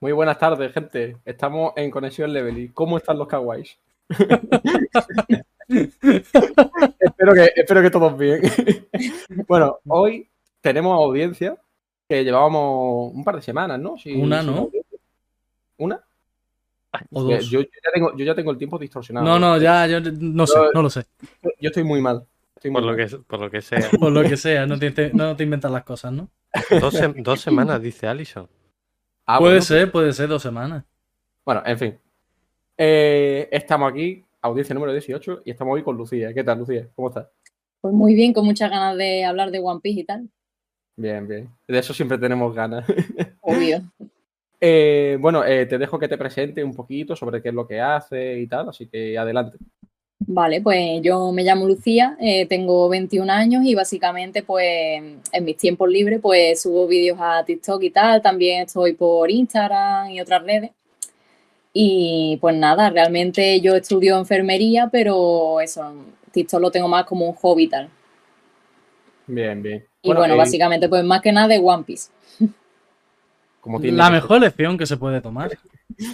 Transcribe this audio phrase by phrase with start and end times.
[0.00, 1.16] Muy buenas tardes, gente.
[1.24, 2.72] Estamos en Conexión Level.
[2.72, 3.78] ¿Cómo están los kawais?
[5.68, 8.40] espero, que, espero que todos bien.
[9.46, 10.28] bueno, hoy
[10.60, 11.56] tenemos audiencia
[12.08, 13.96] que llevábamos un par de semanas, ¿no?
[14.16, 14.70] Una, ¿no?
[15.76, 16.00] ¿Una?
[17.12, 17.48] O dos.
[17.50, 19.24] Yo, ya tengo, yo ya tengo el tiempo distorsionado.
[19.26, 21.04] No, no, ya, yo no sé, no lo sé.
[21.60, 22.24] Yo estoy muy mal.
[22.56, 23.88] Estoy muy Por lo, que, por lo que sea.
[24.00, 26.28] Por lo que sea, no te, te- no te inventas las cosas, ¿no?
[26.80, 28.48] Dos, se- dos semanas, dice Alison.
[29.32, 30.84] Ah, puede bueno, ser, puede ser dos semanas.
[31.44, 31.98] Bueno, en fin.
[32.76, 36.34] Eh, estamos aquí, audiencia número 18, y estamos hoy con Lucía.
[36.34, 36.88] ¿Qué tal, Lucía?
[36.96, 37.28] ¿Cómo estás?
[37.80, 40.28] Pues muy bien, con muchas ganas de hablar de One Piece y tal.
[40.96, 41.48] Bien, bien.
[41.68, 42.84] De eso siempre tenemos ganas.
[43.40, 43.82] Obvio.
[44.60, 47.80] Eh, bueno, eh, te dejo que te presente un poquito sobre qué es lo que
[47.80, 49.58] hace y tal, así que adelante.
[50.26, 54.64] Vale, pues yo me llamo Lucía, eh, tengo 21 años y básicamente pues
[55.32, 60.10] en mis tiempos libres pues subo vídeos a TikTok y tal, también estoy por Instagram
[60.10, 60.70] y otras redes.
[61.72, 65.90] Y pues nada, realmente yo estudio enfermería, pero eso,
[66.32, 67.88] TikTok lo tengo más como un hobby y tal.
[69.26, 69.84] Bien, bien.
[70.02, 72.10] Y bueno, eh, básicamente pues más que nada de One Piece,
[73.60, 75.58] como tiene La mejor lección que se puede tomar.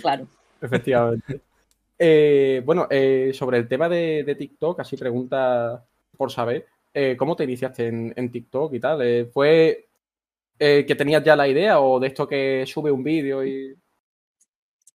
[0.00, 0.28] claro.
[0.60, 1.40] Efectivamente.
[1.98, 5.84] Eh, bueno, eh, sobre el tema de, TikTok, así pregunta
[6.16, 9.02] por saber, eh, ¿cómo te iniciaste en, TikTok y tal?
[9.02, 9.88] Eh, ¿Fue
[10.58, 13.74] eh, que tenías ya la idea o de esto que sube un vídeo y...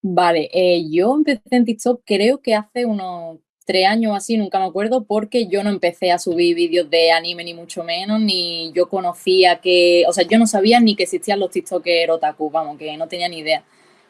[0.01, 0.49] Vale,
[0.89, 5.47] yo empecé en TikTok creo que hace unos tres años así, nunca me acuerdo, porque
[5.47, 10.05] yo no empecé a subir vídeos de anime ni mucho menos, ni yo conocía que,
[10.07, 13.27] o sea, yo no sabía ni que existían los TikTokers otaku, vamos, que no tenía
[13.27, 13.63] ni idea.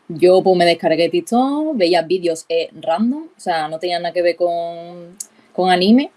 [0.10, 4.24] Yo pues me descargué TikTok, veía vídeos eh, random, o sea, no tenían nada que
[4.24, 5.16] ver con,
[5.54, 6.12] con anime.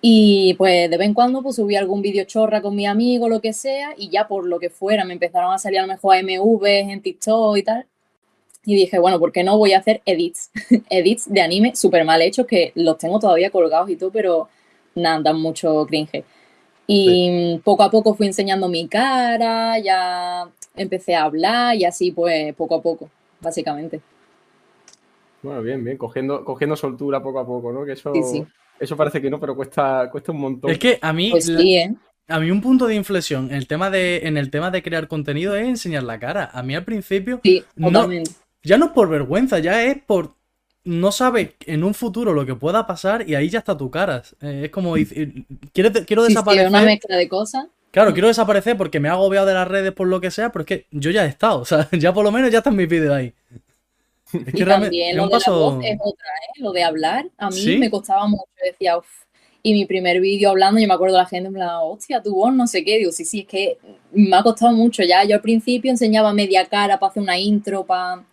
[0.00, 3.40] Y pues de vez en cuando pues subía algún vídeo chorra con mi amigo, lo
[3.40, 6.16] que sea, y ya por lo que fuera me empezaron a salir a lo mejor
[6.16, 7.86] AMVs en TikTok y tal.
[8.64, 10.50] Y dije, bueno, ¿por qué no voy a hacer edits?
[10.90, 14.48] edits de anime súper mal hechos que los tengo todavía colgados y todo, pero
[14.94, 16.24] nada, dan mucho cringe.
[16.86, 20.46] Y poco a poco fui enseñando mi cara, ya
[20.76, 23.08] empecé a hablar y así pues poco a poco,
[23.40, 24.00] básicamente.
[25.42, 27.84] Bueno, bien, bien, cogiendo, cogiendo soltura poco a poco, ¿no?
[27.84, 28.44] Que eso, Sí, sí.
[28.80, 30.70] eso parece que no, pero cuesta, cuesta un montón.
[30.70, 31.94] Es que a mí, Pues la- sí, ¿eh?
[32.28, 35.06] a mí un punto de inflexión en el tema de, en el tema de crear
[35.08, 36.50] contenido es enseñar la cara.
[36.52, 37.88] A mí al principio, Sí, No.
[37.88, 38.30] totalmente.
[38.62, 40.32] ya no es por vergüenza, ya es por
[40.84, 44.22] no sabes en un futuro lo que pueda pasar y ahí ya está tu cara.
[44.40, 46.68] Eh, es como decir, quiero, quiero Sí, sí, desaparecer.
[46.68, 47.66] una mezcla de cosas.
[47.90, 50.62] Claro, quiero desaparecer porque me ha agobiado de las redes por lo que sea, pero
[50.62, 52.88] es que yo ya he estado, o sea, ya por lo menos ya están mis
[52.88, 53.34] vídeos ahí.
[54.32, 55.58] Es que Y realmente también es lo de la paso.
[55.60, 56.60] voz es otra, ¿eh?
[56.60, 57.78] Lo de hablar, a mí ¿Sí?
[57.78, 59.06] me costaba mucho, decía, uff.
[59.62, 62.34] Y mi primer vídeo hablando, yo me acuerdo de la gente en plan, hostia, tu
[62.34, 62.98] voz, no sé qué.
[62.98, 63.78] Digo, sí, sí, es que
[64.12, 65.24] me ha costado mucho ya.
[65.24, 68.24] Yo al principio enseñaba media cara para hacer una intro, para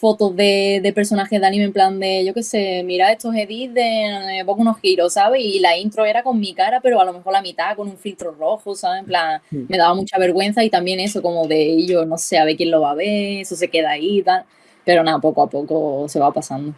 [0.00, 3.74] fotos de, de personajes de anime, en plan de, yo qué sé, mira estos edits
[3.74, 5.44] de eh, pongo unos giros, ¿sabes?
[5.44, 7.98] Y la intro era con mi cara, pero a lo mejor la mitad con un
[7.98, 9.00] filtro rojo, ¿sabes?
[9.00, 9.64] En plan, Mm.
[9.68, 12.70] me daba mucha vergüenza y también eso, como de yo no sé, a ver quién
[12.70, 14.44] lo va a ver, eso se queda ahí y tal.
[14.86, 16.72] Pero nada, poco a poco se va pasando.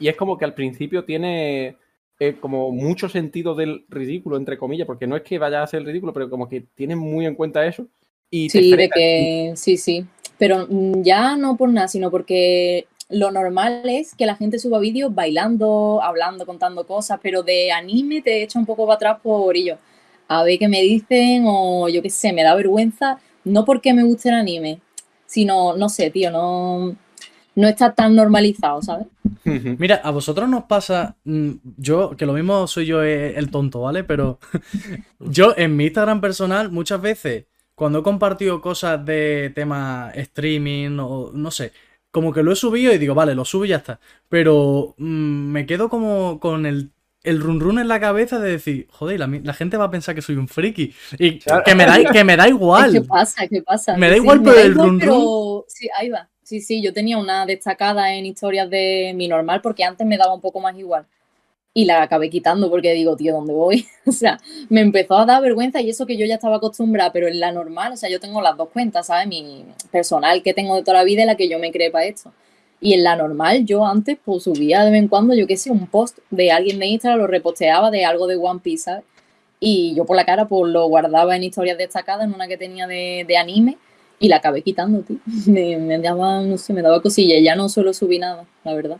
[0.00, 1.76] Y es como que al principio tiene
[2.18, 5.84] eh, como mucho sentido del ridículo, entre comillas, porque no es que vaya a ser
[5.84, 7.86] ridículo, pero como que tiene muy en cuenta eso.
[8.30, 10.04] Y te Sí, de que sí, sí.
[10.42, 14.80] Pero mm, ya no por nada, sino porque lo normal es que la gente suba
[14.80, 19.56] vídeos bailando, hablando, contando cosas, pero de anime te echa un poco para atrás por
[19.56, 19.78] ello.
[20.26, 24.02] A ver qué me dicen o yo qué sé, me da vergüenza, no porque me
[24.02, 24.80] guste el anime,
[25.26, 26.96] sino, no sé, tío, no,
[27.54, 29.06] no está tan normalizado, ¿sabes?
[29.44, 33.82] Mira, a vosotros nos pasa, mm, yo, que lo mismo soy yo eh, el tonto,
[33.82, 34.02] ¿vale?
[34.02, 34.40] Pero
[35.20, 37.44] yo en mi Instagram personal muchas veces,
[37.82, 41.72] cuando he compartido cosas de tema streaming o no sé,
[42.12, 43.98] como que lo he subido y digo, vale, lo subo y ya está.
[44.28, 45.04] Pero mm,
[45.50, 46.92] me quedo como con el,
[47.24, 50.22] el run run en la cabeza de decir, joder, la, gente va a pensar que
[50.22, 50.94] soy un friki.
[51.18, 51.64] Y Claro.
[51.64, 52.92] que me da, que me da igual.
[52.92, 53.48] ¿Qué pasa?
[53.48, 53.96] ¿Qué pasa?
[53.96, 56.28] Me da Sí, igual, me pero da el igual, run pero- Sí, ahí va.
[56.44, 60.34] Sí, sí, yo tenía una destacada en historias de mi normal porque antes me daba
[60.34, 61.06] un poco más igual.
[61.74, 63.86] Y la acabé quitando porque digo, tío, ¿dónde voy?
[64.06, 64.38] O sea,
[64.68, 67.52] me empezó a dar vergüenza y eso que yo ya estaba acostumbrada, pero en la
[67.52, 69.28] normal, o sea, yo tengo las dos cuentas, ¿sabes?
[69.28, 72.04] Mi personal que tengo de toda la vida y la que yo me creé para
[72.06, 72.32] esto.
[72.82, 75.70] Y en la normal, yo antes, pues subía de vez en cuando, yo qué sé,
[75.70, 79.04] un post de alguien de Instagram, lo reposteaba de algo de One Piece, ¿sabes?
[79.60, 82.88] Y yo por la cara, pues lo guardaba en historias destacadas, en una que tenía
[82.88, 83.78] de, anime,
[84.18, 85.18] y la acabé quitando, tío.
[85.46, 88.98] Me, daba, no sé, me daba cosilla, y ya no suelo subir nada, la verdad.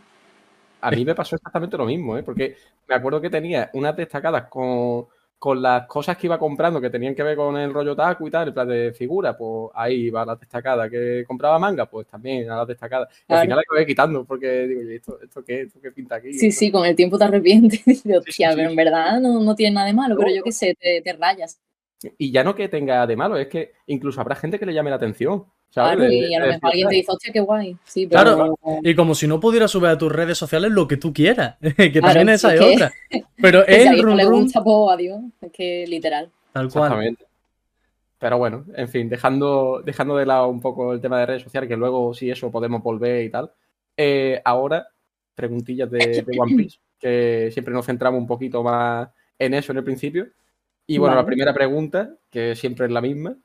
[0.82, 2.22] A mí me pasó exactamente lo mismo, ¿eh?
[2.22, 2.56] Porque
[2.88, 5.06] me acuerdo que tenía unas destacadas con,
[5.38, 8.30] con las cosas que iba comprando que tenían que ver con el rollo taco y
[8.30, 10.90] tal, en plan de figura, pues ahí va la destacada.
[10.90, 13.08] Que compraba manga, pues también a la destacada.
[13.10, 13.42] Y al Claro.
[13.42, 15.62] final la acabé quitando porque digo, "Oye, ¿esto, esto qué?
[15.62, 16.32] ¿Esto qué pinta aquí?
[16.34, 17.84] Sí, sí, con el tiempo te arrepientes.
[17.86, 18.56] Dices, hostia, sí.
[18.56, 21.12] pero en verdad no, no tiene nada de malo, pero yo qué sé, te, te
[21.14, 21.60] rayas.
[22.18, 24.90] Y ya no que tenga de malo, es que incluso habrá gente que le llame
[24.90, 25.44] la atención.
[25.70, 25.96] ¿sabes?
[25.96, 27.76] Claro, y a lo mejor alguien te dice, hostia, qué guay.
[27.84, 28.54] Sí, pero Claro.
[28.82, 31.56] Y como si no pudieras subir a tus redes sociales lo que tú quieras.
[31.76, 32.92] que Claro, también esa es es que- otra.
[33.40, 35.20] Pero si no run le gusta, pues adiós.
[35.40, 36.30] Es que literal.
[36.52, 36.84] tal cual.
[36.84, 37.24] Exactamente.
[38.18, 41.68] Pero bueno, en fin, dejando, dejando de lado un poco el tema de redes sociales,
[41.68, 43.50] que luego sí eso podemos volver y tal.
[43.96, 44.86] eh, ahora,
[45.34, 49.08] preguntillas de, de One Piece, que siempre nos centramos un poquito más
[49.38, 50.26] en eso en el principio.
[50.86, 53.36] Y bueno, la primera pregunta, que siempre es la misma,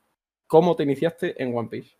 [0.46, 1.96] ¿cómo te iniciaste en One Piece?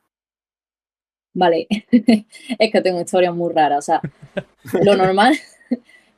[1.35, 1.67] Vale,
[2.59, 3.79] es que tengo historias muy raras.
[3.79, 4.01] O sea,
[4.83, 5.39] lo normal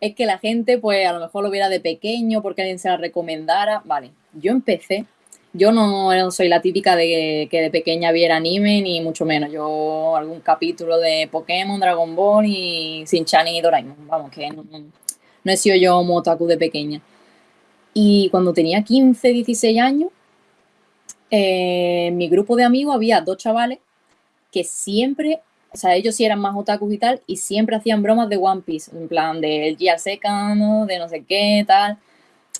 [0.01, 2.89] es que la gente, pues a lo mejor lo viera de pequeño porque alguien se
[2.89, 3.83] la recomendara.
[3.85, 5.05] Vale, yo empecé.
[5.53, 9.51] Yo no soy la típica de que de pequeña viera anime, ni mucho menos.
[9.51, 14.07] Yo algún capítulo de Pokémon, Dragon Ball y Shin-Chan y Doraemon.
[14.07, 14.65] Vamos, que no-
[15.43, 17.01] no he sido yo motaku de pequeña.
[17.93, 20.11] Y cuando tenía 15, 16 años,
[21.31, 23.79] eh, en mi grupo de amigos había dos chavales
[24.53, 25.41] que siempre,
[25.73, 28.63] o sea, ellos sí eran más otakus y tal, y siempre hacían bromas de One
[28.63, 31.99] Piece, en plan del Gear Secano, de no sé qué, tal.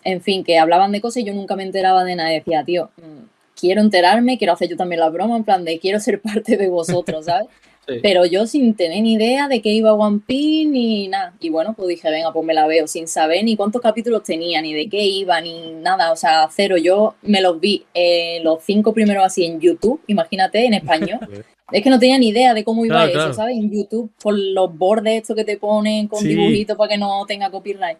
[0.05, 2.31] En fin, que hablaban de cosas y yo nunca me enteraba de nada.
[2.31, 3.25] Decía, tío, mm,
[3.59, 6.69] quiero enterarme, quiero hacer yo también la broma, en plan de quiero ser parte de
[6.69, 7.49] vosotros, ¿sabes?
[7.89, 7.95] Sí.
[8.03, 11.35] Pero yo sin tener ni idea de qué iba One Piece ni nada.
[11.41, 14.63] Y bueno, pues dije, venga, pues me la veo, sin saber ni cuántos capítulos tenía,
[14.63, 16.13] ni de qué iba, ni nada.
[16.13, 16.77] O sea, cero.
[16.77, 21.19] Yo me los vi eh, los cinco primeros así en YouTube, imagínate, en español.
[21.73, 23.35] Es que no tenía ni idea de cómo iba Claro, eso, claro.
[23.35, 23.57] ¿sabes?
[23.57, 26.27] En YouTube, con los bordes estos que te ponen con Sí.
[26.27, 27.97] dibujitos para que no tenga copyright.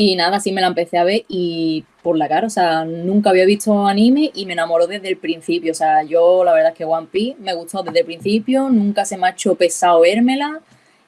[0.00, 3.30] Y nada, así me la empecé a ver y por la cara, o sea, nunca
[3.30, 5.72] había visto anime y me enamoró desde el principio.
[5.72, 9.04] O sea, yo la verdad es que One Piece me gustó desde el principio, nunca
[9.04, 10.60] se me ha hecho pesado vérmela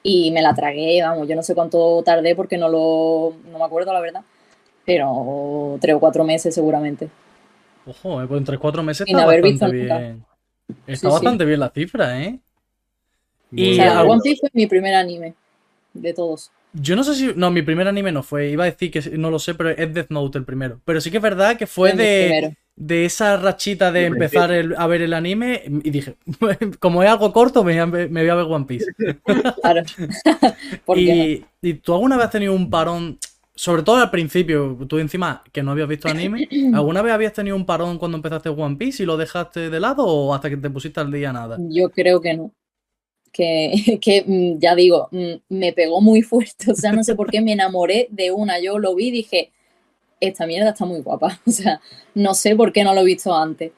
[0.03, 3.63] y me la tragué, vamos, yo no sé cuánto tardé porque no lo, no me
[3.65, 4.23] acuerdo la verdad,
[4.85, 7.09] pero tres o cuatro meses seguramente.
[7.85, 10.05] Ojo, eh, pues en 3-4 meses Sin está haber bastante visto nunca.
[10.05, 10.25] bien.
[10.85, 11.15] Está Sí, sí.
[11.15, 12.39] bastante bien la cifra, ¿eh?
[13.55, 15.35] Y O sea, One Piece fue mi primer anime
[15.93, 16.51] de todos.
[16.73, 17.31] Yo no sé si.
[17.35, 18.49] No, mi primer anime no fue.
[18.49, 20.79] Iba a decir que no lo sé, pero es Death Note el primero.
[20.85, 24.87] Pero sí que es verdad que fue de, de esa rachita de empezar el- a
[24.87, 26.15] ver el anime y dije,
[26.79, 28.85] como es algo corto, me, voy a ver- me voy a ver One Piece.
[29.61, 29.83] Claro.
[30.85, 31.13] ¿Por qué no?
[31.23, 33.17] y, y tú alguna vez has tenido un parón,
[33.53, 37.55] sobre todo al principio, tú encima que no habías visto anime, ¿alguna vez habías tenido
[37.55, 40.69] un parón cuando empezaste One Piece y lo dejaste de lado o hasta que te
[40.69, 41.57] pusiste al día nada?
[41.69, 42.51] Yo creo que no.
[43.31, 46.71] Que, que mm, ya digo, mm, me pegó muy fuerte.
[46.71, 48.59] O sea, no sé por qué me enamoré de una.
[48.59, 49.51] Yo lo vi y dije,
[50.19, 51.39] esta mierda está muy guapa.
[51.47, 51.81] O sea,
[52.15, 53.71] no sé por qué no lo he visto antes.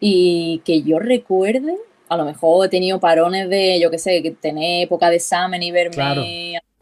[0.00, 1.76] Y que yo recuerde,
[2.08, 5.62] a lo mejor he tenido parones de, yo qué sé, que tener época de examen
[5.62, 6.22] y verme Claro.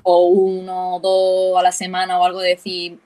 [0.02, 2.98] o uno o dos a la semana o algo de decir.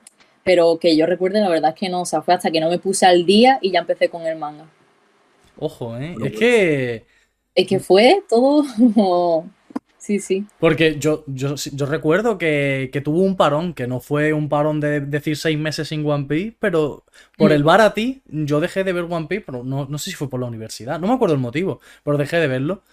[0.43, 2.01] Pero que yo recuerde, la verdad es que no.
[2.01, 4.37] O sea, fue hasta que no me puse al día y ya empecé con el
[4.37, 4.71] manga.
[5.57, 6.17] Ojo, ¿eh?
[6.23, 7.05] Es que...
[7.55, 9.49] Es que fue todo como...
[9.97, 10.45] Sí, sí.
[10.59, 14.79] Porque yo, yo, yo recuerdo que, que tuvo un parón, que no fue un parón
[14.79, 17.03] de decir seis meses sin One Piece, pero
[17.37, 20.11] por el bar a ti, yo dejé de ver One Piece, pero no, no sé
[20.11, 22.83] si fue por la universidad, no me acuerdo el motivo, pero dejé de verlo.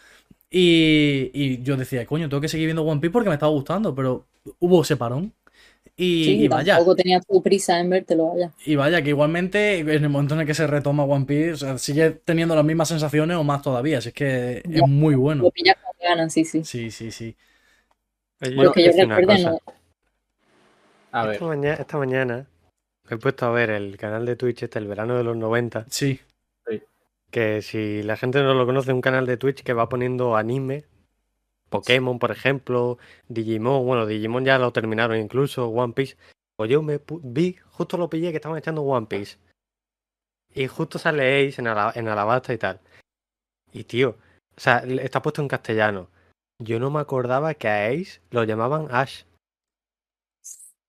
[0.51, 3.95] Y, y yo decía, coño, tengo que seguir viendo One Piece porque me estaba gustando,
[3.95, 4.25] pero
[4.61, 5.35] hubo ese parón.
[5.97, 8.53] Y, Sí, y vaya, tampoco tenía tu prisa en vértelo, vaya.
[8.65, 11.57] y vaya, que igualmente en el momento en el que se retoma One Piece, o
[11.57, 14.87] sea, sigue teniendo las mismas sensaciones o más todavía, así es que es Ya.
[14.87, 15.45] muy bueno.
[15.45, 16.65] Lo con ganas, sí, sí.
[16.65, 17.37] Sí, sí, sí.
[18.41, 19.51] Yo que quiero yo cosa.
[19.51, 19.59] no.
[21.13, 22.47] A ver, Esta, mañana, esta mañana
[23.09, 25.85] me he puesto a ver el canal de Twitch este, el verano de los 90,
[25.91, 26.19] Sí,
[27.31, 30.37] que si la gente no lo conoce, es un canal de Twitch que va poniendo
[30.37, 30.85] anime,
[31.73, 32.99] Pokémon, por ejemplo,
[33.29, 36.17] Digimon, bueno, Digimon ya lo terminaron incluso, One Piece.
[36.57, 39.39] Pues yo me pu- vi, justo lo pillé que estaban echando One Piece.
[40.55, 42.79] Y justo sale Ace en, Ala- en Alabasta y tal.
[43.73, 44.11] Y tío,
[44.57, 46.09] o sea, está puesto en castellano.
[46.59, 49.25] Yo no me acordaba que a Ace lo llamaban Ash.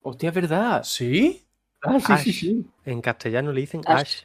[0.01, 0.83] hostia, es verdad.
[0.83, 1.45] ¿Sí?
[1.81, 2.39] Ah, sí, sí, Ash.
[2.39, 2.67] sí.
[2.85, 4.01] En castellano le dicen Ash.
[4.01, 4.23] Ash.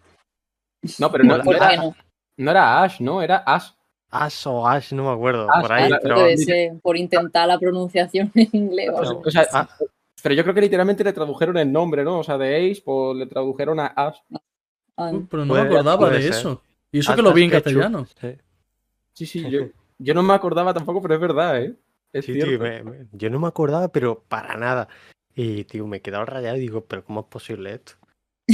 [0.99, 1.95] No, pero no, no ¿Por qué era,
[2.37, 3.23] no era Ash, ¿no?
[3.23, 3.71] Era Ash.
[4.11, 5.47] Ash o Ash, no me acuerdo.
[5.51, 6.95] Ash, por ahí, pero.
[6.97, 8.91] Intentar la pronunciación en inglés.
[8.95, 9.27] O sea, vamos.
[9.27, 9.69] o sea, Ah,
[10.23, 12.19] pero yo creo que literalmente le tradujeron el nombre, ¿no?
[12.21, 14.17] O sea, de Ace, pues le tradujeron a Ash.
[14.97, 16.31] Ah, Uy, pero no Puede- me acordaba de ser.
[16.33, 16.63] eso.
[16.91, 18.07] Y eso Ash- que lo vi en castellano.
[18.21, 18.37] Sí.
[19.13, 19.61] Sí, sí, yo,
[19.99, 21.75] yo no me acordaba tampoco, pero es verdad, ¿eh?
[22.13, 22.51] Es Sí, cierto.
[22.51, 24.89] tío, me- me- yo no me acordaba, pero para nada.
[25.35, 27.93] Y, tío, me he quedado rayado y digo, ¿pero cómo es posible esto?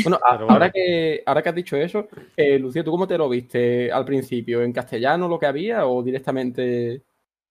[0.03, 3.93] Bueno, ahora, que, ahora que has dicho eso, eh, Lucía, ¿tú cómo te lo viste
[3.93, 4.63] al principio?
[4.63, 7.03] ¿En castellano lo que había o directamente...?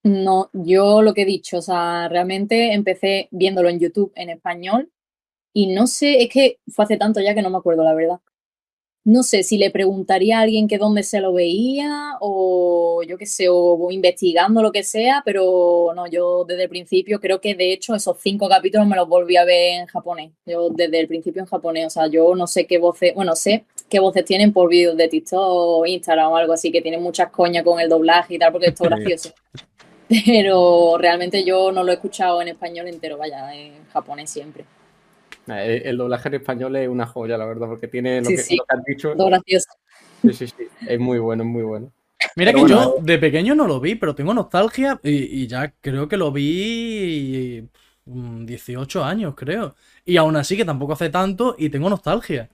[0.04, 4.92] No, yo lo que he dicho, o sea, realmente empecé viéndolo en YouTube en español
[5.54, 8.20] y no sé, es que fue hace tanto ya que no me acuerdo la verdad.
[9.06, 13.26] No sé si le preguntaría a alguien que dónde se lo veía o yo qué
[13.26, 17.74] sé, o investigando lo que sea, pero no, yo desde el principio creo que de
[17.74, 20.32] hecho esos cinco capítulos me los volví a ver en japonés.
[20.46, 23.66] Yo desde el principio en japonés, o sea, yo no sé qué voces, bueno, sé
[23.90, 27.30] qué voces tienen por vídeos de TikTok o Instagram o algo así, que tienen muchas
[27.30, 28.96] coñas con el doblaje y tal, porque esto es Sí.
[28.96, 29.34] gracioso.
[30.26, 34.64] Pero realmente yo no lo he escuchado en español entero, vaya, en japonés siempre.
[35.48, 38.44] Eh, El, doblaje en español es una joya, la verdad, porque tiene lo, Sí, que,
[38.44, 38.58] sí.
[38.58, 39.14] lo que has dicho.
[39.16, 39.70] Todo gracioso.
[40.26, 40.68] Sí, sí, sí.
[40.88, 41.92] Es muy bueno, es muy bueno.
[42.36, 45.48] Mira Pero que bueno, yo de pequeño no lo vi, pero tengo nostalgia y, y
[45.48, 47.68] ya creo que lo vi
[48.06, 49.76] mm, 18 años, creo.
[50.06, 52.50] Y aún así que tampoco hace tanto y tengo nostalgia.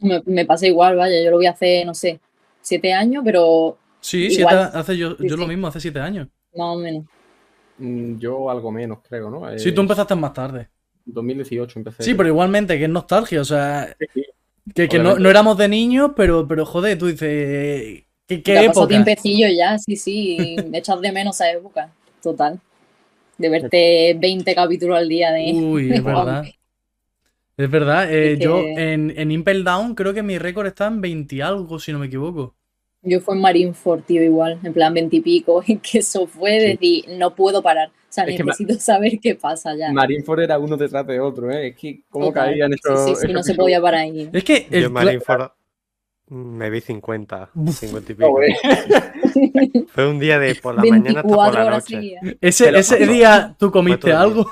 [0.00, 2.20] Me, me pasa igual, vaya, yo lo vi hace, no sé,
[2.62, 6.28] siete años, pero Sí, siete- hace yo, Sí, yo lo mismo, hace 7 años.
[6.56, 7.04] más o menos.
[7.78, 9.48] Mm, Yo algo menos, creo, ¿no?
[9.50, 10.70] Eh, Sí, tú empezaste más tarde.
[11.12, 12.04] 2018 empecé.
[12.04, 14.24] Sí, pero igualmente que es nostalgia, o sea, Sí,
[14.74, 18.64] que, que no, no éramos de niños, pero, pero joder, tú dices, ¿qué, qué Ya
[18.64, 18.88] pasó época?
[18.88, 22.60] tiempecillo ya, sí, sí, echas de menos esa época, total.
[23.38, 25.56] De verte 20 capítulos al día de...
[25.64, 26.54] Uy, es verdad.
[27.58, 31.00] Es verdad, eh, Es yo en, en Impel Down creo que mi récord está en
[31.02, 32.56] 20 y algo, si no me equivoco.
[33.02, 36.78] Yo fui en Marineford, tío, igual, en plan 20 y pico, que eso fue Sí.
[36.78, 37.90] decir, no puedo parar.
[38.08, 39.92] O sea, Es necesito saber qué pasa ya.
[39.92, 41.68] Marineford era uno detrás de otro, ¿eh?
[41.68, 42.50] Es que cómo Total.
[42.50, 43.04] caían Sí, esos.
[43.04, 44.30] sí, sí, esos no se podía parar ahí.
[44.32, 45.50] Es que el Yo Marineford
[46.30, 47.78] me vi 50, Buf.
[47.78, 48.30] 50 y pico.
[48.30, 48.52] Joder.
[49.88, 51.94] Fue un día de por la mañana hasta por 24 la horas noche.
[51.96, 52.36] seguidas.
[52.40, 54.20] ese, ese día tú comiste día.
[54.20, 54.50] algo.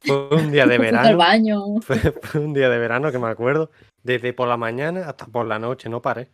[0.00, 1.16] Fue un día de verano.
[1.16, 1.80] baño.
[1.80, 3.70] Fue, fue un día de verano que me acuerdo.
[4.02, 6.28] Desde por la mañana hasta por la noche, no paré.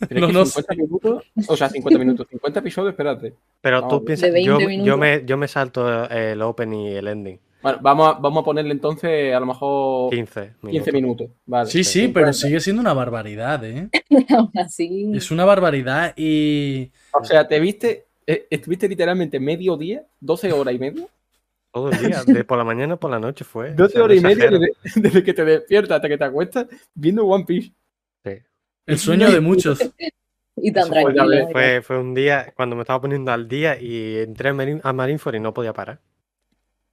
[0.00, 3.34] No, que no 50 minutos, o sea, 50 minutos, 50 episodios, espérate.
[3.60, 7.38] Pero tú piensas, 20 yo, yo, me, yo me salto el open y el ending.
[7.62, 10.70] Bueno, vamos a, vamos a ponerle entonces a lo mejor 15 minutos.
[10.70, 11.30] 15 minutos.
[11.46, 11.70] Vale.
[11.70, 12.32] Sí, sí, pero 50.
[12.32, 13.88] sigue siendo una barbaridad, ¿eh?
[14.36, 15.10] Aún así.
[15.14, 16.92] Es una barbaridad y...
[17.12, 21.06] O sea, te viste, eh, estuviste literalmente medio día, 12 horas y media.
[21.72, 23.72] Todo el día, de por la mañana por la noche fue.
[23.72, 26.66] 12 o sea, horas y media desde, desde que te despiertas hasta que te acuestas
[26.94, 27.72] viendo One Piece.
[28.86, 29.78] El sueño de muchos.
[30.58, 31.48] Y tan fue, tranquilo.
[31.52, 34.94] Fue, fue un día cuando me estaba poniendo al día y entré a, Marin- a
[34.94, 36.00] Marineford y no podía parar.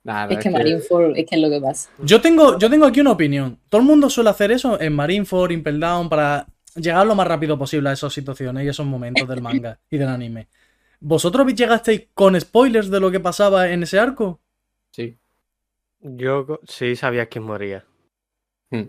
[0.04, 1.90] Nada, Es que Marineford es que es lo que pasa.
[2.00, 3.58] Yo tengo, yo tengo aquí una opinión.
[3.70, 6.46] Todo el mundo suele hacer eso en Marineford, Impel Down, para
[6.76, 10.10] llegar lo más rápido posible a esas situaciones y esos momentos del manga y del
[10.10, 10.50] anime.
[11.00, 14.42] ¿Vosotros llegasteis con spoilers de lo que pasaba en ese arco?
[14.92, 15.18] Sí.
[16.02, 17.86] Yo sí sabía quién moría.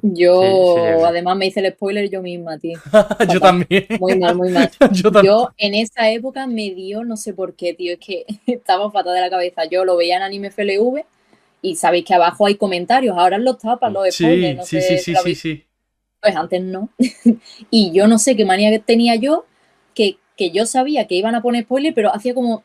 [0.03, 1.05] Yo, Sí, sí, sí.
[1.07, 2.79] además, me hice el spoiler yo misma, tío.
[3.33, 3.87] yo también.
[3.99, 4.71] Muy mal, muy mal.
[4.93, 5.35] yo también.
[5.35, 9.15] Yo en esa época me dio, no sé por qué, tío, es que estaba fatal
[9.15, 9.65] de la cabeza.
[9.67, 11.05] Yo lo veía en Anime FLV
[11.63, 14.99] y sabéis que abajo hay comentarios, ahora los tapan los Sí, spoilers, no sí, sé
[14.99, 15.65] sí, sí, sí.
[16.21, 16.89] Pues antes no.
[17.71, 19.45] y yo no sé qué manía que tenía yo,
[19.95, 22.65] que, que yo sabía que iban a poner spoiler, pero hacía como,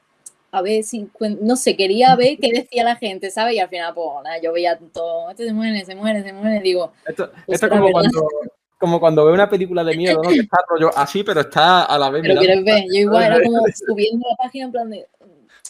[0.52, 3.56] a ver si, cuen- no sé, quería ver qué decía la gente, ¿sabes?
[3.56, 6.60] Y al final, pues nada, yo veía todo, este se muere, se muere, se muere,
[6.62, 8.28] digo, Esto, Pues esto es como cuando,
[8.78, 10.30] como cuando veo una película de miedo, ¿no?
[10.30, 12.64] Que está rollo así, pero está a la vez pero mirando.
[12.64, 15.08] quieres ver, yo igual era como subiendo la página en plan de,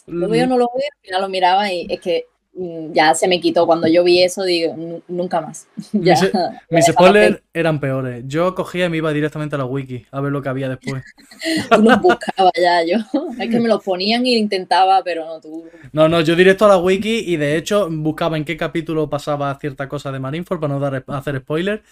[0.06, 3.28] lo veo o no lo veo, al final lo miraba y es que ya se
[3.28, 3.66] me quitó.
[3.66, 5.66] Cuando yo vi eso, digo, "Nu- nunca más.
[5.92, 6.14] ya,
[6.70, 8.24] Mis- dejaba spoilers eran peores.
[8.26, 11.02] Yo cogía y me iba directamente a la wiki a ver lo que había después.
[11.70, 12.96] Tú los buscaba ya yo.
[13.38, 15.64] Es que me los ponían y intentaba, pero no, tú.
[15.92, 19.56] No, no, yo directo a la wiki y de hecho buscaba en qué capítulo pasaba
[19.58, 21.82] cierta cosa de Marineford para no dar, hacer spoiler.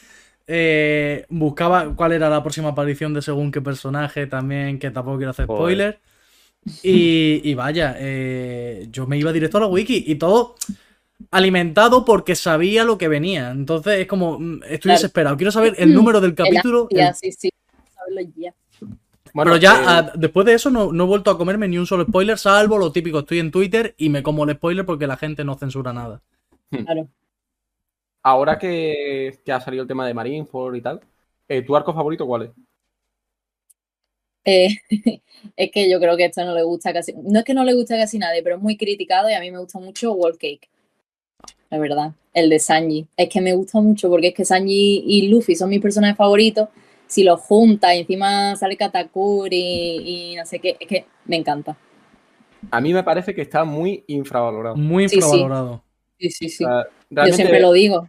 [0.51, 5.31] Eh, buscaba cuál era la próxima aparición de según qué personaje también, que tampoco quiero
[5.31, 5.99] hacer Joder.
[6.65, 10.55] Y, y vaya, eh, yo me iba directo a la wiki y todo
[11.31, 13.51] alimentado porque sabía lo que venía.
[13.51, 14.97] Entonces es como, mm, estoy Claro.
[14.99, 15.37] desesperado.
[15.37, 16.89] Quiero saber el número del capítulo.
[16.91, 17.51] Ya, el- sí, sí.
[18.37, 18.55] ya.
[19.35, 21.79] Bueno, Pero ya eh, ah, después de eso no, no he vuelto a comerme ni
[21.79, 23.21] un solo spoiler, salvo lo típico.
[23.21, 26.23] Estoy en Twitter y me como el spoiler porque la gente no censura nada.
[26.71, 27.09] Claro.
[28.23, 31.01] ahora que, que ha salido el tema de Marineford y tal,
[31.49, 32.51] eh, ¿tu arco favorito cuál es?
[34.49, 34.69] Eh,
[35.57, 37.13] es que yo creo que esto no le gusta casi.
[37.23, 39.51] No es que no le guste casi nadie, pero es muy criticado y a mí
[39.51, 40.69] me gusta mucho Wall Cake.
[41.69, 42.13] La verdad.
[42.33, 43.07] El de Sanji.
[43.17, 46.69] Es que me gusta mucho porque es que Sanji y Luffy son mis personajes favoritos.
[47.07, 51.77] Si los juntas y encima sale Katakuri y no sé qué, es que me encanta.
[52.71, 54.77] A mí me parece que está muy infravalorado.
[54.77, 55.17] Muy sí.
[55.17, 55.83] infravalorado.
[56.19, 56.65] Sí, sí, sí.
[56.65, 58.09] O sea, Yo siempre lo digo.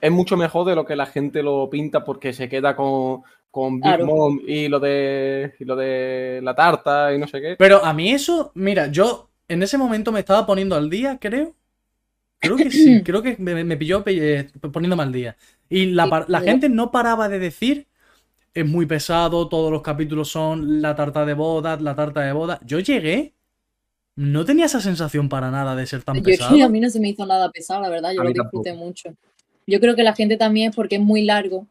[0.00, 3.22] es mucho mejor de lo que la gente lo pinta porque se queda con,
[3.58, 4.06] con Big Claro.
[4.06, 7.56] Mom y lo de y lo de la tarta y no sé qué.
[7.58, 11.54] Pero a mí eso, mira, yo en ese momento me estaba poniendo al día, creo.
[12.40, 15.36] Creo que sí, creo que me, me pilló eh, poniéndome al día.
[15.68, 17.86] Y la, la yo- gente no paraba de decir,
[18.54, 22.60] es muy pesado, todos los capítulos son la tarta de bodas, la tarta de bodas.
[22.64, 23.34] Yo llegué,
[24.16, 26.56] no tenía esa sensación para nada de ser tan Yo es pesado.
[26.56, 28.72] que a mí no se me hizo nada pesado, la verdad, yo A lo disfruté
[28.74, 29.14] mucho.
[29.66, 31.66] Yo creo que la gente también es porque es muy largo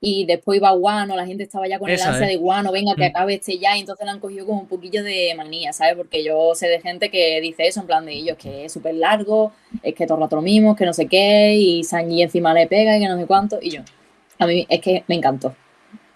[0.00, 2.94] y después iba Guano, la gente estaba ya con Esa el ansia de Guano, venga,
[2.94, 3.10] que Mm.
[3.10, 5.96] acabe este ya, y entonces le han cogido como un poquillo de manía, ¿sabes?
[5.96, 8.94] Porque yo sé de gente que dice eso, en plan de ellos, que es súper
[8.94, 9.52] largo,
[9.82, 12.66] es que todo el rato lo mismo, que no sé qué, y Sanji encima le
[12.66, 13.82] pega y que no sé cuánto, y yo,
[14.38, 15.54] a mí es que me encantó,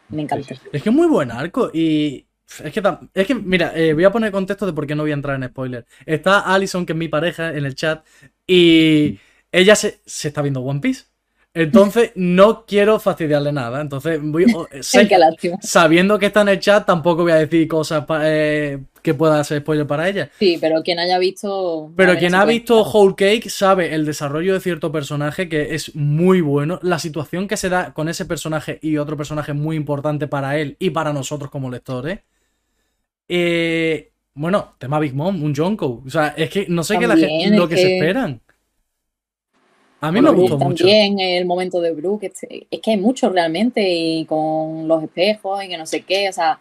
[0.08, 0.54] me encantó.
[0.72, 2.26] Es que es muy buen arco y...
[2.62, 2.82] Es que,
[3.14, 5.34] es que mira, eh, voy a poner contexto de por qué no voy a entrar
[5.34, 5.86] en spoiler.
[6.06, 8.04] Está Alison, que es mi pareja, en el chat,
[8.46, 9.18] y
[9.50, 11.06] ella se, se está viendo One Piece.
[11.56, 13.80] Entonces no quiero fastidiarle nada.
[13.80, 14.44] Entonces voy,
[14.80, 15.08] sé
[15.62, 19.42] sabiendo que está en el chat, tampoco voy a decir cosas pa- eh, que pueda
[19.44, 20.30] ser spoiler para ella.
[20.38, 21.92] Sí, pero quien haya visto...
[21.94, 26.40] Pero quien ha visto Whole Cake sabe el desarrollo de cierto personaje que es muy
[26.40, 26.80] bueno.
[26.82, 30.76] La situación que se da con ese personaje y otro personaje muy importante para él
[30.80, 32.20] y para nosotros como lectores.
[33.28, 36.02] Eh, bueno, tema Big Mom, un Jonko.
[36.04, 38.40] O sea, es que no sé qué la gente, lo es que, se que- esperan.
[40.04, 40.84] A mí me gustó mucho.
[40.84, 45.64] También el momento de Brooke, es, es que hay mucho realmente, y con los espejos
[45.64, 46.60] y que no sé qué, o sea,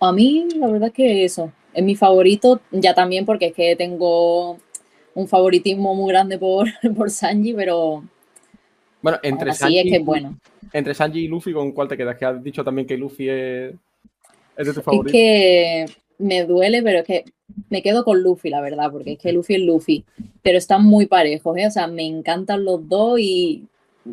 [0.00, 3.76] a mí la verdad es que eso, es mi favorito, ya también porque es que
[3.76, 4.58] tengo
[5.14, 8.04] un favoritismo muy grande por, por Sanji, pero
[9.02, 10.38] Bueno, entre Sanji, es que es bueno.
[10.72, 12.16] entre Sanji y Luffy, ¿con cuál te quedas?
[12.18, 13.74] Que has dicho también que Luffy es,
[14.56, 15.12] es de tu Es favorito.
[15.12, 15.86] que
[16.18, 17.24] me duele, pero es que
[17.70, 20.04] me quedo con Luffy, la verdad, porque es que Luffy es Luffy,
[20.42, 21.66] pero están muy parejos, ¿eh?
[21.66, 23.64] O sea, me encantan los dos y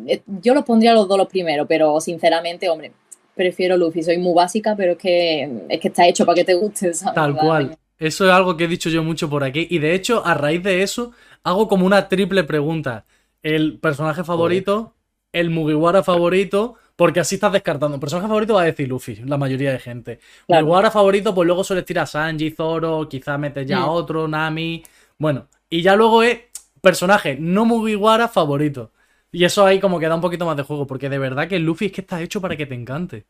[0.06, 2.92] eh, yo los pondría los dos los primeros, pero sinceramente, hombre,
[3.34, 4.02] prefiero Luffy.
[4.02, 7.14] Soy muy básica, pero es que, es que está hecho para que te guste, ¿sabes?
[7.14, 7.76] Tal cual.
[7.98, 9.66] Eso es algo que he dicho yo mucho por aquí.
[9.70, 11.12] Y de hecho, a raíz de eso,
[11.44, 13.04] hago como una triple pregunta.
[13.42, 14.94] El personaje favorito,
[15.32, 17.98] el Mugiwara favorito, porque así estás descartando.
[17.98, 20.18] Personaje favorito va a decir Luffy, la mayoría de gente.
[20.46, 20.66] Claro.
[20.66, 24.82] Mugiwara favorito, pues luego sueles tirar a Sanji, Zoro, quizás metes ya a otro, Nami.
[25.18, 26.38] Bueno, y ya luego es
[26.80, 28.92] personaje no Mugiwara favorito.
[29.30, 31.58] Y eso ahí como que da un poquito más de juego, porque de verdad que
[31.58, 33.24] Luffy es que está hecho para que te encante.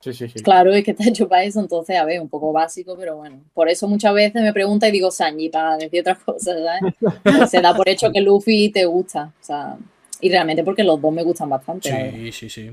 [0.00, 0.42] Sí, sí, sí.
[0.42, 3.42] Claro, es que está hecho para eso, entonces, a ver, un poco básico, pero bueno.
[3.52, 7.50] Por eso muchas veces me pregunta y digo Sanji para decir otras cosas, ¿sabes?
[7.50, 9.76] Se da por hecho que Luffy te gusta, o sea,
[10.20, 11.90] y realmente porque los dos me gustan bastante.
[11.90, 12.70] Sí, sí, sí.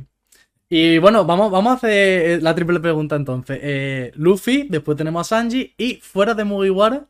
[0.74, 3.60] Y bueno, vamos, vamos a hacer eh, la triple pregunta entonces.
[3.62, 7.08] Eh, Luffy, después tenemos a Sanji y fuera de Mugiwara.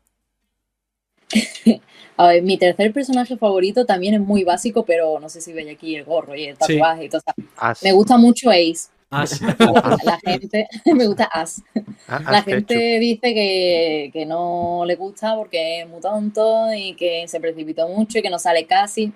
[2.16, 5.70] A ver, mi tercer personaje favorito también es muy básico, pero no sé si veis
[5.72, 6.74] aquí el gorro y el Sí.
[6.74, 7.20] tatuaje y todo.
[7.20, 8.88] o sea, As- me gusta mucho Ace.
[9.10, 9.40] Ash.
[10.04, 11.62] La gente, me gusta Ace.
[12.08, 16.94] a- La Ash gente dice que, que no le gusta porque es muy tonto y
[16.96, 19.12] que se precipitó mucho y que no sale casi.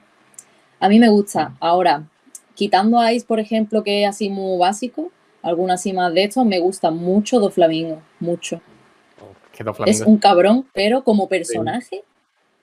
[0.80, 1.54] A mí me gusta.
[1.60, 2.04] Ahora,
[2.56, 6.44] quitando a Ice, por ejemplo, que es así muy básico, alguna así más de estos,
[6.44, 8.60] me gusta mucho Do Flamingo, mucho.
[9.52, 10.04] Es Flamingo.
[10.10, 12.02] un cabrón, pero como personaje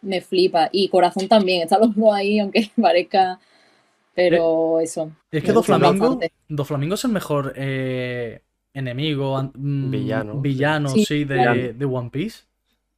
[0.02, 0.68] me flipa.
[0.72, 3.40] Y Corazón también, están los dos ahí, aunque parezca...
[4.16, 5.10] Pero eso.
[5.32, 6.32] Es que me gustan Doflamingo, bastante.
[6.48, 10.40] Doflamingo es el mejor eh, enemigo, an- mm, Villano.
[10.40, 12.44] villano, Sí, sí, de, One Piece.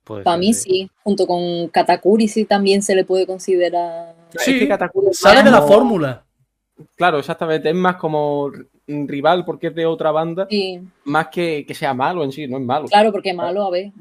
[0.03, 4.13] Para mí sí, junto con Katakuri sí también se le puede considerar...
[4.33, 6.24] Es Sí, que Katakuri es Sale de la fórmula.
[6.95, 7.69] Claro, exactamente.
[7.69, 8.51] Es más como
[8.87, 12.57] rival porque es de otra banda, Sí, más que, que sea malo en sí, no
[12.57, 12.85] es malo.
[12.87, 13.91] claro, porque malo, a ver,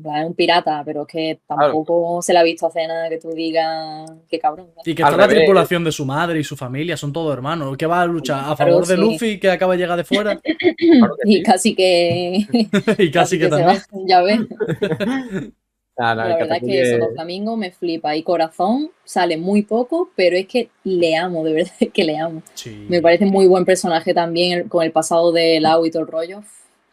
[0.00, 3.18] plan, es un pirata, pero es que tampoco se le ha visto hacer nada que
[3.18, 4.68] tú digas qué cabrón.
[4.76, 4.82] ¿no?
[4.84, 7.76] Y que está la tripulación de su madre y su familia, son todos hermanos.
[7.76, 8.44] ¿Qué va a luchar?
[8.52, 8.96] ¿A favor de.
[8.96, 10.36] Luffy que acaba de llegar de fuera?
[10.38, 11.42] Claro que Y sí.
[11.42, 12.46] casi que,
[12.98, 13.78] y casi que se también.
[13.78, 14.40] va, ya ves.
[15.98, 18.14] La verdad es que eso, es- Dos Flamingo me flipa.
[18.14, 22.18] Y Corazón sale muy poco, pero es que le amo, de verdad es que le
[22.18, 22.42] amo.
[22.54, 22.86] Sí.
[22.88, 26.08] Me parece muy buen personaje también, el- con el pasado de Lau y todo el
[26.08, 26.42] rollo.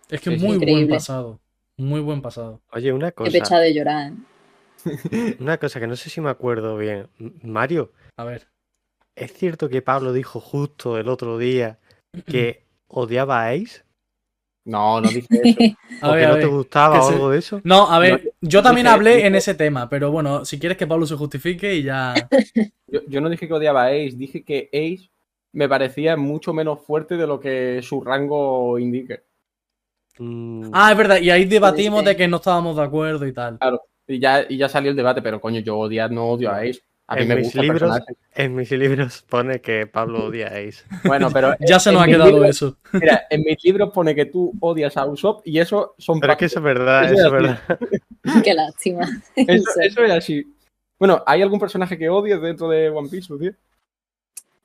[0.10, 0.44] Es que sí.
[0.46, 1.40] muy buen pasado.
[1.78, 2.62] Muy buen pasado.
[2.72, 4.12] Oye, una Qué pecha cosa, de llorar.
[5.40, 7.08] una cosa que no sé si me acuerdo bien.
[7.44, 8.48] Mario, A ver.
[9.16, 11.80] ¿es cierto que Pablo dijo justo el otro día
[12.28, 13.84] que odiaba a Ace?
[14.66, 15.60] No, no dije eso.
[16.02, 16.44] A ¿O ver, que a no ver.
[16.44, 17.62] te gustaba o se- algo de eso?
[17.64, 20.78] No, a ver, yo también dije- hablé dije- en ese tema, pero bueno, si quieres
[20.78, 22.14] que Pablo se justifique y ya.
[22.88, 25.10] Yo, yo no dije que odiaba a Ace, dije que Ace
[25.52, 29.20] me parecía mucho menos fuerte de lo que su rango indica.
[30.20, 32.10] Mm, Ah, es verdad, y ahí debatimos ser.
[32.10, 33.58] de que no estábamos de acuerdo y tal.
[34.08, 36.82] Y ya, y ya salió el debate, pero coño, yo odiar no odio a Ace.
[37.08, 38.16] A mí En me mis gusta libros- personaje.
[38.34, 40.84] En mis libros pone que Pablo odia a Ace.
[41.04, 42.78] Bueno, pero Ya se nos ha quedado libros- eso.
[42.94, 46.40] Mira, en mis libros pone que tú odias a Usopp y eso son Pero es
[46.40, 47.60] que eso es verdad, Eso es verdad.
[48.44, 49.08] Qué lástima.
[49.36, 50.44] Eso, es así.
[50.98, 53.54] Bueno, ¿hay algún personaje que odies dentro de One Piece, Lucía?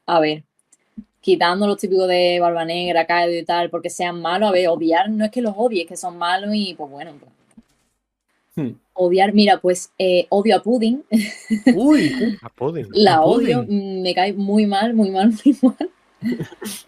[0.06, 0.42] A ver,
[1.20, 5.10] quitando los típicos de Barba Negra, Kaido y tal, porque sean malos, a ver, odiar
[5.10, 7.12] no es que los odies, que son malos y pues bueno.
[7.20, 7.30] pues.
[8.56, 8.76] Hmm.
[9.02, 11.02] Odiar, mira, pues eh, odio a Pudding,
[11.74, 12.86] Uy, A Pudding.
[12.92, 13.98] la A odio, Pudding.
[13.98, 15.90] mm, me cae muy mal, muy mal, muy mal.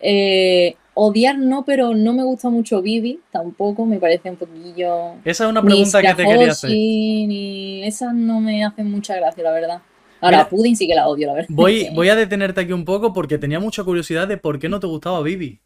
[0.01, 5.15] Eh, odiar no, pero no me gusta mucho Vivi, tampoco, me parece un poquillo...
[5.25, 6.71] esa es una Ni pregunta que te quería hacer.
[6.71, 9.83] Ni esas no me hacen mucha gracia, la verdad.
[10.21, 11.49] Ahora, Mira, Pudding sí que la odio, la verdad.
[11.51, 14.81] Voy, voy a detenerte aquí un poco porque tenía mucha curiosidad de por qué no
[14.81, 15.61] te gustaba Vivi.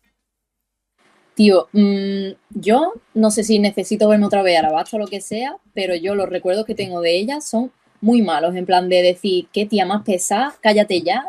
[1.37, 5.55] Tío, mm, yo no sé si necesito verme otra vez Arabasta o lo que sea,
[5.75, 7.71] pero yo los recuerdos que tengo de ella son
[8.01, 11.27] muy malos, en plan de decir, qué tía más pesada, cállate ya,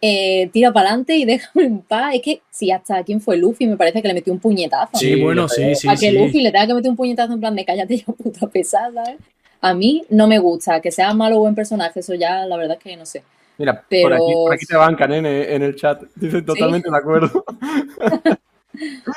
[0.00, 2.14] eh, tira para adelante y déjame en paz.
[2.14, 4.96] Es que si hasta quién fue Luffy, me parece que le metió un puñetazo.
[4.98, 6.12] Sí, bueno, sí, sí, a que sí.
[6.12, 9.04] Luffy le tenga que meter un puñetazo en plan de cállate ya, puta pesada.
[9.04, 9.20] ¿sabes?
[9.60, 12.78] A mí no me gusta, que sea malo o buen personaje, eso ya la verdad
[12.78, 13.22] es que no sé.
[13.58, 15.18] Mira, por, Pero- aquí, por aquí te bancan ¿eh?
[15.18, 16.02] en, en el chat.
[16.14, 17.44] Dicen totalmente de acuerdo.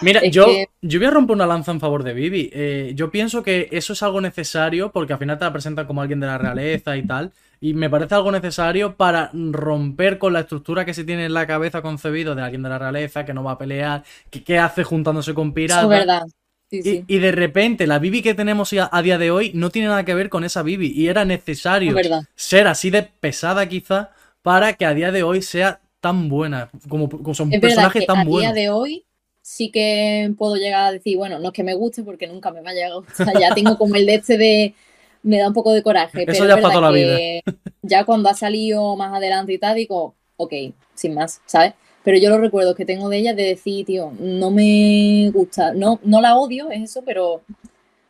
[0.02, 2.50] Mira, Es yo, que- yo voy a romper una lanza en favor de Vivi.
[2.54, 6.02] Eh, yo pienso que eso es algo necesario porque al final te la presentan como
[6.02, 7.32] alguien de la realeza y tal.
[7.62, 11.48] Y me parece algo necesario para romper con la estructura que se tiene en la
[11.48, 14.84] cabeza concebido de alguien de la realeza que no va a pelear, que qué hace
[14.84, 15.84] juntándose con piratas.
[15.84, 16.24] es verdad.
[16.70, 17.06] Sí, Y, sí.
[17.08, 20.04] y de repente la Vivi que tenemos a, a día de hoy no tiene nada
[20.04, 20.88] que ver con esa Vivi.
[20.94, 21.96] Y era Es necesario
[22.36, 24.12] ser así de pesada quizá
[24.42, 26.70] para que a día de hoy sea tan buena.
[26.90, 28.54] Como, como son personajes tan a buenos.
[28.54, 29.06] día de hoy
[29.44, 32.62] sí que puedo llegar a decir, bueno, no es que me guste porque nunca me
[32.64, 33.38] va a llegar a gustar.
[33.40, 34.76] Ya tengo como el de este de.
[35.24, 36.24] Me da un poco de coraje.
[36.24, 37.42] Eso pero ya es para toda la que
[37.84, 40.54] Ya cuando ha salido más adelante y tal, digo, ok,
[40.96, 41.74] sin más, ¿sabes?
[42.04, 45.74] Pero yo los recuerdos que tengo de ella de decir, tío, no me gusta.
[45.74, 47.42] No, no la odio, es eso, pero.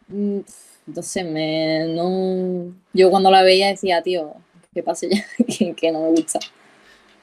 [0.10, 0.40] mm,
[0.88, 1.88] No sé, me.
[1.96, 2.74] No.
[2.94, 4.34] Yo cuando la veía decía, tío,
[4.74, 6.40] que pase ya, que, que no me gusta.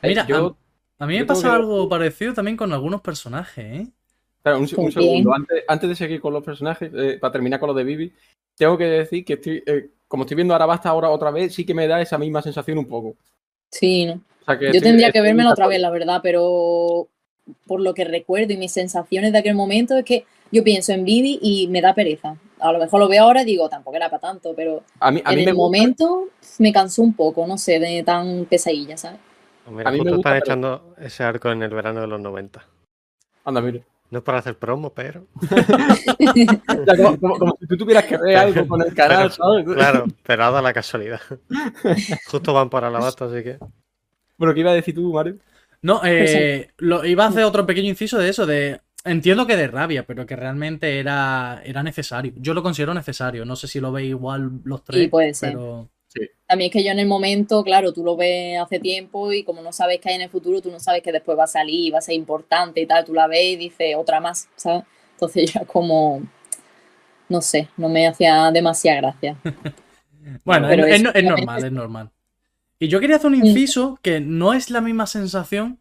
[0.02, 0.56] Mira, yo,
[0.98, 3.92] A mí me pasa que- algo parecido también con algunos personajes, ¿eh?
[4.44, 5.34] Un, un ¿Con segundo.
[5.34, 8.12] Antes, antes de seguir con los personajes, eh, para terminar con lo de Vivi,
[8.56, 11.74] tengo que decir que estoy, eh, como estoy viendo Arabasta ahora otra vez, sí que
[11.74, 13.16] me da esa misma sensación un poco.
[13.70, 14.14] Sí, ¿no?
[14.14, 17.08] O sea, que Yo estoy- tendría que de otra vez, la verdad, pero
[17.66, 21.04] por lo que recuerdo y mis sensaciones de aquel momento es que yo pienso en
[21.04, 22.36] Vivi y me da pereza.
[22.60, 25.20] A lo mejor lo veo ahora y digo, tampoco era para tanto, pero A mí,
[25.24, 28.96] a en mí el me momento me cansó un poco, no sé, de tan pesadilla,
[28.96, 29.20] ¿sabes?
[29.70, 32.06] Mira, A mí me justo gusta, están pero- echando ese arco en el verano de
[32.08, 32.66] los 90.
[33.44, 33.80] Anda, mira.
[34.10, 35.26] No es para hacer promo, pero.
[36.18, 39.64] Ya, como, como- como si tú tuvieras que ver algo con el canal, ¿sabes?
[39.64, 41.20] Claro, pero ha dado la casualidad.
[42.26, 43.58] Justo van para la basta, así que.
[44.36, 45.36] Bueno, ¿qué iba a decir tú, Mario?
[45.82, 48.80] No, eh, lo, iba a hacer otro pequeño inciso de eso, de...
[49.02, 52.32] Entiendo que de rabia, pero que realmente era, era necesario.
[52.36, 53.46] Yo lo considero necesario.
[53.46, 55.52] No sé si lo veis igual los tres, puede ser.
[55.52, 55.88] pero...
[56.46, 59.62] También es que yo en el momento, claro, tú lo ves hace tiempo y como
[59.62, 61.94] no sabes qué hay en el futuro, tú no sabes que después va a salir,
[61.94, 64.82] va a ser importante y tal, tú la ves y dices otra más, ¿sabes?
[65.14, 66.22] Entonces ya como,
[67.28, 69.36] no sé, no me hacía demasiada gracia.
[70.44, 72.10] Bueno, Pero es, es- es- es normal, es normal.
[72.78, 75.78] Y yo quería hacer un inciso que no es la misma sensación,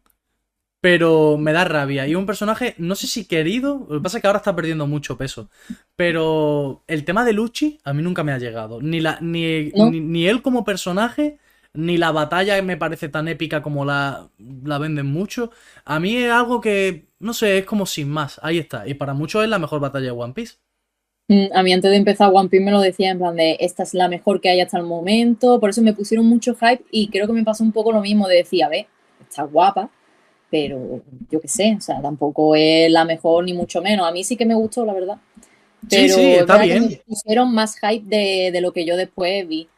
[0.80, 2.06] pero me da rabia.
[2.06, 4.86] Y un personaje, no sé si querido, lo que pasa es que ahora está perdiendo
[4.86, 5.50] mucho peso.
[5.96, 8.80] Pero el tema de Luchi a mí nunca me ha llegado.
[8.80, 9.90] Ni, la, ni, ¿No?
[9.90, 11.38] ni, ni él como personaje,
[11.74, 14.30] ni la batalla me parece tan épica como la,
[14.64, 15.50] la venden mucho.
[15.84, 18.40] A mí es algo que, no sé, es como sin más.
[18.42, 18.88] Ahí está.
[18.88, 20.54] Y para muchos es la mejor batalla de One Piece.
[21.28, 23.82] Mm, A mí antes de empezar One Piece me lo decía en plan de esta
[23.84, 27.08] es la mejor que hay hasta el momento, por eso me pusieron mucho hype y
[27.08, 28.86] creo que me pasó un poco lo mismo de decir, a ver,
[29.20, 29.90] está guapa,
[30.50, 34.06] pero yo qué sé, o sea, tampoco es la mejor ni mucho menos.
[34.08, 35.16] A mí sí que me gustó, la verdad.
[35.88, 36.88] Sí, Pero sí, es está que bien.
[36.88, 39.68] Me pusieron más hype de, de lo que yo después vi.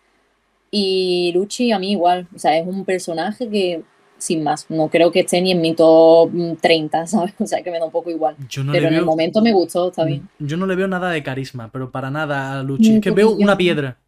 [0.71, 3.83] Y Luchi a mí igual, o sea, es un personaje que,
[4.17, 7.35] sin más, no creo que esté ni en mi top mm, 30, ¿sabes?
[7.39, 8.37] O sea, que me da un poco igual.
[8.49, 10.29] Yo no pero en el momento me gustó, está bien.
[10.39, 12.97] Yo no le veo nada de carisma, pero para nada a Luchi.
[12.97, 13.99] Es que veo una piedra.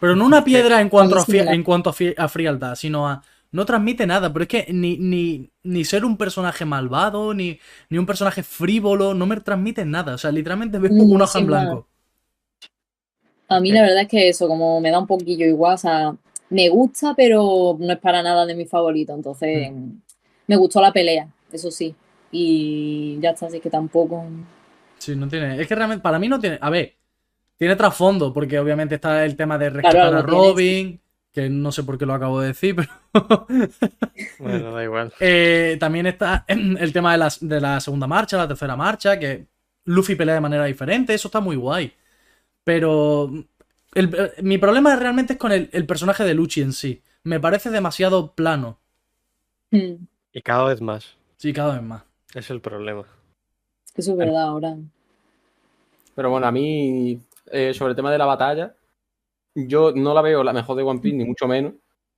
[0.00, 3.08] Pero no una piedra en cuanto a, A sí en cuanto a, a frialdad, sino
[3.08, 3.22] a.
[3.50, 7.58] No transmite nada, pero es que ni, ni, ni ser un personaje malvado, ni,
[7.88, 10.14] ni un personaje frívolo, no me transmite nada.
[10.14, 11.88] O sea, literalmente veo Mm, una hoja en blanco.
[13.48, 16.16] A mí la verdad es que eso, como me da un poquillo igual, o sea,
[16.50, 19.14] me gusta, pero no es para nada de mi favorito.
[19.14, 19.72] Entonces,
[20.46, 21.94] me gustó la pelea, eso sí.
[22.30, 24.24] Y ya está, así que tampoco.
[24.98, 25.60] Sí, no tiene.
[25.60, 26.58] Es que realmente, para mí no tiene.
[26.60, 26.96] A ver,
[27.58, 31.00] tiene trasfondo, porque obviamente está el tema de rescatar Claro, a tiene, Robin,
[31.38, 32.74] que no sé por qué lo acabo de decir,
[33.12, 33.46] pero
[34.38, 35.12] Bueno, da igual.
[35.20, 39.46] Eh, también está el tema de la, de la segunda marcha, la tercera marcha, que
[39.84, 41.92] Luffy pelea de manera diferente, eso está muy guay.
[42.64, 43.30] Pero
[43.94, 47.02] el- eh, mi problema realmente es con el, el personaje de Luchi en sí.
[47.24, 48.78] Me parece demasiado plano.
[49.72, 51.16] Mm, Y cada vez más.
[51.36, 52.02] Sí, cada vez más.
[52.34, 53.04] Es el problema.
[53.94, 54.76] Eso es verdad ahora.
[56.14, 57.20] Pero bueno, a mí,
[57.52, 58.74] eh, sobre el tema de la batalla,
[59.66, 61.72] yo no la veo la mejor de One Piece, ni mucho menos.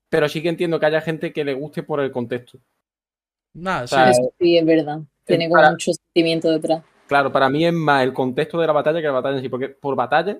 [0.08, 2.58] Pero sí que entiendo que haya gente que le guste por el contexto.
[3.54, 3.94] Nada, sí.
[3.94, 5.00] sea, Eso sí, es verdad.
[5.24, 6.82] Tiene como para- mucho sentimiento detrás.
[7.06, 9.48] Claro, para mí es más el contexto de la batalla que la batalla en sí,
[9.48, 10.38] porque por batalla,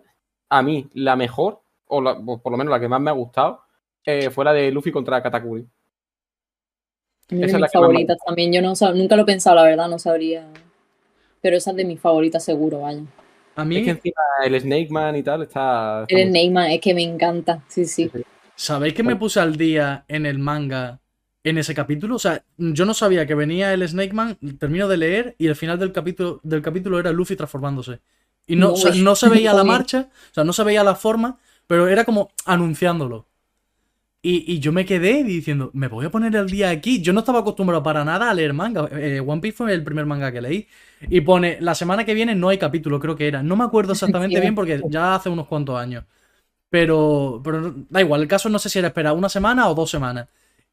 [0.49, 3.15] a mí la mejor, o, la- o por lo menos la que más me ha
[3.15, 3.63] gustado,
[4.05, 5.67] eh, fue la de Luffy contra Katakuri.
[7.29, 8.53] Esa es es de la mis favoritas también.
[8.53, 10.49] Yo no nunca lo he pensado, la verdad, no sabría.
[11.41, 13.03] Pero esa es de mis favoritas seguro, vaya.
[13.57, 16.05] A mí, Es que encima el Snake Man y tal está.
[16.09, 17.63] El muy- Neymar es que me encanta.
[17.69, 18.11] Sí, sí.
[18.55, 21.01] ¿sabéis que me puse al día en el manga
[21.45, 22.17] en ese capítulo?
[22.17, 25.57] O sea, yo no sabía que venía el Snake Man, termino de leer y el
[25.57, 28.01] final del capítulo, del capítulo era Luffy transformándose.
[28.47, 30.65] Y no, No, o sea, es- no se veía la marcha, o sea, no se
[30.65, 33.27] veía la forma, pero era como anunciándolo.
[34.23, 37.01] Y, y yo me quedé diciendo, me voy a poner el día aquí.
[37.01, 38.89] Yo no estaba acostumbrado para nada a leer manga.
[38.93, 40.69] Eh, One Piece fue el primer manga que leí.
[41.09, 43.43] Y pone, la semana que viene no hay capítulo, creo que era.
[43.43, 46.05] No me acuerdo exactamente bien porque ya hace unos cuantos años.
[46.69, 47.43] Pero,
[47.89, 50.29] da igual, el caso no sé si era esperar una semana o dos semanas.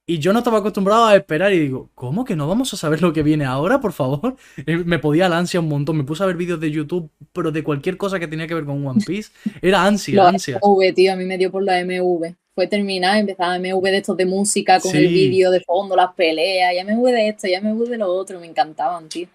[0.05, 3.01] Y yo no estaba acostumbrado a esperar y digo, ¿cómo que no vamos a saber
[3.01, 4.37] lo que viene ahora, por favor?
[4.85, 5.97] Me podía la ansia un montón.
[5.97, 8.65] Me puse a ver vídeos de YouTube, pero de cualquier cosa que tenía que ver
[8.65, 9.31] con One Piece.
[9.61, 10.59] Era ansia, ansia.
[10.61, 12.35] MV, tío, a mí me dio por la MV.
[12.57, 14.97] Fue terminar, empezaba MV de estos de música con Sí.
[14.97, 18.39] el vídeo de fondo, las peleas, y MV de esto, y MV de lo otro,
[18.39, 19.27] me encantaban, tío.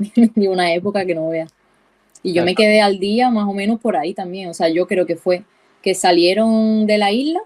[0.34, 1.52] Y una época que no veas.
[2.24, 4.48] Y yo me quedé al día más o menos por ahí también.
[4.48, 5.44] O sea, yo creo que fue
[5.82, 7.42] que salieron de la isla,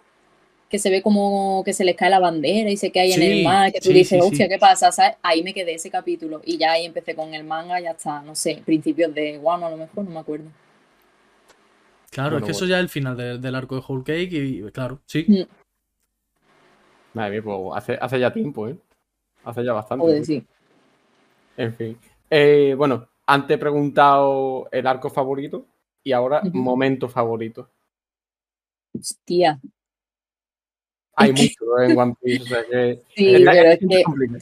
[0.71, 3.45] que se ve como que se les cae la bandera y se cae en el
[3.45, 4.49] mar, que tú sí, dices, hostia.
[4.49, 4.91] ¿qué pasa?
[4.93, 5.17] ¿Sabes?
[5.23, 6.41] Ahí me quedé ese capítulo.
[6.43, 9.71] Y ya ahí empecé con el manga, ya está, no sé, principios de Wano a
[9.71, 10.47] lo mejor, no me acuerdo.
[12.11, 14.33] Claro, Bueno, es que eso ya es el final de- del arco de Whole Cake
[14.33, 15.25] y, claro, sí.
[15.29, 15.43] Mm.
[17.15, 18.77] Madre mía, pues hace, hace ya tiempo, ¿eh?
[19.45, 20.05] Hace ya bastante.
[20.05, 20.45] Joder, sí.
[21.57, 21.99] En fin.
[22.31, 25.67] Eh, bueno, antes he preguntado el arco favorito
[26.05, 27.69] y ahora momento favorito.
[28.99, 29.61] Hostia.
[31.15, 31.87] Hay mucho ¿eh?
[31.91, 33.03] en One Piece, o sea que.
[33.17, 34.39] Sí, es pero es que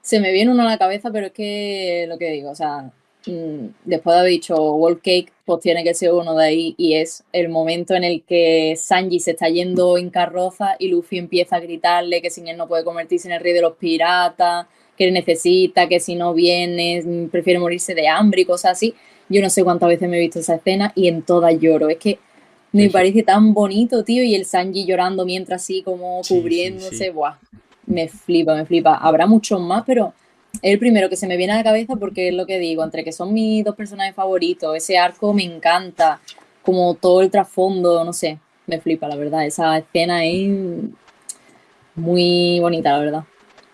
[0.00, 2.92] se me viene uno a la cabeza, pero es que lo que digo, o sea,
[3.26, 7.24] después de haber dicho World Cake, pues tiene que ser uno de ahí y es
[7.32, 11.60] el momento en el que Sanji se está yendo en carroza y Luffy empieza a
[11.60, 15.88] gritarle que sin él no puede convertirse en el rey de los piratas, que necesita,
[15.88, 18.94] que si no viene mm, prefiere morirse de hambre y cosas así.
[19.28, 21.88] Yo no sé cuántas veces me he visto esa escena y en todas lloro.
[21.88, 22.20] Es que
[22.72, 27.10] me Sí, parece tan bonito, tío, y el Sanji llorando mientras así como sí, cubriéndose,
[27.10, 27.10] sí.
[27.10, 27.38] buah,
[27.86, 28.96] me flipa, me flipa.
[28.96, 30.14] Habrá muchos más, pero
[30.62, 33.04] el primero que se me viene a la cabeza porque es lo que digo, entre
[33.04, 36.20] que son mis dos personajes favoritos, ese arco me encanta,
[36.62, 39.44] como todo el trasfondo, no sé, me flipa, la verdad.
[39.46, 40.50] Esa escena es
[41.94, 43.24] muy bonita, la verdad.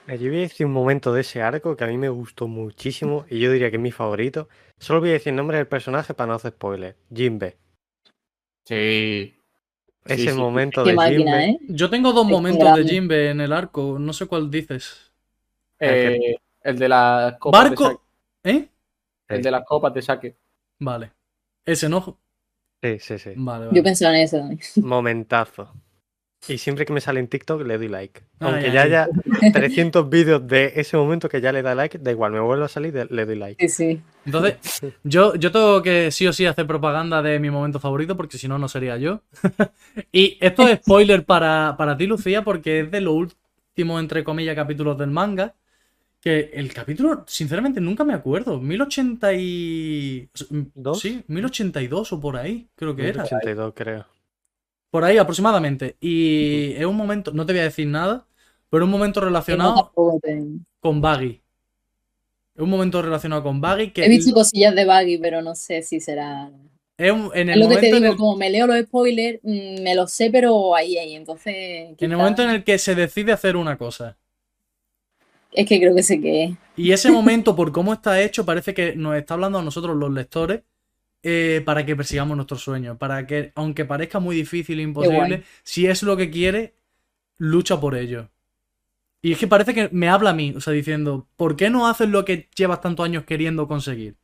[0.06, 2.48] Eh, Yo voy a decir un momento de ese arco que a mí me gustó
[2.48, 4.48] muchísimo y yo diría que es mi favorito.
[4.78, 6.96] Solo voy a decir el nombre del personaje para no hacer spoiler.
[7.14, 7.56] Jinbe.
[8.64, 9.34] Sí.
[10.04, 10.38] Ese sí.
[10.38, 11.44] momento Qué de máquina, Jinbe.
[11.50, 11.58] ¿eh?
[11.68, 12.84] Yo tengo dos Es momentos de.
[12.84, 15.12] Jinbe en el arco, no sé cuál dices.
[15.78, 17.84] Eh, el de las copas de Barco.
[17.84, 18.00] saque.
[18.44, 18.68] ¿Eh?
[19.28, 20.36] El de las copas de saque.
[20.78, 21.12] Vale.
[21.64, 22.18] Ese no.
[22.82, 23.30] Sí, sí, sí.
[23.36, 23.82] Vale, Yo vale.
[23.82, 24.60] pensaba en eso también.
[24.76, 25.72] Momentazo.
[26.48, 28.22] Y siempre que me sale en TikTok le doy like.
[28.38, 28.72] Ay, Aunque ay.
[28.72, 29.08] ya haya
[29.52, 32.68] 300 vídeos de ese momento que ya le da like, da igual, me vuelvo a
[32.68, 33.68] salir, le doy like.
[33.68, 34.02] Sí, sí.
[34.24, 34.56] Entonces,
[35.04, 38.48] yo, yo tengo que sí o sí hacer propaganda de mi momento favorito, porque si
[38.48, 39.20] no, no sería yo.
[40.12, 44.56] y esto es spoiler para, para ti, Lucía, porque es de los últimos, entre comillas,
[44.56, 45.54] capítulos del manga.
[46.20, 48.60] Que el capítulo, sinceramente, nunca me acuerdo.
[48.60, 50.28] 1080 y...
[50.74, 51.00] ¿Dos?
[51.00, 53.22] Sí, 1082 o por ahí, creo que era.
[53.24, 54.06] 82 creo.
[54.90, 55.96] Por ahí aproximadamente.
[56.00, 58.26] Y es un momento, no te voy a decir nada,
[58.68, 59.92] pero es un momento relacionado
[60.80, 61.40] con Baggy.
[62.54, 65.82] Es un momento relacionado con Baggy que He visto cosillas de Baggy, pero no sé
[65.82, 66.50] si será.
[66.98, 68.78] es un- en Es el lo que momento te digo, el como me leo los
[68.82, 71.14] spoilers, mm, me los sé, pero ahí, ahí.
[71.14, 71.94] Entonces.
[71.98, 74.18] En el momento en el que se decide hacer una cosa.
[75.52, 76.50] Es que creo que sé qué es.
[76.76, 80.10] Y ese momento, por cómo está hecho, parece que nos está hablando a nosotros los
[80.10, 80.62] lectores
[81.22, 82.98] eh, para que persigamos nuestros sueños.
[82.98, 86.74] Para que, aunque parezca muy difícil e imposible, si es lo que quiere,
[87.38, 88.30] lucha por ello.
[89.22, 91.88] Y es que parece que me habla a mí, o sea, diciendo, ¿por qué no
[91.88, 94.16] haces lo que llevas tantos años queriendo conseguir?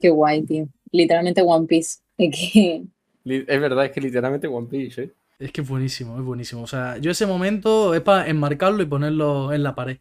[0.00, 0.68] Qué guay, tío.
[0.92, 1.98] Literalmente One Piece.
[2.16, 2.82] Es que.
[3.24, 5.14] Li- Es verdad, es que literalmente One Piece, ¿eh?
[5.38, 6.62] Es que es buenísimo, es buenísimo.
[6.62, 9.98] O sea, yo ese momento es para enmarcarlo y ponerlo en la pared.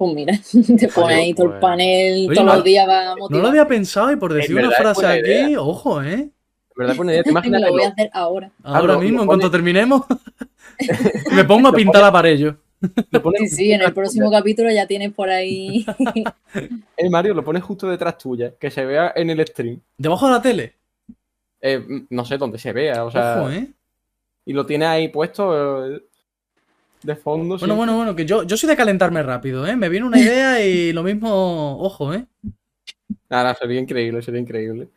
[0.00, 0.32] Pues mira,
[0.78, 3.38] te pones ahí todo el pues- panel Oye, todos no- los días va a No
[3.38, 5.60] lo había pensado y por decir una frase aquí, idea.
[5.60, 6.30] ojo, ¿eh?
[6.74, 7.22] Verdad, buena idea.
[7.42, 8.50] ¿Te lo voy a hacer ahora.
[8.62, 10.04] Ahora mismo, en cuanto terminemos,
[11.32, 12.54] me pongo a pintar la pared yo.
[13.36, 15.84] Sí, sí, en el próximo capítulo ya tienes por ahí.
[16.96, 19.82] Eh, Mario, lo pones justo detrás tuya, que se vea en el stream.
[19.98, 20.74] Debajo de la tele.
[21.60, 23.68] Eh, no sé dónde se vea, o sea, Ojo, ¿eh?
[24.46, 26.02] y lo tienes ahí puesto eh,
[27.02, 27.58] de fondo.
[27.58, 27.76] Bueno, sí.
[27.76, 29.76] bueno, bueno, que yo, yo soy de calentarme rápido, ¿eh?
[29.76, 32.26] Me viene una idea y lo mismo, ojo, ¿eh?
[33.28, 34.88] Nada, sería increíble, sería increíble.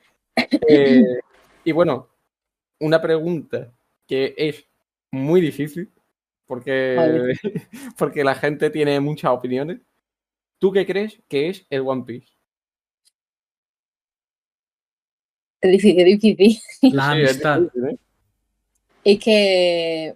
[0.67, 1.01] Eh,
[1.63, 2.09] y bueno,
[2.79, 3.71] una pregunta
[4.07, 4.65] que es
[5.11, 5.89] muy difícil,
[6.45, 7.33] porque, Vale.
[7.97, 9.79] porque la gente tiene muchas opiniones.
[10.59, 12.27] ¿Tú qué crees que es el One Piece?
[15.61, 16.61] es difícil, es difícil.
[16.95, 17.59] La Sí, es amistad.
[17.61, 17.97] difícil, ¿eh?
[19.05, 20.15] Es que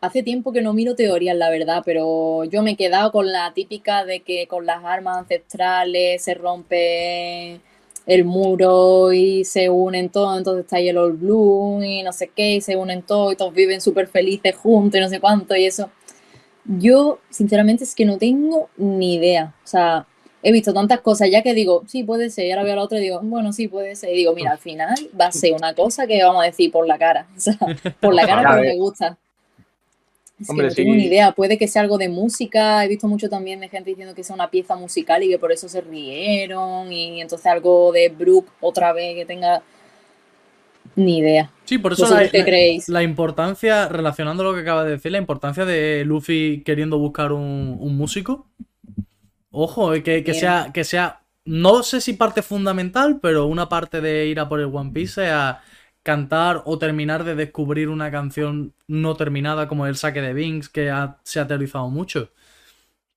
[0.00, 3.52] hace tiempo que no miro teorías, la verdad, pero yo me he quedado con la
[3.54, 7.60] típica de que con las armas ancestrales se rompe
[8.06, 12.30] el muro y se unen todos, entonces está ahí el All Blue y no sé
[12.34, 15.56] qué, y se unen todos y todos viven súper felices juntos y no sé cuánto
[15.56, 15.90] y eso.
[16.66, 19.54] Yo, sinceramente, es que no tengo ni idea.
[19.64, 20.06] O sea,
[20.42, 22.82] he visto tantas cosas ya que digo, sí, puede ser, y ahora veo a la
[22.82, 24.10] otra y digo, bueno, sí, puede ser.
[24.10, 26.86] Y digo, mira, al final va a ser una cosa que vamos a decir por
[26.86, 27.26] la cara.
[27.36, 27.58] O sea,
[28.00, 28.66] por la cara, ver.
[28.66, 29.18] me gusta.
[30.40, 31.32] Es Hombre, que no tengo ni idea.
[31.32, 32.84] Puede que sea algo de música.
[32.84, 35.52] He visto mucho también de gente diciendo que sea una pieza musical y que por
[35.52, 36.92] eso se rieron.
[36.92, 39.62] Y entonces algo de Brooke otra vez que tenga.
[40.96, 41.50] Ni idea.
[41.64, 42.88] Sí, por eso la, ¿Vosotros qué la- creéis?
[42.88, 47.76] la importancia, relacionando lo que acaba de decir, la importancia de Luffy queriendo buscar un,
[47.80, 48.46] un músico.
[49.50, 54.00] Ojo, eh, que, que sea, que sea, no sé si parte fundamental, pero una parte
[54.00, 55.62] de ir a por el One Piece sea
[56.04, 60.90] cantar o terminar de descubrir una canción no terminada como el saque de Binks, que
[60.90, 62.30] ha- se ha teorizado mucho.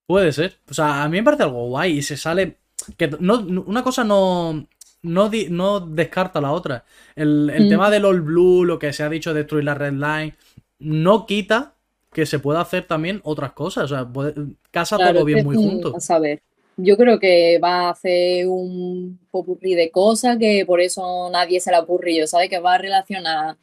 [0.08, 0.58] Puede ser.
[0.70, 2.58] O sea, a mí me parece algo guay y se sale.
[2.98, 4.66] Que no, una cosa no,
[5.04, 6.86] no, di- no descarta la otra.
[7.16, 7.70] El, el Mm.
[7.70, 10.36] tema del All Blue, lo que se ha dicho, destruir la Red Line,
[10.80, 11.74] no quita
[12.14, 13.84] que se pueda hacer también otras cosas.
[13.86, 14.34] O sea, puede-
[14.72, 15.94] casa Claro, todo bien muy junto.
[15.96, 16.42] A saber.
[16.80, 21.72] Yo creo que va a hacer un popurrí de cosas que por eso nadie se
[21.72, 22.16] la ocurre.
[22.16, 23.56] Yo sabe que va a relacionar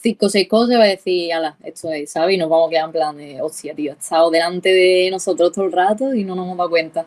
[0.00, 2.34] cinco o seis cosas y va a decir, ala, esto es, ¿sabes?
[2.34, 5.52] Y nos vamos a quedar en plan de, hostia, tío, ha estado delante de nosotros
[5.52, 7.06] todo el rato y no nos hemos dado cuenta.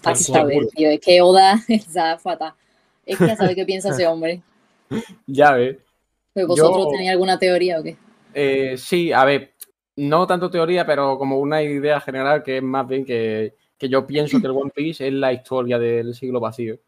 [0.00, 0.40] Tal A cual.
[0.40, 2.52] saber, tío, es que Oda está fatal.
[3.04, 4.42] Es que a saber qué piensa ese hombre.
[5.26, 5.78] Ya ves.
[6.34, 7.96] Pues ¿Vosotros Yo- tenéis alguna teoría o qué?
[8.34, 9.52] Eh, sí, a ver,
[9.96, 14.06] no tanto teoría, pero como una idea general que es más bien que, que yo
[14.06, 16.78] pienso que el One Piece es la historia del siglo vacío.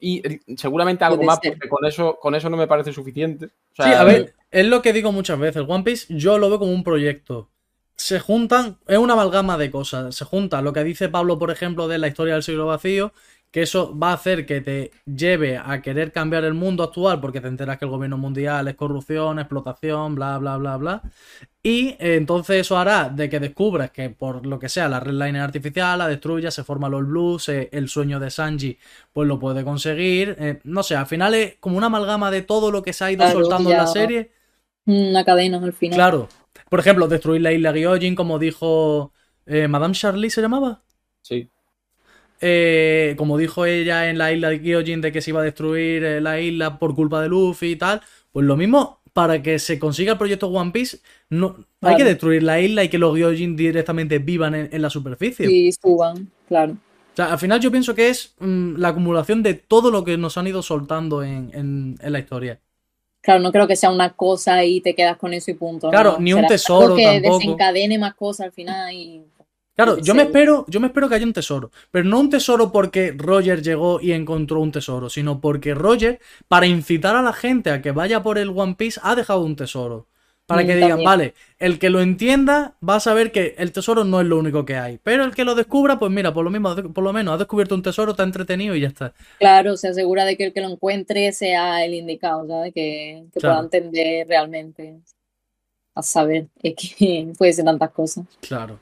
[0.00, 3.46] Y eh, seguramente algo más, porque con eso, con eso no me parece suficiente.
[3.46, 5.62] O sea, Sí, a ver, es lo que digo muchas veces.
[5.68, 7.48] One Piece yo lo veo como un proyecto.
[7.94, 10.16] Se juntan, es una amalgama de cosas.
[10.16, 13.12] Se junta lo que dice Pablo, por ejemplo, de la historia del siglo vacío,
[13.50, 17.40] que eso va a hacer que te lleve a querer cambiar el mundo actual porque
[17.40, 21.02] te enteras que el gobierno mundial es corrupción, explotación, bla, bla, bla, bla.
[21.62, 25.12] Y eh, entonces eso hará de que descubras que por lo que sea la red
[25.12, 28.78] line es artificial, la destruya, se forma los blues, eh, el sueño de Sanji
[29.12, 30.36] pues lo puede conseguir.
[30.38, 33.12] eh, no sé, al final es como una amalgama de todo lo que se ha
[33.12, 34.32] ido Claro, soltando en la serie.
[34.86, 35.96] Una cadena al final.
[35.96, 36.28] Claro.
[36.68, 39.12] Por ejemplo, destruir la isla Gyojin, como dijo
[39.46, 40.82] eh, Madame Charlie, ¿se llamaba?
[41.22, 41.50] sí.
[42.40, 46.04] Eh, como dijo ella en la isla de Gyojin de que se iba a destruir
[46.04, 48.00] eh, la isla por culpa de Luffy y tal.
[48.32, 50.98] Pues lo mismo, para que se consiga el proyecto One Piece,
[51.30, 52.04] no, hay que Claro.
[52.04, 55.50] destruir la isla y que los Gyojin directamente vivan en, en la superficie.
[55.50, 56.74] Y suban, claro.
[56.74, 60.16] O sea, al final yo pienso que es mm, la acumulación de todo lo que
[60.16, 62.60] nos han ido soltando en, en- en la historia.
[63.20, 65.90] Claro, no creo que sea una cosa y te quedas con eso y punto.
[65.90, 66.18] Claro, no.
[66.20, 67.38] ni un Será tesoro algo que tampoco.
[67.40, 69.22] desencadene más cosas al final y
[69.78, 72.72] Claro, Yo me espero, yo me espero que haya un tesoro, pero no un tesoro
[72.72, 77.70] porque Roger llegó y encontró un tesoro, sino porque Roger, para incitar a la gente
[77.70, 80.08] a que vaya por el One Piece, ha dejado un tesoro.
[80.46, 84.02] Para Mm, que digan, vale, el que lo entienda va a saber que el tesoro
[84.02, 84.98] no es lo único que hay.
[85.00, 87.76] Pero el que lo descubra, pues mira, por lo mismo, por lo menos ha descubierto
[87.76, 89.12] un tesoro, está entretenido y ya está.
[89.38, 92.72] claro, se asegura de que el que lo encuentre sea el indicado, ¿sabes?
[92.74, 93.68] Que, que Claro.
[93.68, 94.96] pueda entender realmente.
[95.94, 98.24] A saber, es que puede ser tantas cosas.
[98.40, 98.80] Claro.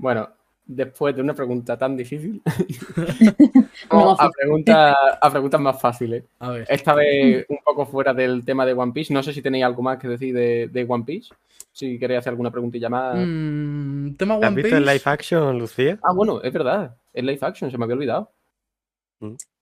[0.00, 0.30] Bueno,
[0.64, 2.40] después de una pregunta tan difícil,
[3.92, 6.24] No, a, preguntas, a preguntas más fáciles.
[6.38, 6.66] A ver.
[6.70, 9.12] Esta vez un poco fuera del tema de One Piece.
[9.12, 11.28] No sé si tenéis algo más que decir de, de One Piece.
[11.72, 13.16] Si queréis hacer alguna preguntilla más.
[13.18, 14.94] Mm, tema ¿Te has One visto el Piece.
[14.94, 15.98] live action, Lucía?
[16.02, 16.96] Ah, bueno, es verdad.
[17.12, 18.32] Es live action, se me había olvidado.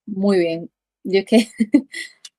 [0.07, 0.71] Muy bien.
[1.05, 1.49] Yo es que,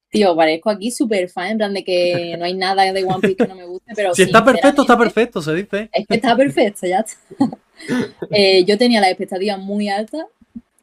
[0.10, 3.36] tío, parezco aquí súper fan, en plan de que no hay nada de One Piece
[3.36, 3.93] que no me guste.
[3.95, 5.89] pero Si está perfecto, está perfecto, se dice.
[5.91, 7.58] Es que está perfecto, ya está.
[8.32, 10.25] Eh, yo tenía las expectativas muy altas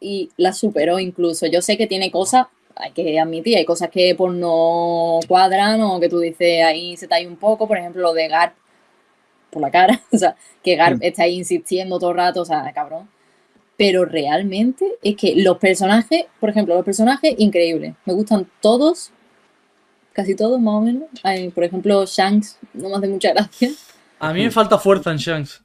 [0.00, 1.46] y las superó incluso.
[1.46, 6.00] Yo sé que tiene cosas, hay que admitir, hay cosas que pues no cuadran o
[6.00, 8.54] que tú dices ahí se te hay un poco, por ejemplo, lo de Garp
[9.50, 11.02] por la cara, o sea, que Garp Mm.
[11.04, 13.08] está ahí insistiendo todo el rato, o sea, cabrón.
[13.78, 19.12] Pero realmente es que los personajes, por ejemplo, los personajes increíbles, me gustan todos,
[20.12, 21.04] casi todos más o menos.
[21.22, 23.70] Ay, por ejemplo, Shanks no me hace mucha gracia.
[24.18, 25.62] A mí me falta fuerza en Shanks.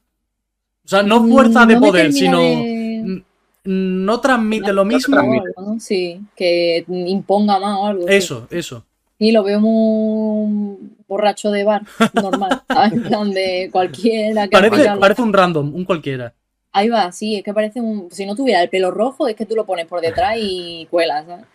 [0.86, 2.40] O sea, no fuerza de No me poder, sino.
[2.40, 3.24] de-
[3.64, 5.16] No transmite lo No mismo.
[5.16, 5.44] transmite.
[5.56, 5.80] o algo, ¿no?
[5.80, 8.08] Sí, que imponga más o algo.
[8.08, 8.14] sí.
[8.16, 8.84] Eso, eso.
[9.20, 10.78] Y lo veo muy
[11.08, 12.64] borracho de bar, normal.
[12.68, 12.94] ¿sabes?
[12.94, 16.34] En plan de cualquiera que Parece, parece un random, un cualquiera.
[16.74, 18.10] Ahí va, sí, es que parece un.
[18.12, 21.26] Si no tuviera el pelo rojo, es que tú lo pones por detrás y cuelas,
[21.28, 21.46] ¿sabes?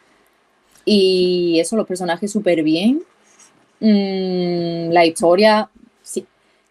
[0.85, 3.03] Y eso, los personajes súper bien.
[3.81, 5.69] Mm, la historia.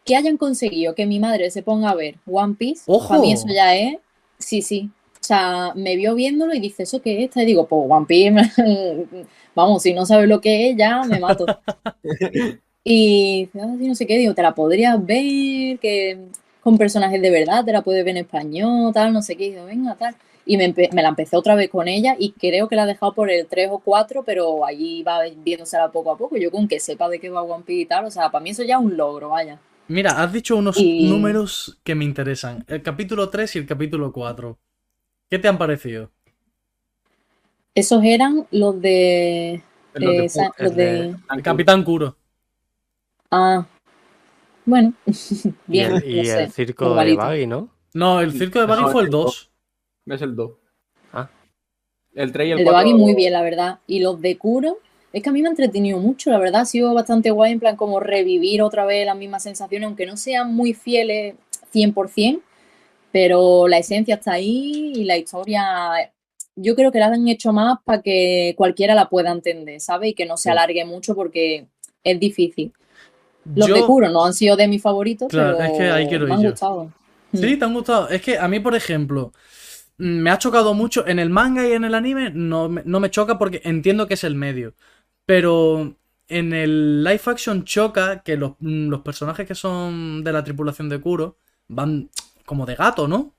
[0.05, 2.83] Que hayan conseguido que mi madre se ponga a ver One Piece.
[2.85, 3.09] ¡Ojo!
[3.09, 3.97] Para mí eso ya es.
[4.37, 4.89] Sí, sí.
[5.19, 7.35] O sea, me vio viéndolo y dice, ¿eso qué es?
[7.35, 8.31] Y digo, pues One Piece.
[9.55, 11.45] Vamos, si no sabes lo que es, ya me mato.
[12.83, 16.19] y dice, ah, no sé qué, digo, te la podrías ver, que
[16.61, 19.49] con personajes de verdad, te la puedes ver en español, tal, no sé qué, y
[19.51, 20.15] digo, venga, tal.
[20.45, 23.13] Y me, me la empecé otra vez con ella y creo que la he dejado
[23.13, 26.37] por el 3 o 4, pero allí va viéndosela poco a poco.
[26.37, 28.51] Yo con que sepa de qué va One Piece y tal, o sea, para mí
[28.51, 29.59] eso ya es un logro, vaya.
[29.88, 32.63] Mira, has dicho unos Y- números que me interesan.
[32.67, 34.57] El capítulo 3 y el capítulo 4.
[35.29, 36.11] ¿Qué te han parecido?
[37.75, 39.61] Esos eran los de...
[39.93, 41.15] Los de eh, sa- Fu- los el de- de...
[41.36, 42.15] El Capitán Kuro.
[43.31, 43.65] Ah,
[44.65, 47.15] bueno, Y bien, el, y no sé, el circo de.
[47.15, 47.69] Baggy, ¿no?
[47.93, 49.51] No, el circo de Baggy No, fue el el 2.
[50.07, 50.51] Es el 2.
[51.13, 51.29] Ah.
[52.13, 52.73] El 3 y el El de 4.
[52.89, 53.79] Baggy muy bien, la verdad.
[53.88, 54.77] Y los de Kuro,
[55.16, 56.61] es que a mí me ha entretenido mucho, la verdad.
[56.61, 60.18] Ha sido bastante guay, en plan, como revivir otra vez las mismas sensaciones, aunque no
[60.18, 61.36] sean muy fieles
[61.72, 62.41] 100%,
[63.11, 66.11] pero la esencia está ahí y la historia,
[66.55, 70.09] yo creo que la han hecho más para que cualquiera la pueda entender, ¿sabes?
[70.09, 71.66] Y que no se alargue mucho porque
[72.03, 72.74] es difícil.
[73.55, 76.07] Los Yo- de Kuro no han sido de mis favoritos, Claro, pero es que ahí
[76.07, 76.49] quiero me han yo.
[76.49, 76.91] gustado.
[77.34, 78.09] Sí, te han gustado.
[78.09, 79.32] Es que a mí, por ejemplo,
[79.97, 81.05] mm, me ha chocado mucho.
[81.07, 84.24] En el manga y en el anime no no me choca porque entiendo que es
[84.24, 84.74] el medio.
[85.26, 85.95] Pero
[86.28, 90.89] en el live action choca que los, mm, los personajes que son de la tripulación
[90.89, 92.09] de Kuro van
[92.45, 93.34] como de gato, ¿no?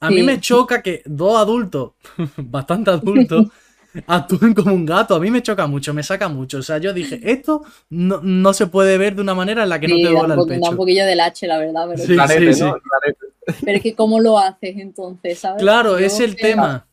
[0.00, 0.22] A mí Sí.
[0.24, 1.92] me choca que dos adultos,
[2.36, 3.46] bastante adultos,
[4.06, 5.14] actúen como un gato.
[5.14, 6.58] A mí me choca mucho, me saca mucho.
[6.58, 9.78] O sea, yo dije, esto no, no se puede ver de una manera en la
[9.78, 10.76] que no te da, duela el da un pecho.
[10.76, 12.76] poquillo del H, la verdad, pero, Sí, Clarete, sí, ¿no?
[13.64, 15.62] pero es que ¿cómo lo haces entonces, sabes?
[15.62, 16.86] Claro, Yo es el tema.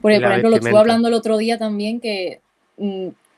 [0.00, 2.40] Porque, por ejemplo, lo estuve hablando el otro día también que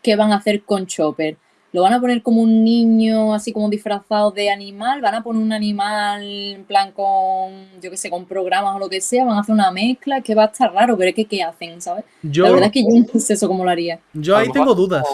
[0.02, 1.36] qué van a hacer con Chopper.
[1.72, 5.00] ¿Lo van a poner como un niño así como disfrazado de animal?
[5.00, 8.88] ¿Van a poner un animal en plan con, yo qué sé, con programas o lo
[8.88, 9.24] que sea?
[9.24, 10.20] ¿Van a hacer una mezcla?
[10.20, 12.04] Que va a estar raro, pero es que ¿qué hacen, sabes?
[12.22, 13.98] Yo, La verdad es que yo no sé eso cómo lo haría.
[14.12, 15.04] yo ahí tengo dudas.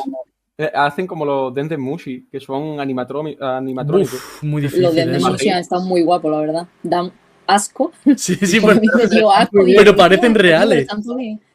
[0.58, 3.40] eh, Hacen como los Dentes Mushi, que son animatrónicos.
[3.88, 5.12] Uf, muy Los difícil de eso.
[5.26, 6.66] Denuncia están muy guapos, la verdad.
[6.82, 7.10] Dan
[7.46, 7.90] asco.
[8.18, 8.58] Sí, sí,
[9.34, 10.80] asco y- pero parecen reales.
[10.82, 11.02] Están.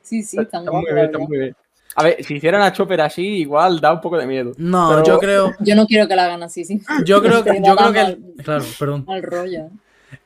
[0.01, 1.27] Sí, sí, están Está muy guapos, bien, está verdad.
[1.29, 1.55] muy bien.
[1.97, 4.51] A ver, si hicieran a Chopper así, igual da un poco de miedo.
[4.57, 6.81] No, Pero- yo creo, Yo no quiero que la hagan así, sí.
[7.05, 9.05] yo creo que, yo creo que claro, perdón.
[9.07, 9.69] Mal rollo.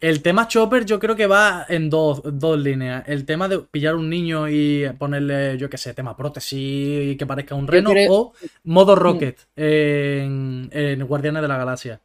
[0.01, 3.03] El tema Chopper yo creo que va en dos, dos líneas.
[3.07, 7.25] El tema de pillar un niño y ponerle, yo qué sé, tema prótesis y que
[7.25, 8.33] parezca un reno creo- o
[8.65, 11.99] modo Rocket en, en Guardianes de la Galaxia.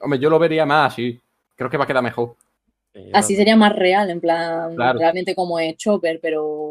[0.00, 1.18] Hombre, yo lo vería más así.
[1.56, 2.34] Creo que va a quedar mejor.
[2.94, 4.98] Sí, Así sería más real, en plan, Claro.
[4.98, 6.61] realmente como es Chopper, pero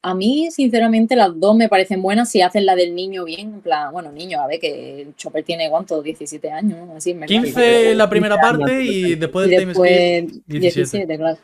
[0.00, 3.60] a mí, sinceramente, las dos me parecen buenas si hacen la del niño bien, en
[3.60, 6.02] plan, bueno, niño, a ver, que Chopper tiene, ¿cuánto?
[6.02, 9.74] 17 años, así, me 15 la primera 15 años, parte y después y del time
[9.74, 9.84] skip.
[9.84, 11.06] después 17.
[11.06, 11.38] 17, claro.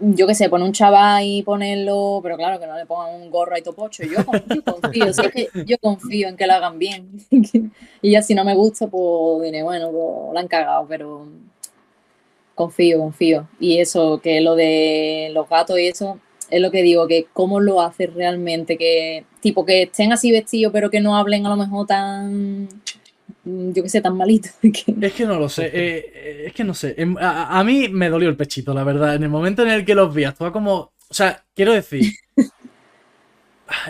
[0.00, 3.30] Yo qué sé, poner un chaval y ponerlo, pero claro, que no le pongan un
[3.30, 4.02] gorro ahí topocho.
[4.02, 7.10] Yo confío, confío, si es que yo confío en que lo hagan bien.
[8.02, 11.28] y ya si no me gusta, pues diré, bueno, pues la han cagado, pero
[12.54, 13.46] confío, confío.
[13.60, 16.18] Y eso, que lo de los gatos y eso,
[16.50, 20.72] es lo que digo, que cómo lo hace realmente, que tipo que estén así vestidos,
[20.72, 22.64] pero que no hablen a lo mejor tan,
[23.44, 24.48] mm, yo qué sé, tan malito.
[24.62, 25.72] que- Es que no lo sé, eh,
[26.14, 26.94] eh, es que no sé.
[26.98, 29.14] Em, A, a mí me dolió el pechito, la verdad.
[29.14, 30.92] En el momento en el que los vi, actuaba como.
[31.08, 32.12] O sea, quiero decir.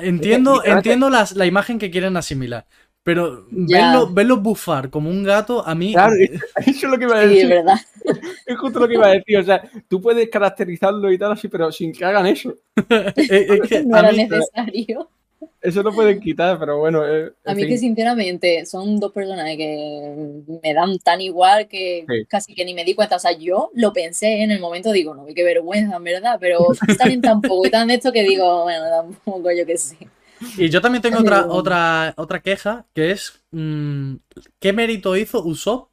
[0.02, 2.66] Entiendo, entiendo las- la imagen que quieren asimilar.
[3.02, 3.92] Pero Ya.
[3.92, 5.92] verlo, verlo bufar como un gato, a mí.
[5.94, 6.12] Claro,
[6.66, 7.48] eso es lo que iba a Sí, es decir.
[7.48, 7.76] verdad.
[8.46, 9.38] Es justo lo que iba a decir.
[9.38, 12.54] O sea, tú puedes caracterizarlo y tal así, pero sin que hagan eso.
[13.16, 15.08] es que No a era mí- necesario.
[15.62, 17.06] Eso lo pueden quitar, pero bueno.
[17.06, 17.70] eh, A mí fin.
[17.70, 22.24] que sinceramente son dos personajes que me dan tan igual que Sí.
[22.28, 23.16] casi que ni me di cuenta.
[23.16, 26.66] O sea, yo lo pensé en el momento, digo, no, qué vergüenza, en verdad, pero
[26.98, 29.96] salen tan poco y tan de esto que digo, bueno, tampoco yo que sé.
[30.56, 34.14] Y yo también tengo otra, otra, otra queja, que es mm,
[34.58, 35.90] ¿qué mérito hizo Usopp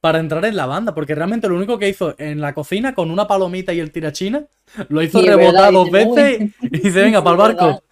[0.00, 0.94] para entrar en la banda?
[0.94, 4.46] Porque realmente lo único que hizo en la cocina con una palomita y el tirachina,
[4.88, 7.66] lo hizo Sí, rebotar verdad, dos dice, "No, veces y dice, venga, para el barco.
[7.66, 7.82] verdad.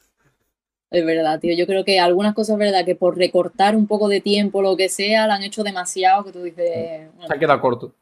[0.90, 1.54] Es verdad, tío.
[1.56, 4.76] Yo creo que algunas cosas es verdad que por recortar un poco de tiempo, lo
[4.76, 7.94] que sea, la han hecho demasiado que tú dices, Se bueno, ha quedado corto.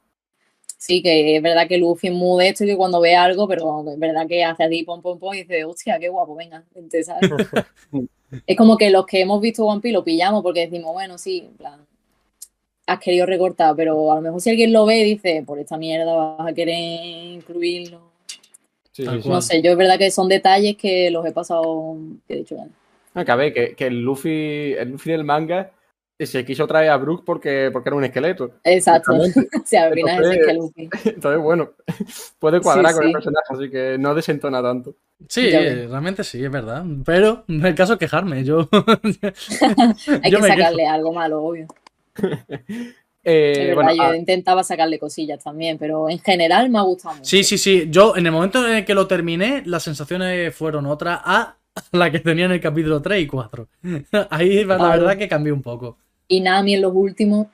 [0.77, 3.49] Sí, que es verdad que Luffy es muy de esto y que cuando ve algo,
[3.49, 6.63] pero es verdad que hace así pom pom pom y dice, hostia, qué guapo, venga,
[6.75, 7.31] vente", ¿sabes?
[8.47, 11.45] Es como que los que hemos visto One Piece lo pillamos porque decimos, bueno, sí,
[11.49, 11.87] en plan,
[12.87, 15.79] has querido recortar, pero a lo mejor si alguien lo ve y dice, por esta
[15.79, 18.01] mierda vas a querer incluirlo.
[18.91, 19.23] Sí, cual.
[19.27, 21.97] No sé, yo es verdad que son detalles que los he pasado,
[22.27, 22.73] que he dicho, bueno,
[23.17, 25.71] Ah, que a ver, que, que el Luffy, el Luffy del manga
[26.25, 28.53] se quiso traer a Brook porque, porque era un esqueleto.
[28.65, 29.13] Exacto.
[29.13, 29.27] Final
[29.65, 30.89] es Entonces- Luffy.
[31.11, 31.71] Entonces, bueno,
[32.39, 33.07] puede cuadrar Sí, con sí.
[33.09, 34.95] el personaje, así que no desentona tanto.
[35.29, 36.85] Sí, realmente sí, es verdad.
[37.05, 38.45] Pero no el caso es quejarme.
[38.45, 38.69] Yo,
[40.23, 41.67] Hay yo que sacarle algo malo, obvio.
[43.29, 46.83] Eh, Es verdad, bueno, yo ah, intentaba sacarle cosillas también, pero en general me ha
[46.83, 47.27] gustado mucho.
[47.29, 47.89] Sí, sí, sí.
[47.91, 51.57] Yo, en el momento en el que lo terminé, las sensaciones fueron otras a
[51.93, 53.69] la que tenía en el capítulo 3 y 4.
[54.31, 55.99] Ahí la verdad que cambió un poco.
[56.29, 57.47] Y Nami en los últimos,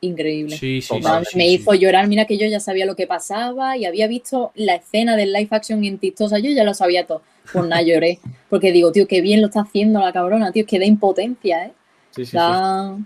[0.00, 0.56] increíble.
[0.56, 3.84] Sí, sí, sí, me hizo llorar, mira que yo ya sabía lo que pasaba y
[3.84, 7.06] había visto la escena del live action en TikTok, o sea, yo ya lo sabía
[7.06, 7.22] todo.
[7.52, 8.18] Pues nada, lloré.
[8.50, 11.66] Porque digo, tío, qué bien lo está haciendo la cabrona, tío, es que da impotencia,
[11.66, 11.72] ¿eh?
[12.10, 12.96] sí, sí, sí, Da-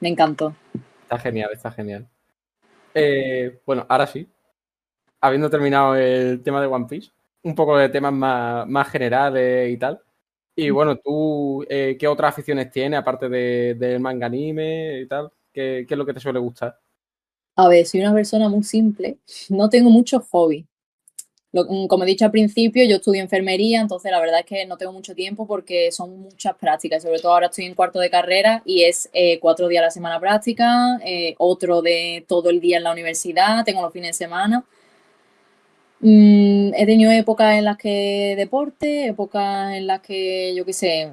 [0.00, 0.54] Me encantó.
[1.02, 2.06] está genial, está genial.
[2.94, 4.26] Eh, bueno, ahora sí,
[5.20, 7.10] habiendo terminado el tema de One Piece,
[7.42, 10.00] un poco de temas más, más generales y tal.
[10.58, 15.30] Y bueno, tú, eh, ¿qué otras aficiones tienes aparte de- del manga anime y tal?
[15.52, 16.78] ¿Qué, qué es lo que te suele gustar?
[17.56, 20.66] A ver, soy una persona muy simple, no tengo muchos hobbies.
[21.52, 24.76] Mm, como he dicho al principio, yo estudio enfermería, entonces la verdad es que no
[24.78, 28.62] tengo mucho tiempo porque son muchas prácticas, sobre todo ahora estoy en cuarto de carrera
[28.66, 32.78] y es eh, cuatro días a la semana práctica, eh, otro de todo el día
[32.78, 34.64] en la universidad, tengo los fines de semana.
[36.00, 41.08] Mm, he tenido épocas en las que deporte, épocas en las que, yo qué sé,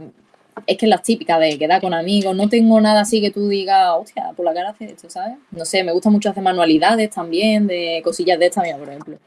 [0.68, 3.48] es que es las típicas de quedar con amigos, no tengo nada así que tú
[3.48, 5.38] digas, hostia, por la cara hace esto, ¿sabes?
[5.52, 9.18] No sé, me gusta mucho hacer manualidades también, de cosillas de estas, mira, por ejemplo.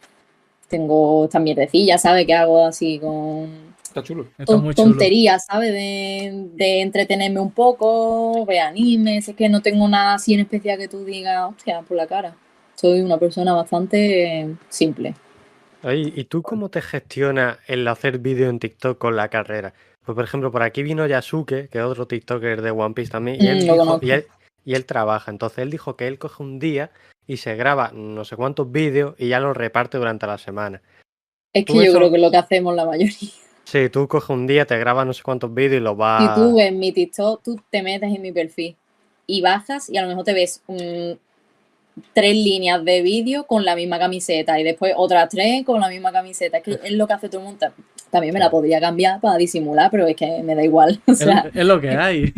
[0.69, 2.27] Tengo estas mierdecillas, ¿sabes?
[2.27, 4.27] Que hago así con Está chulo.
[4.33, 4.91] Está ton- muy chulo.
[4.91, 5.73] tonterías, ¿sabes?
[5.73, 10.77] De, de entretenerme un poco, ver animes, es que no tengo nada así en especial
[10.79, 12.37] que tú digas, hostia, por la cara.
[12.75, 15.15] Soy una persona bastante simple.
[15.87, 19.73] Oye, ¿y tú cómo te gestionas el hacer vídeo en TikTok con la carrera?
[20.05, 23.37] Pues por ejemplo, por aquí vino Yasuke, que es otro TikToker de One Piece también,
[23.37, 24.05] y Mm, él, lo dijo- conozco.
[24.07, 24.27] y él,
[24.65, 25.31] y él trabaja.
[25.31, 26.91] Entonces él dijo que él coge un día
[27.29, 30.83] y se graba no sé cuántos vídeos y ya los reparte durante la semana.
[31.53, 33.31] Es que yo eso- creo que es lo que hacemos la mayoría.
[33.65, 36.35] Sí, tú coges un día, te grabas no sé cuántos vídeos y los vas...
[36.35, 38.77] tú ves mi TikTok, tú te metes en mi perfil
[39.29, 41.13] y bajas y a lo mejor te ves mm,
[42.13, 46.13] tres líneas de vídeo con la misma camiseta y después otras tres con la misma
[46.13, 46.59] camiseta.
[46.59, 47.59] Es que es lo que hace todo el mundo.
[47.61, 47.73] Ta-
[48.11, 51.01] También me la podría cambiar para disimular, pero es que me da igual.
[51.09, 52.33] O Es, sea, es lo que hay.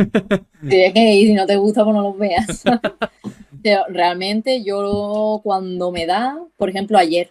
[0.71, 2.63] es que y si no te gusta, pues no los veas.
[3.63, 7.31] Pero realmente yo cuando me da, por ejemplo, ayer,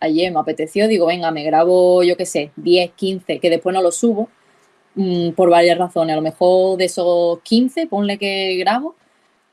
[0.00, 3.82] ayer me apeteció, digo, venga, me grabo, yo qué sé, 10, 15, que después no
[3.82, 4.28] los subo,
[4.94, 6.12] mm, por varias razones.
[6.12, 8.94] A lo mejor de esos 15, ponle que grabo,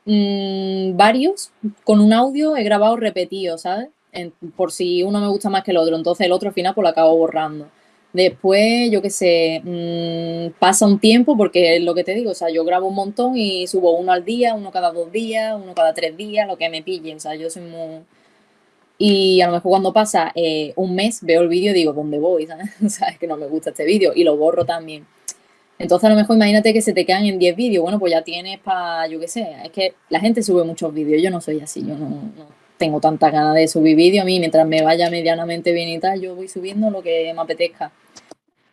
[0.04, 1.52] mm, varios
[1.84, 3.88] con un audio he grabado repetido, ¿sabes?
[4.56, 6.82] Por si uno me gusta más que el otro, entonces el otro al final pues
[6.82, 7.68] lo acabo borrando.
[8.12, 12.34] Después, yo qué sé, mm, pasa un tiempo porque es lo que te digo, o
[12.34, 15.74] sea, yo grabo un montón y subo uno al día, uno cada dos días, uno
[15.74, 18.02] cada tres días, lo que me pille, o sea, yo soy muy...
[18.98, 22.18] Y a lo mejor cuando pasa eh, un mes veo el vídeo y digo, ¿dónde
[22.18, 22.46] voy?
[22.46, 22.70] ¿sabes?
[22.86, 25.06] O sea, es que no me gusta este vídeo y lo borro también.
[25.82, 28.22] Entonces a lo mejor imagínate que se te quedan en 10 vídeos, bueno, pues ya
[28.22, 31.58] tienes para, yo qué sé, es que la gente sube muchos vídeos, yo no soy
[31.60, 32.46] así, yo no, no
[32.78, 36.20] tengo tanta ganas de subir vídeos, a mí mientras me vaya medianamente bien y tal,
[36.20, 37.90] yo voy subiendo lo que me apetezca.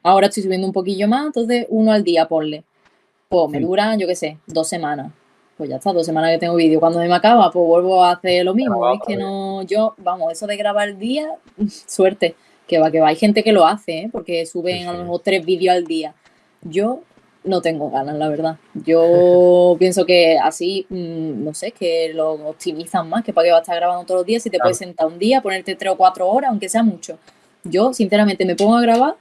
[0.04, 2.64] Ahora estoy subiendo un poquillo más, entonces uno al día, ponle.
[3.28, 3.64] Pues me Sí.
[3.64, 5.12] duran, yo qué sé, dos semanas.
[5.58, 6.80] Pues ya está, dos semanas que tengo vídeo.
[6.80, 8.90] Cuando se me acaba, pues vuelvo a hacer lo mismo.
[8.94, 11.28] Es que otra no, yo, vamos, eso de grabar día,
[11.88, 12.36] suerte.
[12.68, 13.10] Que va, que va.
[13.10, 14.10] Hay gente que lo hace, ¿eh?
[14.12, 15.04] porque suben Sí, a lo sí.
[15.04, 16.14] mejor tres vídeos al día.
[16.62, 17.02] Yo
[17.44, 18.58] no tengo ganas, la verdad.
[18.74, 23.58] Yo pienso que así, mm, no sé, que lo optimizan más, que para qué va
[23.58, 24.68] a estar grabando todos los días si te Claro.
[24.68, 27.18] puedes sentar un día, ponerte tres o cuatro horas, aunque sea mucho.
[27.64, 29.16] Yo, sinceramente, me pongo a grabar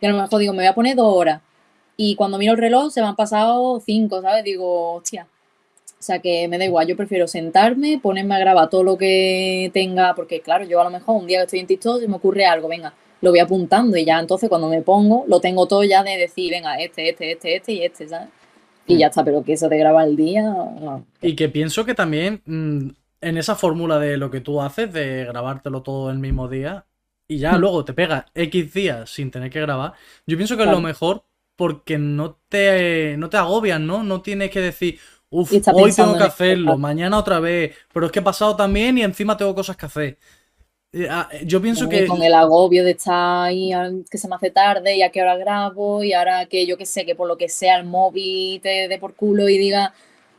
[0.00, 1.40] y a lo mejor digo, me voy a poner dos horas.
[1.96, 4.42] y cuando miro el reloj se me han pasado cinco, ¿sabes?
[4.44, 5.26] Digo, hostia.
[6.00, 9.70] O sea que me da igual, yo prefiero sentarme, ponerme a grabar todo lo que
[9.72, 12.16] tenga, porque claro, yo a lo mejor un día que estoy en TikTok se me
[12.16, 12.92] ocurre algo, venga,
[13.22, 16.50] lo voy apuntando y ya entonces cuando me pongo lo tengo todo ya de decir,
[16.50, 18.28] venga, este, este, este, este y este, ¿sabes?
[18.86, 21.06] Y ya está, pero que eso te graba el día, no.
[21.22, 22.88] Y que pienso que también mm,
[23.20, 26.84] en esa fórmula de lo que tú haces, de grabártelo todo el mismo día,
[27.28, 27.60] y ya Mm.
[27.60, 29.92] luego te pega X días sin tener que grabar,
[30.26, 31.24] yo pienso que es lo mejor
[31.56, 34.02] porque no te, no te agobias, ¿no?
[34.02, 34.98] No tienes que decir,
[35.30, 39.02] uff, hoy tengo que hacerlo, mañana otra vez, pero es que he pasado también y
[39.04, 40.18] encima tengo cosas que hacer.
[40.92, 42.06] Eh, ah, Yo pienso Y que...
[42.06, 45.22] con el agobio de estar ahí, ah, que se me hace tarde y a qué
[45.22, 48.60] hora grabo y ahora que yo que sé, que por lo que sea el móvil
[48.60, 49.94] te dé por culo y diga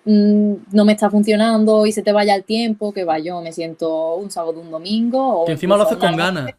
[0.05, 3.51] "Mm, no me está funcionando y se te vaya el tiempo, que va yo, me
[3.51, 6.51] siento un sábado, un domingo o Que encima lo haces con ganas.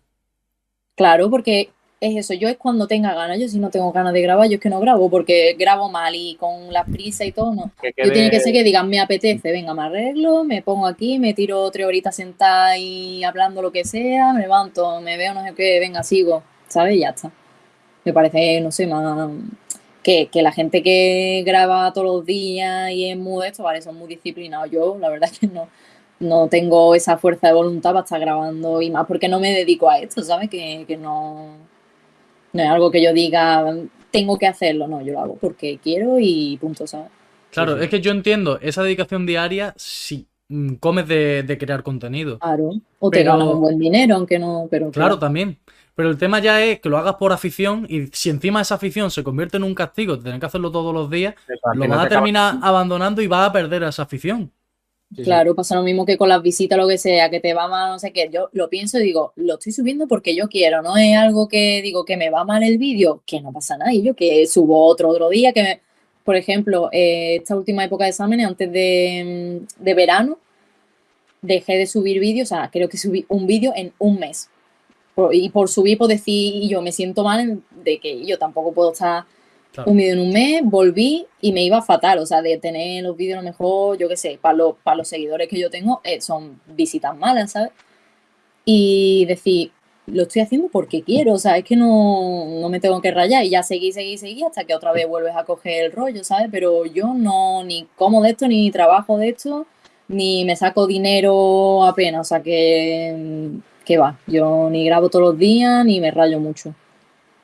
[0.97, 1.70] Claro, porque
[2.01, 4.57] es eso, yo es cuando tenga ganas, yo si no tengo ganas de grabar, yo
[4.57, 7.70] es que no grabo porque grabo mal y con la prisa y todo, no.
[7.80, 11.18] Que Yo tiene que ser que digan, me apetece, venga, me arreglo, me pongo aquí,
[11.18, 15.42] me tiro tres horitas sentada y hablando lo que sea, me levanto, me veo no
[15.45, 16.97] sé qué, venga, sigo, ¿sabes?
[16.97, 17.30] Y ya está.
[18.05, 19.30] Me parece, no sé, más
[20.03, 23.97] que, que la gente que graba todos los días y es muy esto, vale, son
[23.97, 24.70] muy disciplinados.
[24.70, 25.68] Yo, la verdad es que no,
[26.20, 29.88] no tengo esa fuerza de voluntad para estar grabando y más porque no me dedico
[29.88, 30.51] a esto, ¿sabes?
[30.51, 31.57] Que, que no,
[32.55, 33.65] no es algo que yo diga,
[34.11, 37.11] tengo que hacerlo, no, yo lo hago porque quiero y punto, ¿sabes?
[37.51, 37.85] Claro, Sí, sí.
[37.85, 42.39] es que yo entiendo esa dedicación diaria si mm, comes de, de crear contenido.
[42.39, 42.71] Claro.
[43.01, 45.59] O te ganas un buen dinero, aunque no, pero Claro, también.
[45.97, 49.11] Pero el tema ya es que lo hagas por afición y si encima esa afición
[49.11, 52.07] se convierte en un castigo, de tener que hacerlo todos los días, al lo vas
[52.07, 54.51] a terminar abandonando y vas a perder esa afición.
[55.23, 57.91] Claro, pasa lo mismo que con las visitas, lo que sea, que te va mal,
[57.93, 58.29] no sé qué.
[58.33, 61.81] Yo lo pienso y digo, lo estoy subiendo porque yo quiero, no es algo que
[61.83, 63.93] digo que me va mal el vídeo, que no pasa nada.
[63.93, 65.81] Y yo que subo otro otro día, que me-
[66.25, 70.39] por ejemplo, eh, esta última época de exámenes, antes de, mm, de verano,
[71.43, 74.49] dejé de subir vídeos, o sea, creo que subí un vídeo en un mes.
[75.33, 79.25] Y por subir, por decir, yo me siento mal de que yo tampoco puedo estar
[79.75, 79.91] Claro.
[79.91, 83.16] un vídeo en un mes, volví y me iba fatal, o sea, de tener los
[83.16, 86.01] vídeos a lo mejor, yo qué sé, para los, para los seguidores que yo tengo,
[86.05, 87.72] eh, son visitas malas, ¿sabes?
[88.64, 89.72] Y decir,
[90.07, 93.45] lo estoy haciendo porque quiero, o sea, es que no, no me tengo que rayar
[93.45, 96.49] y ya seguí, seguí, seguí hasta que otra vez vuelves a coger el rollo, ¿sabes?
[96.53, 99.66] Pero yo no, ni como de esto, ni trabajo de esto,
[100.07, 103.51] ni me saco dinero apenas, o sea, que,
[103.85, 106.75] que va, yo ni grabo todos los días, ni me rayo mucho.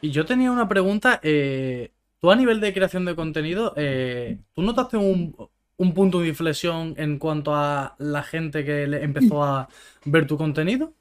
[0.00, 1.18] Y yo tenía una pregunta.
[1.24, 1.90] eh,
[2.20, 5.34] tú a nivel de creación de contenido, eh, ¿tú notaste un,
[5.80, 9.68] un punto de inflexión en cuanto a la gente que empezó a
[10.04, 10.92] ver tu contenido?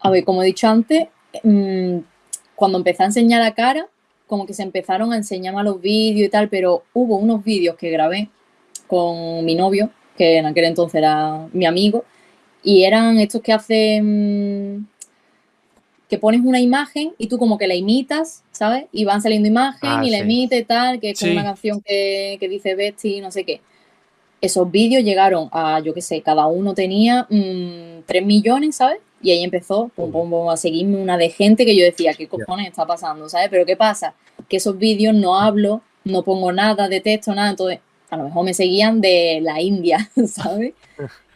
[0.00, 1.06] A ver, como he dicho antes,
[1.44, 1.98] mm,
[2.56, 3.86] cuando empecé a enseñar la cara,
[4.26, 7.76] como que se empezaron a enseñar más los vídeos y tal, pero hubo unos vídeos
[7.76, 8.28] que grabé
[8.88, 12.04] con mi novio, que en aquel entonces era mi amigo,
[12.64, 14.88] y eran estos que hacen
[16.08, 18.84] que pones una imagen y tú como que la imitas, ¿sabes?
[18.92, 20.24] Y van saliendo imágenes Ah, y la sí.
[20.24, 21.36] imitas y tal, que es como Sí.
[21.36, 23.60] una canción que, que dice Betty, no sé qué.
[24.40, 28.98] Esos vídeos llegaron a, yo qué sé, cada uno tenía mm, 3 millones, ¿sabes?
[29.22, 32.28] Y ahí empezó pum, pum, pum, a seguirme una de gente que yo decía, ¿qué
[32.28, 33.26] cojones está pasando?
[33.30, 33.48] ¿Sabes?
[33.50, 34.14] Pero ¿qué pasa?
[34.48, 37.80] Que esos vídeos no hablo, no pongo nada de texto, nada, entonces
[38.10, 40.74] a lo mejor me seguían de la India, ¿sabes?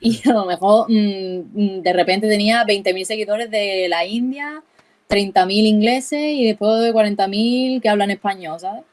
[0.00, 4.62] Y a lo mejor mm, mm, de repente tenía 20.000 seguidores de la India,
[5.08, 8.84] 30.000 ingleses y después de 40.000 que hablan español, ¿sabes?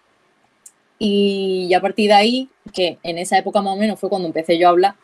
[0.98, 4.28] Y ya a partir de ahí, que en esa época más o menos fue cuando
[4.28, 4.96] empecé yo a hablar,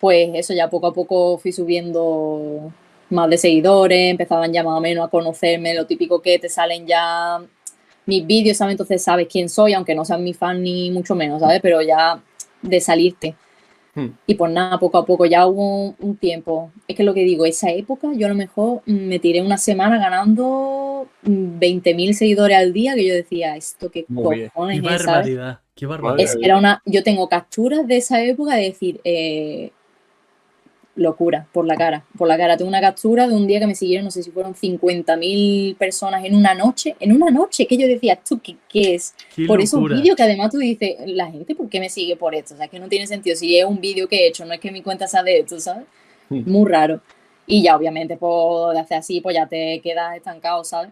[0.00, 2.72] pues eso ya poco a poco fui subiendo
[3.08, 6.86] más de seguidores, empezaban ya más o menos a conocerme, lo típico que te salen
[6.86, 7.40] ya
[8.06, 8.72] mis vídeos, ¿sabes?
[8.72, 11.60] Entonces sabes quién soy, aunque no sean mi fan ni mucho menos, ¿sabes?
[11.62, 12.20] Pero ya
[12.62, 13.36] de salirte.
[13.94, 14.08] Hmm.
[14.26, 16.70] Y pues nada, poco a poco ya hubo un, un tiempo.
[16.88, 19.58] Es que lo que digo, esa época yo a lo mejor mm, me tiré una
[19.58, 24.50] semana ganando mm, 20.000 seguidores al día, que yo decía, esto qué Muy bien.
[24.54, 25.06] cojones Qué es, ¿sabes?
[25.06, 26.34] barbaridad, qué barbaridad.
[26.34, 29.72] Es- era una, yo tengo capturas de esa época de decir, eh,
[30.94, 32.56] locura, por la cara, por la cara.
[32.56, 36.24] Tengo una captura de un día que me siguieron, no sé si fueron 50.000 personas
[36.24, 39.14] en una noche, en una noche, que yo decía, ¿esto qué, qué es?
[39.34, 39.96] Qué por esos locura.
[39.96, 42.54] vídeos que además tú dices, la gente, ¿por qué me sigue por esto?
[42.54, 43.36] O sea, que no tiene sentido.
[43.36, 45.58] Si es un vídeo que he hecho, no es que mi cuenta sea de esto,
[45.60, 45.84] ¿sabes?
[46.28, 46.42] Hmm.
[46.50, 47.00] Muy raro.
[47.46, 50.90] Y ya, obviamente, pues de hacer así, pues ya te quedas estancado, ¿sabes?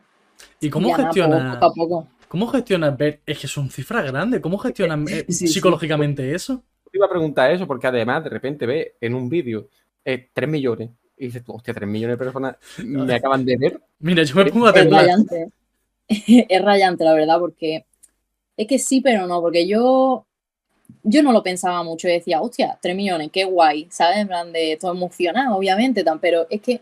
[0.61, 1.57] ¿Y cómo pues, gestionas?
[1.57, 2.07] Poco a poco.
[2.29, 3.21] ¿Cómo gestionas ver?
[3.27, 4.41] Es que son cifras grandes.
[4.41, 5.49] ¿Cómo gestionas eh, Sí, sí.
[5.49, 6.63] psicológicamente eso?
[6.91, 9.69] Te iba a preguntar eso porque además de repente ves en un vídeo
[10.05, 13.81] eh, 3 millones y dices tú, hostia, 3 millones de personas me acaban de ver.
[13.99, 15.03] Mira, yo me pongo a Es temblar.
[15.03, 15.49] rayante.
[16.09, 17.85] es rayante, la verdad, porque
[18.57, 20.27] es que sí, pero no, porque yo,
[21.03, 24.19] yo no lo pensaba mucho y decía, hostia, 3 millones, qué guay, ¿sabes?
[24.19, 26.81] En plan de todo emocionado, obviamente, tan, pero es que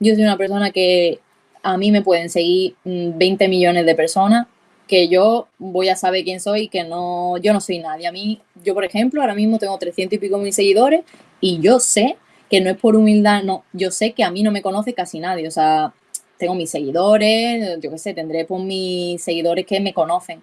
[0.00, 1.20] yo soy una persona que
[1.62, 4.46] a mí me pueden seguir 20 mm, millones de personas
[4.86, 8.06] que yo voy a saber quién soy, que no, yo no soy nadie.
[8.06, 11.04] A mí, yo por ejemplo, ahora mismo tengo 300 y pico mil seguidores
[11.40, 12.16] y yo sé
[12.50, 15.18] que no es por humildad, no, yo sé que a mí no me conoce casi
[15.18, 15.92] nadie, o sea,
[16.38, 20.42] tengo mis seguidores, yo qué sé, tendré por mis seguidores que me conocen.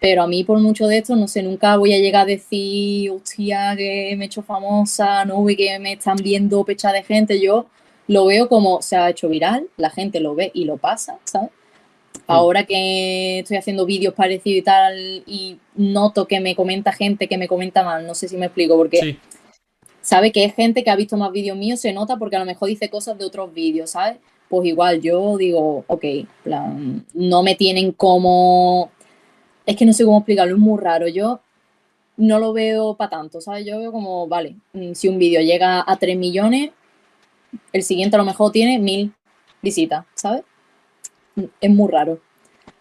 [0.00, 3.10] Pero a mí por mucho de esto, no sé, nunca voy a llegar a decir,
[3.10, 7.38] hostia, que me he hecho famosa, no, y que me están viendo pecha de gente.
[7.38, 7.66] Yo
[8.06, 11.50] lo veo como se ha hecho viral, la gente lo ve y lo pasa, ¿sabes?
[12.26, 17.36] Ahora que estoy haciendo vídeos parecidos y tal, y noto que me comenta gente que
[17.36, 19.18] me comenta mal, no sé si me explico, porque
[20.10, 22.44] sabe que es gente que ha visto más vídeos míos, se nota porque a lo
[22.44, 24.18] mejor dice cosas de otros vídeos, ¿sabes?
[24.48, 26.04] Pues igual yo digo, ok,
[26.42, 28.90] plan, no me tienen como.
[29.64, 31.06] Es que no sé cómo explicarlo, es muy raro.
[31.06, 31.38] Yo
[32.16, 33.64] no lo veo para tanto, ¿sabes?
[33.64, 36.72] Yo veo como, vale, mm, si un vídeo llega a 3 millones,
[37.72, 39.12] el siguiente a lo mejor tiene mil
[39.62, 40.42] visitas, ¿sabes?
[41.60, 42.18] es muy raro.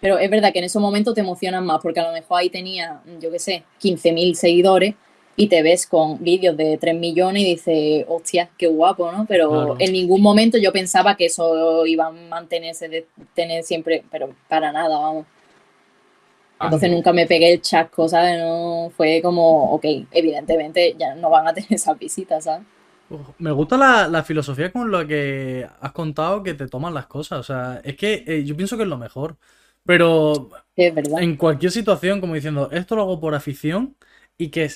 [0.01, 2.49] Pero es verdad que en esos momentos te emocionan más, porque a lo mejor ahí
[2.49, 4.95] tenía, yo qué sé, 15.000 seguidores
[5.39, 9.25] y te ves con vídeos de 3 millones y dices, hostia, qué guapo, ¿no?
[9.25, 14.35] Pero en ningún momento yo pensaba que eso iba a mantenerse, de tener siempre, pero
[14.49, 15.25] para nada, vamos.
[16.59, 18.37] Ah, Entonces nunca me pegué el chasco, ¿sabes?
[18.37, 22.67] No, fue como, ok, evidentemente ya no van a tener esas visitas, ¿sabes?
[23.37, 27.39] Me gusta la, filosofía con la que has contado que te toman las cosas.
[27.39, 29.37] O sea, es que eh, yo pienso que es lo mejor.
[29.85, 33.95] Pero en cualquier situación, como diciendo, esto lo hago por afición
[34.37, 34.69] y que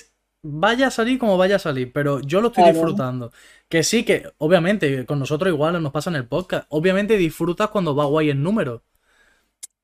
[0.44, 3.32] vaya a salir como vaya a salir, pero yo lo estoy disfrutando.
[3.68, 6.66] Que sí, que obviamente con nosotros igual nos pasa en el podcast.
[6.68, 8.82] Obviamente disfrutas cuando va guay el número.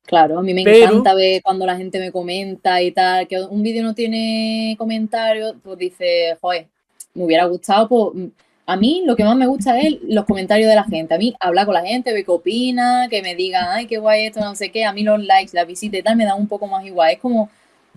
[0.05, 3.63] Claro, a mí me encanta ver cuando la gente me comenta y tal, que un
[3.63, 6.67] vídeo no tiene comentarios, pues dice, joder,
[7.15, 8.29] me hubiera gustado, pues,
[8.67, 11.15] a mí lo que más me gusta es los comentarios de la gente.
[11.15, 14.27] A mí hablar con la gente, ver qué opina, que me digan, ay, qué guay
[14.27, 14.85] esto, no sé qué.
[14.85, 17.13] A mí los likes, la visita y tal me dan un poco más igual.
[17.13, 17.51] Es como,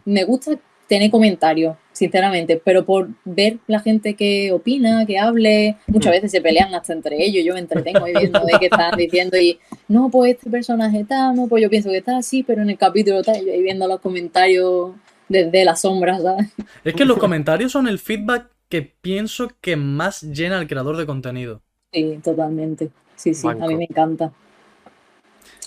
[0.05, 0.51] me gusta
[0.87, 6.15] tener comentarios, sinceramente, pero por ver la gente que opina, que hable, muchas mm.
[6.15, 9.59] veces se pelean hasta entre ellos, yo me entretengo viendo de qué están diciendo y
[9.87, 12.77] no, pues este personaje está, no, pues yo pienso que está así, pero en el
[12.77, 14.91] capítulo está, ahí viendo los comentarios
[15.29, 16.47] desde las sombras, ¿sabes?
[16.83, 21.05] Es que los comentarios son el feedback que pienso que más llena al creador de
[21.05, 21.61] contenido.
[21.91, 22.89] Sí, totalmente.
[23.15, 24.31] Sí, sí, a mí me encanta.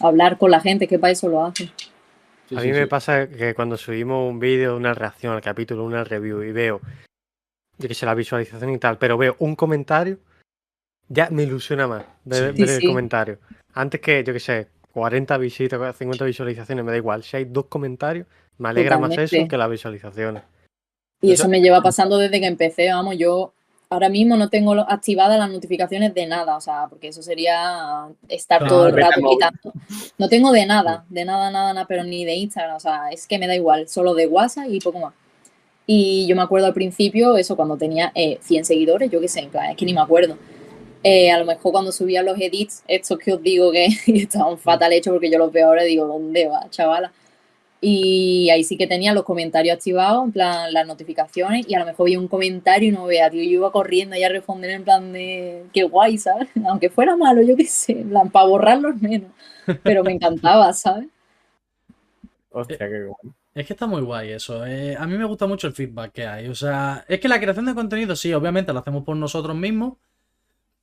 [0.01, 1.71] Hablar con la gente, que para eso lo hace.
[2.55, 6.43] A mí me pasa que cuando subimos un vídeo, una reacción al capítulo, una review
[6.43, 6.81] y veo,
[7.79, 10.19] yo que sé, la visualización y tal, pero veo un comentario,
[11.09, 13.39] ya me ilusiona más ver, el comentario.
[13.75, 17.23] Antes que, yo que sé, 40 visitas, 50 visualizaciones, me da igual.
[17.23, 18.27] Si hay dos comentarios,
[18.59, 20.43] me alegra más eso que las visualizaciones.
[21.21, 23.53] Y eso, me lleva pasando desde que empecé, vamos, yo
[23.89, 28.67] ahora mismo no tengo activadas las notificaciones de nada, o sea, porque eso sería estar
[28.67, 29.73] todo el rato quitando.
[30.19, 33.27] No tengo de nada, de nada, nada, nada, pero ni de Instagram, o sea, es
[33.27, 35.15] que me da igual, solo de WhatsApp y poco más.
[35.87, 39.41] Y yo me acuerdo al principio, eso cuando tenía 100 eh, seguidores, yo qué sé,
[39.41, 40.37] en plan, es que ni me acuerdo.
[41.05, 44.93] Eh, a lo mejor cuando subía los edits, estos que os digo que estaban fatal
[44.93, 47.13] hechos porque yo los veo ahora y digo, ¿dónde va, chavala?
[47.81, 51.87] Y ahí sí que tenía los comentarios activados, en plan las notificaciones, y a lo
[51.87, 54.85] mejor vi un comentario y no vea, tío, yo iba corriendo y a responder en
[54.85, 56.49] plan de qué guay, ¿sabes?
[56.69, 59.31] Aunque fuera malo, yo qué sé, en plan, para borrarlos menos.
[59.83, 61.09] Pero me encantaba, ¿sabes?
[62.51, 63.35] Hostia, qué guay.
[63.57, 64.67] Es que está muy guay eso.
[64.67, 66.49] Eh, a mí me gusta mucho el feedback que hay.
[66.49, 69.95] O sea, es que la creación de contenido, sí, obviamente lo hacemos por nosotros mismos,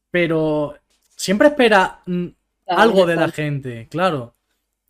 [0.09, 0.75] pero
[1.15, 2.27] siempre espera mm,
[2.67, 4.33] algo de la gente, claro.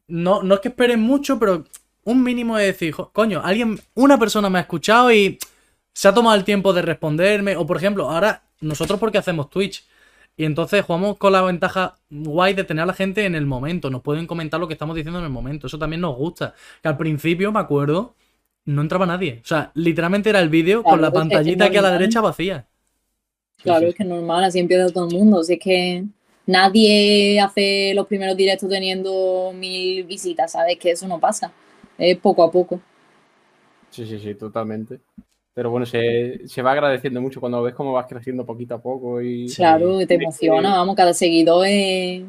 [0.07, 1.65] No, no es que esperen mucho, pero
[2.05, 5.37] un mínimo de decir, coño, alguien, una persona me ha escuchado y
[5.93, 7.55] se ha tomado el tiempo de responderme.
[7.55, 9.85] O por ejemplo, ahora nosotros porque hacemos Twitch.
[10.35, 13.91] Y entonces jugamos con la ventaja guay de tener a la gente en el momento.
[13.91, 15.67] Nos pueden comentar lo que estamos diciendo en el momento.
[15.67, 16.55] Eso también nos gusta.
[16.81, 18.15] Que al principio, me acuerdo,
[18.65, 19.41] no entraba nadie.
[19.43, 22.65] O sea, literalmente era el vídeo con la pantallita aquí a la derecha vacía.
[23.61, 25.41] Claro, es que normal, así empieza todo el mundo.
[25.41, 26.03] Así que
[26.47, 30.79] nadie hace los primeros directos teniendo mil visitas, ¿sabes?
[30.79, 31.53] Que eso no pasa
[32.03, 32.79] es poco a poco.
[33.89, 34.99] Sí, sí, sí, totalmente.
[35.53, 39.21] Pero bueno, se, va agradeciendo mucho cuando ves cómo vas creciendo poquito a poco.
[39.21, 42.23] Y, claro, y te emociona, vamos, cada seguidor es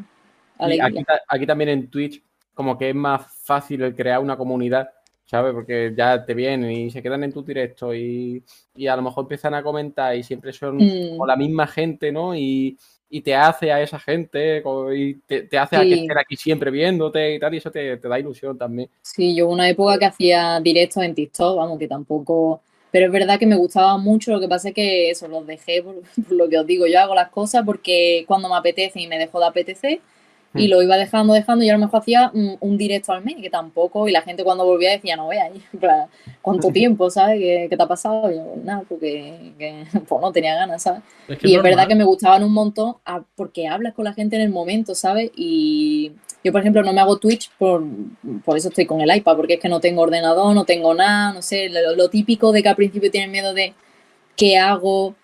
[0.57, 2.23] Aquí, aquí, también en Twitch,
[2.55, 4.89] como que es más fácil el crear una comunidad
[5.25, 5.53] ¿sabes?
[5.53, 8.43] Porque ya te vienen y se quedan en tu directo y,
[8.75, 11.27] y a lo mejor empiezan a comentar y siempre son Mm.
[11.27, 12.37] la misma gente, ¿no?
[12.37, 12.79] Y,
[13.17, 14.61] y te hace a esa gente
[14.93, 16.01] y te, te hace a que Sí.
[16.01, 18.89] estén aquí siempre viéndote y tal, y eso te, te da ilusión también.
[19.03, 22.61] Sí, yo una época que hacía directos en TikTok, vamos, que tampoco.
[22.91, 25.81] Pero es verdad que me gustaba mucho, lo que pasa es que eso los dejé
[25.85, 25.95] por,
[26.29, 26.89] por lo que os digo.
[26.89, 30.01] Yo hago las cosas porque cuando me apetece y me dejó de apetecer,
[30.57, 30.71] y Hmm.
[30.71, 33.51] lo iba dejando, dejando, y a lo mejor hacía mm, un directo al mes, que
[33.51, 35.51] tampoco, y la gente cuando volvía decía, no veas,
[36.43, 37.39] ¿cuánto tiempo, ¿sabes?
[37.41, 38.31] ¿Qué, qué te ha pasado?
[38.31, 41.03] Y yo, nada, porque que, pues no tenía ganas, ¿sabes?
[41.27, 44.13] Es que Y es verdad que me gustaban un montón a- porque hablas con la
[44.15, 45.31] gente en el momento, ¿sabes?
[45.37, 47.83] Y yo, por ejemplo, no me hago Twitch por,
[48.45, 51.33] por eso estoy con el iPad, porque es que no tengo ordenador, no tengo nada,
[51.33, 53.75] no sé, lo, lo típico de que al principio tienes miedo de
[54.37, 55.15] qué hago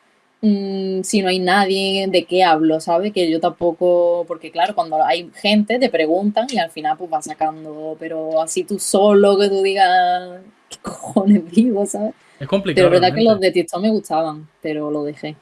[0.43, 3.13] mm, si no hay nadie, de qué hablo, ¿sabes?
[3.13, 7.25] Que yo tampoco, porque claro, cuando hay gente te preguntan y al final pues vas
[7.27, 12.15] sacando, pero así tú solo, que tú digas, ¿qué cojones digo, ¿sabes?
[12.39, 12.87] Es complicado.
[12.87, 15.37] Pero es verdad que los de TikTok me gustaban, pero lo dejé.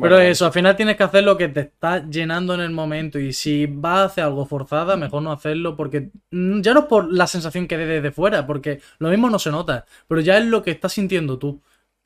[0.00, 2.70] Pero Bueno, eso, al final tienes que hacer lo que te está llenando en el
[2.70, 3.18] momento.
[3.18, 5.76] Y si vas a hacer algo forzada, mejor no hacerlo.
[5.76, 9.30] Porque mm, ya no es por la sensación que dé desde fuera, porque lo mismo
[9.30, 9.84] no se nota.
[10.08, 11.60] Pero ya es lo que estás sintiendo tú.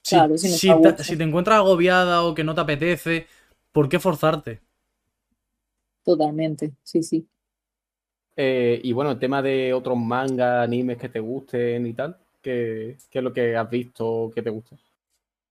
[0.09, 1.05] Si, Claro, si no si está a te, gusto.
[1.05, 3.27] si te encuentras agobiada o que no te apetece,
[3.73, 4.63] ¿por qué forzarte?
[6.03, 7.29] Totalmente, sí, sí.
[8.37, 12.97] eh, y bueno, el tema de otros mangas, animes que te gusten y tal, ¿qué,
[13.11, 14.77] qué es lo que has visto que te gusta?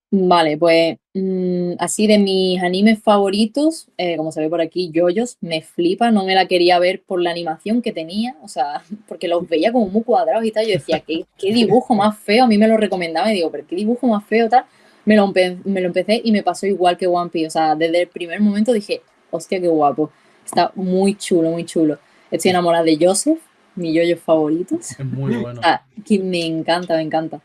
[0.09, 5.37] Vale, pues mm, así de mis animes favoritos, eh, como se ve por aquí, Yoyos,
[5.41, 9.27] me flipa, no me la quería ver por la animación que tenía, o sea, porque
[9.27, 12.45] los veía como muy cuadrados y tal, yo decía, ¿qué, qué dibujo más feo?
[12.45, 14.65] A mí me lo recomendaba y digo, pero qué dibujo más feo tal.
[15.03, 18.01] Me lo, me lo empecé y me pasó igual que One Piece, o sea, desde
[18.01, 19.01] el primer momento dije,
[19.31, 20.11] hostia, qué guapo,
[20.45, 21.97] está muy chulo, muy chulo.
[22.29, 23.39] Estoy enamorada de Joseph,
[23.75, 24.77] mi yoyo favorito.
[24.79, 25.61] Es muy bueno.
[25.63, 27.41] Ah, que me encanta, me encanta.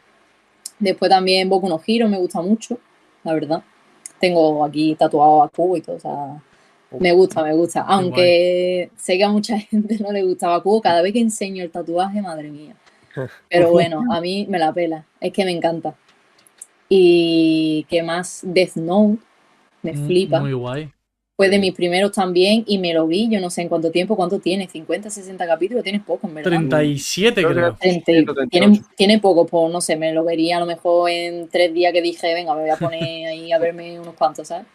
[0.83, 2.77] Después también Boku no Hero me gusta mucho,
[3.23, 3.63] la verdad.
[4.19, 6.43] Tengo aquí tatuado a Kubo y todo, o sea,
[6.99, 7.83] me gusta, me gusta.
[7.83, 11.71] Aunque sé que a mucha gente no le gustaba Kubo, cada vez que enseño el
[11.71, 12.75] tatuaje, madre mía.
[13.49, 15.95] Pero bueno, a mí me la pela, es que me encanta.
[16.89, 19.19] Y qué más, Death Note,
[19.83, 20.41] me Mm, flipa.
[20.41, 20.93] Muy guay.
[21.37, 24.17] Fue de mis primeros también y me lo vi, yo no sé en cuánto tiempo,
[24.17, 26.51] cuánto tiene, 50, 60 capítulos, tienes poco, en verdad.
[26.51, 27.77] 37 Creo que creo.
[27.81, 28.51] 30 y- 138.
[28.51, 31.93] tiene, tiene poco, pues no sé, me lo vería a lo mejor en tres días
[31.93, 34.67] que dije, venga, me voy a poner ahí a verme unos cuantos, ¿sabes?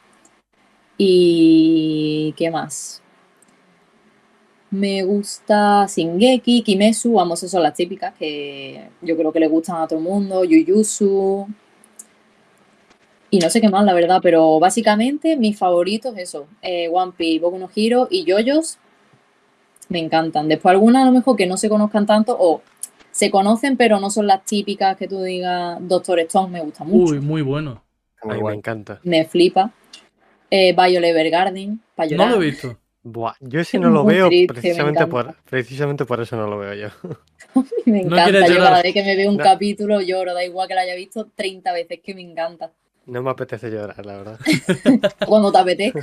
[0.98, 3.02] Y ¿qué más?
[4.72, 9.78] Me gusta Shingeki, Kimetsu, vamos, esas son las típicas que yo creo que le gustan
[9.82, 11.48] a todo el mundo, Jujutsu.
[13.30, 17.40] Y no sé qué más, la verdad, pero básicamente mis favoritos, eso, eh, One Piece,
[17.40, 18.78] Boku no Hero y JoJo's
[19.90, 20.48] me encantan.
[20.48, 22.62] Después algunas a lo mejor que no se conozcan tanto o
[23.12, 27.14] se conocen, pero no son las típicas que tú digas Doctor Stone, me gusta mucho,
[27.14, 27.84] Uy, muy bueno.
[28.22, 29.00] A mí me encanta.
[29.04, 29.72] me flipa.
[30.50, 32.78] Eh, Violet Evergarden, para No lo he visto.
[33.04, 36.58] Buah, yo ese Es no lo veo triste, precisamente por, precisamente por eso no lo
[36.58, 36.88] veo yo.
[37.86, 39.44] Me No encanta, quieres yo cada vez que me veo un No.
[39.44, 42.72] capítulo lloro, da igual que lo haya visto 30 veces, que me encanta.
[43.08, 44.40] No me apetece llorar, la verdad.
[45.24, 46.02] Cuando te apetezca.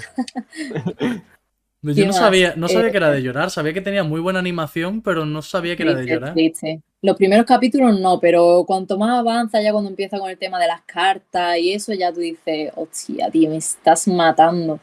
[1.82, 2.14] Yo ¿Qué no más?
[2.14, 3.50] sabía, no sabía Eh, que era de llorar.
[3.50, 6.42] Sabía que tenía muy buena animación, pero no sabía que era de llorar.
[6.42, 6.82] triste.
[7.02, 10.66] Los primeros capítulos no, pero cuanto más avanza, ya cuando empieza con el tema de
[10.68, 14.80] las cartas y eso, ya tú dices, hostia, tío, me estás matando.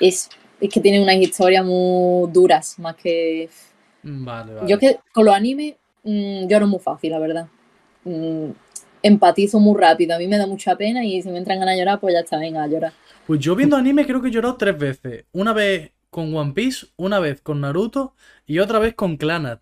[0.00, 0.28] Es,
[0.60, 3.48] es que tiene unas historias muy duras, más que...
[4.02, 4.68] Vale, vale.
[4.68, 7.48] Yo que con los animes mm, lloro muy fácil, la verdad.
[8.04, 8.50] Mm,
[9.02, 11.80] empatizo muy rápido, a mí me da mucha pena y si me entran ganas de
[11.80, 12.92] llorar, pues ya está, venga, a llorar.
[13.26, 15.24] Pues yo viendo anime creo que he llorado tres veces.
[15.32, 18.14] Una vez con One Piece, una vez con Naruto
[18.46, 19.60] y otra vez con Clanat.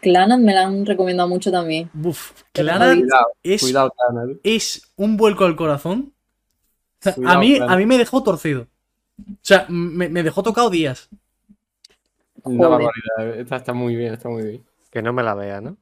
[0.00, 1.90] Clannad me la han recomendado mucho también.
[2.02, 4.40] Uf, Clanat Cuidado, es, cuidado, Canal.
[4.44, 6.12] es un vuelco al corazón.
[7.00, 7.74] O sea, a, mí, Clanat.
[7.74, 8.68] a mí me dejó torcido.
[9.18, 11.08] O sea, me, me dejó tocado días.
[12.44, 12.70] Una Joder.
[12.70, 13.40] barbaridad.
[13.40, 14.64] Esta está muy bien, está muy bien.
[14.90, 15.76] Que no me la vea, ¿no?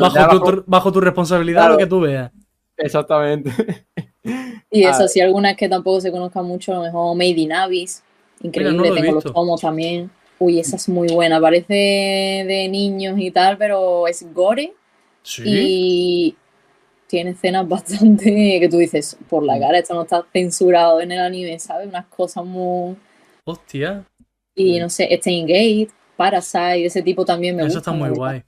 [0.00, 1.72] Bajo tu, bajo- tu- bajo tu responsabilidad, Claro.
[1.74, 2.30] lo que tú veas.
[2.76, 3.50] Exactamente.
[4.70, 4.90] Y Ah.
[4.90, 8.02] eso, sí, algunas que tampoco se conozcan mucho, a lo mejor Made in Abyss.
[8.42, 10.10] Increíble, no lo he tengo los tomos también.
[10.38, 14.74] Uy, esa es muy buena, parece de niños y tal, pero es gore
[15.22, 15.42] Sí.
[15.46, 16.36] y
[17.06, 19.46] tiene escenas bastante que tú dices, por Mm.
[19.46, 21.86] la cara, esto no está censurado en el anime, ¿sabes?
[21.88, 22.96] Unas cosas muy...
[23.44, 24.04] Hostia.
[24.54, 27.90] Y no sé, Stein Gate, Parasite, ese tipo también me Eso gusta.
[27.90, 28.42] está la muy guay.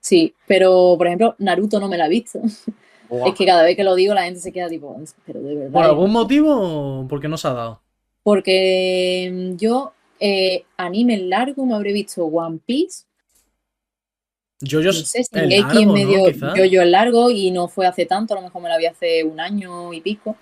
[0.00, 2.40] Sí, pero por ejemplo, Naruto no me la he visto.
[3.08, 5.72] Es que cada vez que lo digo la gente se queda tipo, pero de verdad.
[5.72, 6.50] ¿Por algún motivo
[7.02, 7.80] o porque no se ha dado?
[8.22, 13.04] Porque mm, yo Eh, anime largo me habré visto One Piece.
[14.62, 17.86] Yo, yo, No sé si el largo, medio yo yo el largo y no fue
[17.86, 20.34] hace tanto, a lo mejor me la vi hace un año y pico.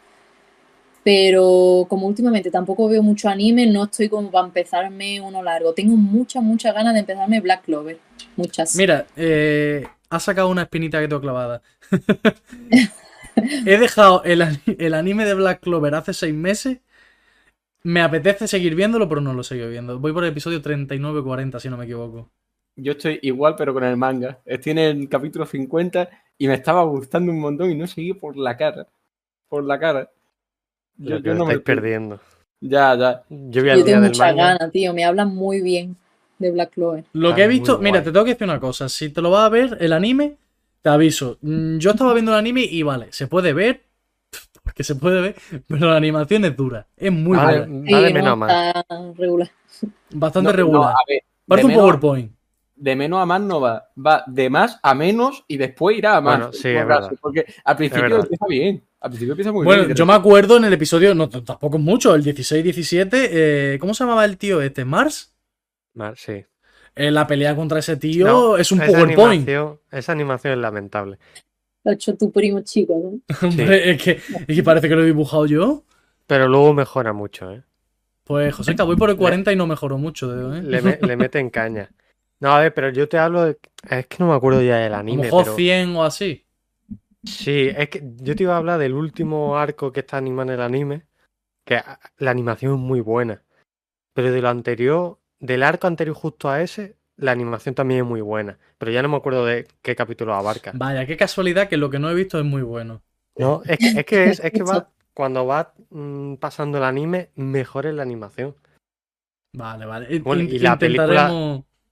[1.04, 5.74] Pero como últimamente tampoco veo mucho anime, no estoy como para empezarme uno largo.
[5.74, 7.98] Tengo muchas, muchas ganas de empezarme Black Clover.
[8.36, 8.74] Muchas.
[8.74, 11.60] Mira, eh, ha sacado una espinita que tengo clavada.
[13.66, 14.42] He dejado el,
[14.78, 16.78] el anime de Black Clover hace seis meses.
[17.82, 19.98] Me apetece seguir viéndolo, pero no lo sigo viendo.
[19.98, 22.30] Voy por el episodio 39-40, si no me equivoco.
[22.76, 24.40] Yo estoy igual, pero con el manga.
[24.46, 28.36] Estoy en el capítulo 50 y me estaba gustando un montón y no seguí por
[28.36, 28.88] la cara.
[29.48, 30.10] Por la cara.
[30.98, 32.20] Lo que os estáis perdiendo.
[32.60, 33.22] Ya, ya.
[33.28, 34.48] Yo vi al Yo día tengo del muchas manga.
[34.58, 34.94] ganas, tío.
[34.94, 35.96] Me hablan muy bien
[36.38, 37.04] de Black Clover.
[37.12, 38.04] Lo Ah, que he visto, mira, guay.
[38.04, 38.88] te tengo que decir una cosa.
[38.88, 40.36] Si te lo vas a ver, el anime,
[40.82, 41.38] te aviso.
[41.42, 43.82] Mm, Yo estaba viendo el anime y vale, se puede ver,
[44.64, 45.36] porque se puede ver,
[45.68, 46.86] pero la animación es dura.
[46.96, 47.68] Es muy Vale, dura.
[47.68, 48.50] va Sí, de no, menos a más.
[48.76, 48.84] está
[49.18, 49.50] regular.
[50.10, 50.80] Bastante No, regular.
[50.82, 52.32] no, a ver, Parece un de menos- PowerPoint.
[52.76, 53.88] de menos a más no va.
[54.04, 56.38] Va de más a menos y después irá a más.
[56.38, 57.12] Bueno, sí, es verdad.
[57.20, 58.82] Porque al principio empieza bien.
[59.04, 59.94] Al principio empieza muy Bueno, bien.
[59.94, 64.02] yo me acuerdo en el episodio, no, tampoco es mucho, el 16-17, eh, ¿cómo se
[64.04, 64.86] llamaba el tío este?
[64.86, 65.34] ¿Mars?
[65.92, 66.42] Mal, sí.
[66.96, 69.20] Eh, la pelea contra ese tío No, es un esa PowerPoint.
[69.46, 71.18] Animación, esa animación es lamentable.
[71.84, 73.20] Lo ha hecho tu primo chico, ¿no?
[73.46, 74.10] Hombre, es, que,
[74.48, 75.84] es que parece que lo he dibujado yo.
[76.26, 77.62] Pero luego mejora mucho, ¿eh?
[78.24, 80.54] Pues José, voy por el 40 y no mejoró mucho.
[80.56, 80.62] ¿eh?
[80.62, 81.90] Le, me- le meten caña.
[82.40, 83.58] No, a ver, pero yo te hablo de...
[83.90, 85.56] Es que no me acuerdo ya del A lo anime, mejor pero...
[85.56, 86.43] 100 o así.
[87.26, 90.54] Sí, es que yo te iba a hablar del último arco que está animado en
[90.54, 91.02] el anime,
[91.64, 91.80] que
[92.18, 93.42] la animación es muy buena.
[94.12, 98.20] Pero de lo anterior, del arco anterior justo a ese, la animación también es muy
[98.20, 98.58] buena.
[98.78, 100.72] Pero ya no me acuerdo de qué capítulo abarca.
[100.74, 103.02] Vaya, qué casualidad que lo que no he visto es muy bueno.
[103.36, 107.30] No, es que es, que, es, es que va, cuando va mm, pasando el anime,
[107.34, 108.54] mejor es la animación.
[109.56, 110.18] Vale, vale.
[110.20, 111.28] Bueno, y la película-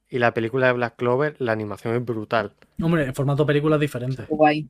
[0.09, 2.53] Y la película de Black Clover, la animación es brutal.
[2.83, 4.27] Hombre, en formato película es diferente.
[4.29, 4.69] Guay.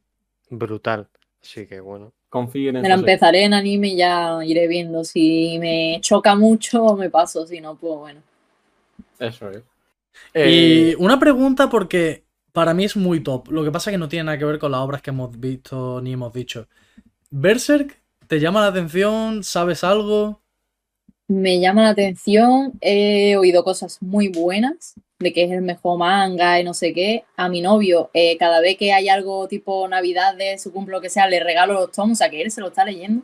[0.52, 1.08] Brutal.
[1.42, 2.12] Así que bueno.
[2.28, 5.04] Confíen en Me la empezaré en anime y ya iré viendo.
[5.04, 7.46] Si me choca mucho, me paso.
[7.46, 8.20] Si no, pues bueno.
[9.18, 9.58] Eso es.
[10.34, 13.50] Y Eh, una pregunta porque para mí es muy top.
[13.50, 15.38] Lo que pasa es que no tiene nada que ver con las obras que hemos
[15.38, 16.68] visto ni hemos dicho.
[17.30, 19.42] Berserk, ¿te llama la atención?
[19.42, 20.41] ¿Sabes algo?
[21.28, 22.72] Me llama la atención.
[22.80, 27.24] He oído cosas muy buenas de que es el mejor manga y no sé qué.
[27.36, 31.08] A mi novio, eh, cada vez que hay algo tipo Navidad de su cumple que
[31.08, 33.22] sea, le regalo los tomos, o sea que él se lo está leyendo.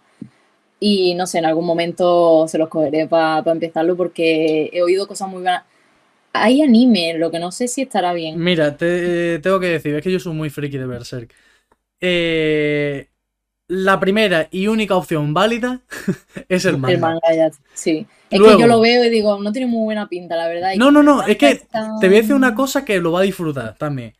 [0.80, 5.28] Y no sé, en algún momento se los cogeré para empezarlo porque he oído cosas
[5.28, 5.64] muy buenas.
[6.32, 8.38] Hay anime, lo que no sé si estará bien.
[8.38, 11.34] Mira, te eh, tengo que decir, es que yo soy muy friki de Berserk.
[12.00, 13.08] Eh,
[13.68, 15.82] la primera y única opción válida
[16.48, 16.94] es el manga.
[16.94, 18.06] El manga ya, sí.
[18.30, 20.72] Es Luego- que yo lo veo y digo, no tiene muy buena pinta, la verdad.
[20.74, 23.20] y No, no, no, es que te voy a decir una cosa que lo va
[23.20, 24.14] a disfrutar también.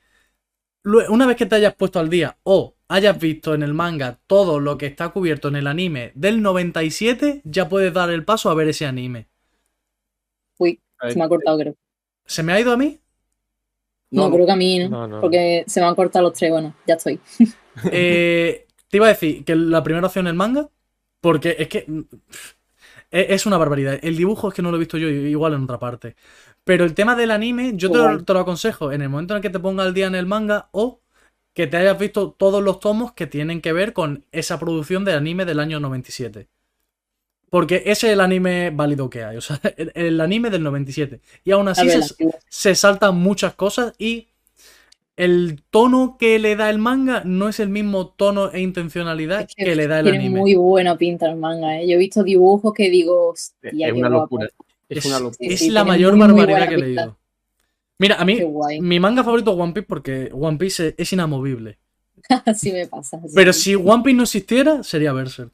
[0.85, 4.61] Una vez que te hayas puesto al día o hayas visto en el manga todo
[4.61, 8.55] lo que está cubierto en el anime del 97, ya puedes dar el paso a
[8.55, 9.29] ver ese anime.
[10.57, 11.75] Uy, se me ha cortado, creo.
[12.25, 12.99] ¿Se me ha ido a mí?
[14.11, 15.21] No, No, creo que a mí, no, no.
[15.21, 16.51] Porque se me han cortado los tres.
[16.51, 17.21] Bueno, ya estoy.
[17.93, 20.69] Eh, te iba a decir que la primera opción es el manga,
[21.21, 21.87] porque es que
[23.11, 23.99] es una barbaridad.
[24.03, 26.17] El dibujo es que no lo he visto yo igual en otra parte.
[26.65, 28.23] Pero el tema del anime, yo te lo, Guay.
[28.25, 30.27] te lo aconsejo en el momento en el que te ponga al día en el
[30.27, 31.01] manga o
[31.55, 35.17] que te hayas visto todos los tomos que tienen que ver con esa producción del
[35.17, 36.49] anime del año 97.
[37.51, 41.21] Porque ese es el anime válido que hay, o sea, el, el anime del 97.
[41.45, 44.29] Y aún así ver, se, la- se saltan muchas cosas y
[45.19, 49.55] el tono que le da el manga no es el mismo tono e intencionalidad es
[49.55, 50.41] que que le da el tiene anime.
[50.41, 51.89] muy buena pinta el manga, ¿eh?
[51.89, 54.49] Yo he visto dibujos que digo, es hostia, es una locura.
[54.89, 55.37] Es, Es, una locura.
[55.41, 57.19] Sí, es sí, la tiene mayor muy, barbaridad que he leído.
[57.99, 58.39] Mira, a mí,
[58.81, 61.79] mi manga favorito es One Piece porque One Piece es, es inamovible.
[62.47, 63.17] Así me pasa.
[63.25, 65.53] así Pero si One Piece no existiera, sería Berserk.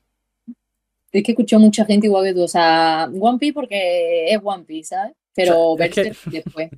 [1.10, 2.42] Es que escucho mucha gente igual que tú.
[2.42, 5.14] O sea, One Piece porque es One Piece, ¿sabes?
[5.34, 6.70] Pero O sea, es que- Berserk después.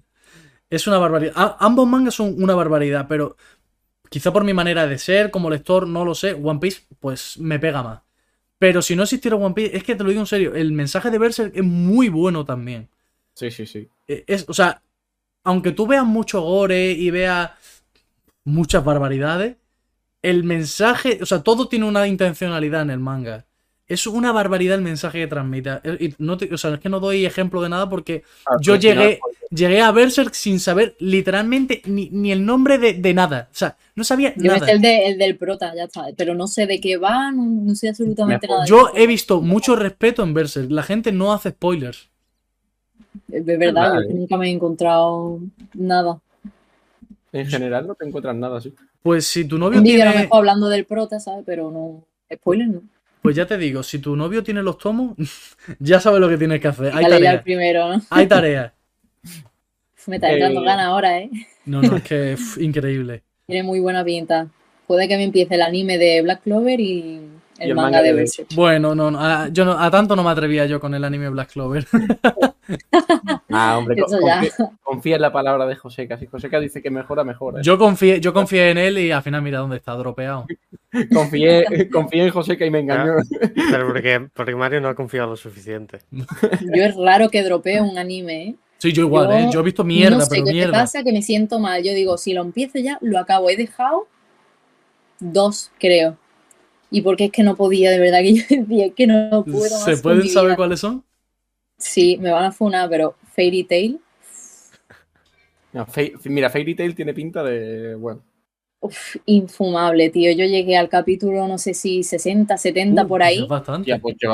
[0.70, 1.32] Es una barbaridad.
[1.36, 3.36] A- ambos mangas son una barbaridad, pero
[4.10, 7.58] quizá por mi manera de ser como lector, no lo sé, One Piece pues me
[7.58, 8.02] pega más.
[8.58, 11.10] Pero si no existiera One Piece, es que te lo digo en serio, el mensaje
[11.10, 12.90] de Berserk es muy bueno también.
[13.34, 13.88] Sí, sí, sí.
[14.08, 14.82] Eh, Es, o sea,
[15.44, 17.52] aunque tú veas mucho gore y veas
[18.44, 19.56] muchas barbaridades,
[20.22, 23.45] el mensaje, o sea, todo tiene una intencionalidad en el manga.
[23.88, 25.70] Es una barbaridad el mensaje que transmite.
[25.84, 28.56] Eh, y no te- o sea, es que no doy ejemplo de nada porque Ah,
[28.60, 29.20] yo llegué,
[29.50, 33.48] llegué a Berserk sin saber literalmente ni, ni el nombre de, de nada.
[33.52, 34.68] O sea, no sabía Yo nada.
[34.70, 36.06] el, de- el del prota, ya está.
[36.16, 38.62] Pero no sé de qué va, no, no sé absolutamente nada.
[38.62, 40.68] de Yo he visto mucho respeto en Berserk.
[40.70, 42.08] La gente no hace spoilers.
[43.30, 44.08] Es verdad, Vale.
[44.08, 45.38] yo nunca me he encontrado
[45.74, 46.18] nada.
[47.32, 48.74] En general no te encuentras nada así.
[49.02, 50.24] Pues si tu novio Un vídeo a lo tiene.
[50.24, 51.44] mejor hablando del prota, ¿sabes?
[51.46, 52.04] Pero no.
[52.34, 52.82] Spoiler, no.
[53.26, 55.16] Pues ya te digo, si tu novio tiene los tomos,
[55.80, 56.92] ya sabes lo que tienes que hacer.
[56.94, 57.42] Hay tareas.
[57.42, 58.00] primero, ¿no?
[58.08, 58.72] Hay tareas.
[60.06, 61.30] Me está entrando Eh, ganas ahora, ¿eh?
[61.64, 63.24] No, no, es que uf, increíble.
[63.48, 64.46] Tiene muy buena pinta.
[64.86, 67.20] Puede que me empiece el anime de Black Clover y
[67.58, 68.54] el, manga, manga de Berserk.
[68.54, 71.28] Bueno, no, no, a, yo no, a tanto no me atrevía yo con el anime
[71.30, 71.86] Black Clover.
[73.50, 74.40] Ah, hombre, Eso co- ya.
[74.40, 76.18] confía, confía en la palabra de Joseca.
[76.18, 77.62] Si Joseca dice que mejora, mejora.
[77.62, 80.46] Yo confié, yo confié en él y al final mira dónde está, dropeado.
[81.12, 83.12] Confié, confié en Joseca y me engañó.
[83.70, 85.98] Pero porque, porque Mario no ha confiado lo suficiente.
[86.10, 88.54] Yo es raro que dropee un anime, ¿eh?
[88.78, 89.48] Sí, yo igual, Yo ¿eh?
[89.52, 90.72] Yo he visto mierda, no sé pero qué mierda.
[90.72, 91.82] te pasa, que me siento mal.
[91.82, 93.48] Yo digo, si lo empiezo ya, lo acabo.
[93.48, 94.06] He dejado
[95.20, 96.18] dos, creo.
[96.96, 99.84] Y porque es que no podía, de verdad, que yo decía que no puedo más
[99.84, 100.56] ¿Se pueden saber vida.
[100.56, 101.04] cuáles son?
[101.78, 104.00] Sí, me van a funar, pero Fairy Tail,
[105.72, 105.86] No,
[106.24, 107.94] mira, Fairy Tail tiene pinta de.
[107.96, 108.22] Bueno.
[108.80, 110.32] uf, infumable, tío.
[110.32, 113.42] Yo llegué al capítulo, no sé si 60, 70 Uh, por ahí.
[113.42, 113.90] es bastante.
[113.90, 114.30] Ya, pues yo.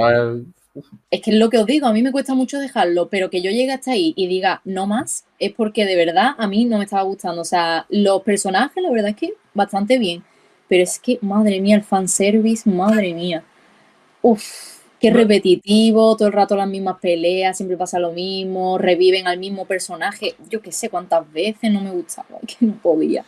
[1.10, 3.42] Es que es lo que os digo, a mí me cuesta mucho dejarlo, pero que
[3.42, 6.78] yo llegue hasta ahí y diga no más, es porque de verdad a mí no
[6.78, 7.42] me estaba gustando.
[7.42, 10.24] O sea, los personajes, la verdad es que bastante bien,
[10.72, 13.44] pero es que, madre mía, el fanservice, madre mía.
[14.22, 14.42] Uf,
[14.98, 19.66] qué repetitivo, todo el rato las mismas peleas, siempre pasa lo mismo, reviven al mismo
[19.66, 20.34] personaje.
[20.48, 23.22] Yo qué sé cuántas veces no me gustaba, que no podía.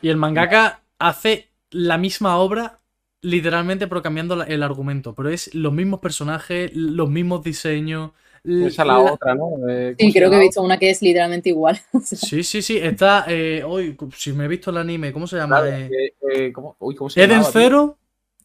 [0.00, 2.80] Y el mangaka hace la misma obra,
[3.20, 5.14] literalmente, pero cambiando el argumento.
[5.14, 8.12] Pero es los mismos personajes, los mismos diseños.
[8.44, 9.50] Esa es la otra, ¿no?
[9.68, 11.80] Eh, ¿cómo Sí, creo que he visto una que es literalmente igual.
[12.04, 12.76] Sí, sí, sí.
[12.76, 13.24] Está.
[13.28, 15.62] Eh, hoy, si me he visto el anime, ¿cómo se llama?
[15.62, 17.60] Claro, Eh, eh, ¿cómo, uy, ¿cómo se Eden llamaba, tío?
[17.62, 17.98] Zero.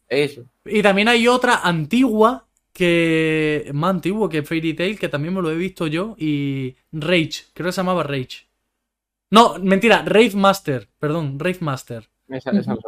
[0.08, 0.44] Eso.
[0.64, 3.70] Y también hay otra antigua que.
[3.74, 6.16] Más antigua que Fairy Tail, que también me lo he visto yo.
[6.18, 6.76] Y.
[6.92, 8.48] Rage, creo que se llamaba Rage.
[9.30, 12.08] No, mentira, Rave Master, perdón, Rave Master.
[12.28, 12.80] Esa, esa no.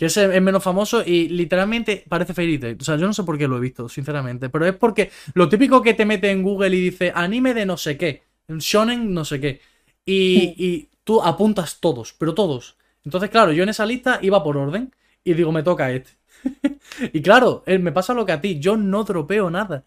[0.00, 2.78] Que ese es menos famoso y literalmente parece Fairy Tail.
[2.80, 4.48] O sea, yo no sé por qué lo he visto, sinceramente.
[4.48, 7.76] Pero es porque lo típico que te mete en Google y dice anime de no
[7.76, 9.60] sé qué, shonen no sé qué.
[10.06, 12.78] Y, y tú apuntas todos, pero todos.
[13.04, 14.90] Entonces, claro, yo en esa lista iba por orden
[15.22, 16.12] y digo, me toca este.
[17.12, 19.84] y claro, eh, me pasa lo que a ti, yo no dropeo nada.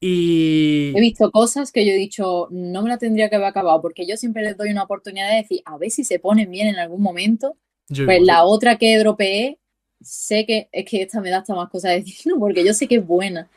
[0.00, 0.92] Y...
[0.96, 4.08] He visto cosas que yo he dicho, no me la tendría que haber acabado, porque
[4.08, 6.80] yo siempre les doy una oportunidad de decir, a ver si se ponen bien en
[6.80, 7.56] algún momento.
[7.88, 9.58] Yo Pues la otra que dropeé,
[10.00, 12.86] sé que es que esta me da hasta más cosas de decir, porque yo sé
[12.88, 13.48] que es buena.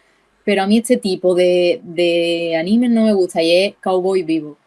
[0.43, 4.57] Pero a mí este tipo de, de animes no me gusta y es Cowboy Vivo.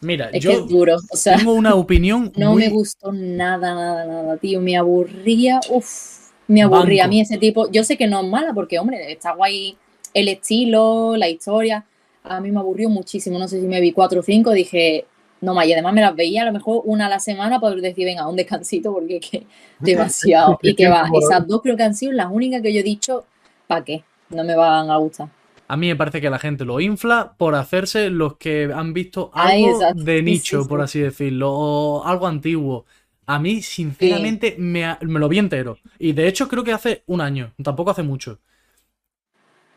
[0.00, 0.96] Mira, Es yo que es duro.
[1.10, 2.64] O sea, tengo una opinión no muy...
[2.64, 4.60] me gustó nada, nada, nada, tío.
[4.60, 7.04] Me aburría, uff, me aburría.
[7.04, 7.06] Banco.
[7.06, 9.76] A mí ese tipo, yo sé que no es mala, porque, hombre, está guay
[10.12, 11.86] el estilo, la historia.
[12.24, 13.38] A mí me aburrió muchísimo.
[13.38, 15.06] No sé si me vi cuatro o cinco, dije,
[15.42, 15.66] no más.
[15.66, 18.28] Y además me las veía a lo mejor una a la semana para decir, venga,
[18.28, 19.48] un descansito, porque es que
[19.80, 20.58] demasiado.
[20.62, 23.28] y que va, esas dos creo que han sido las únicas que yo he dicho,
[23.66, 24.06] ¿para qué?
[24.30, 25.30] No me van a gustar.
[25.68, 29.30] A mí me parece que la gente lo infla por hacerse los que han visto
[29.34, 30.82] algo de Sí, nicho, sí, por sí.
[30.82, 32.84] así decirlo, o algo antiguo.
[33.26, 35.80] A mí, sinceramente, me, me lo vi entero.
[35.98, 38.40] Y de hecho, creo que hace un año, tampoco hace mucho.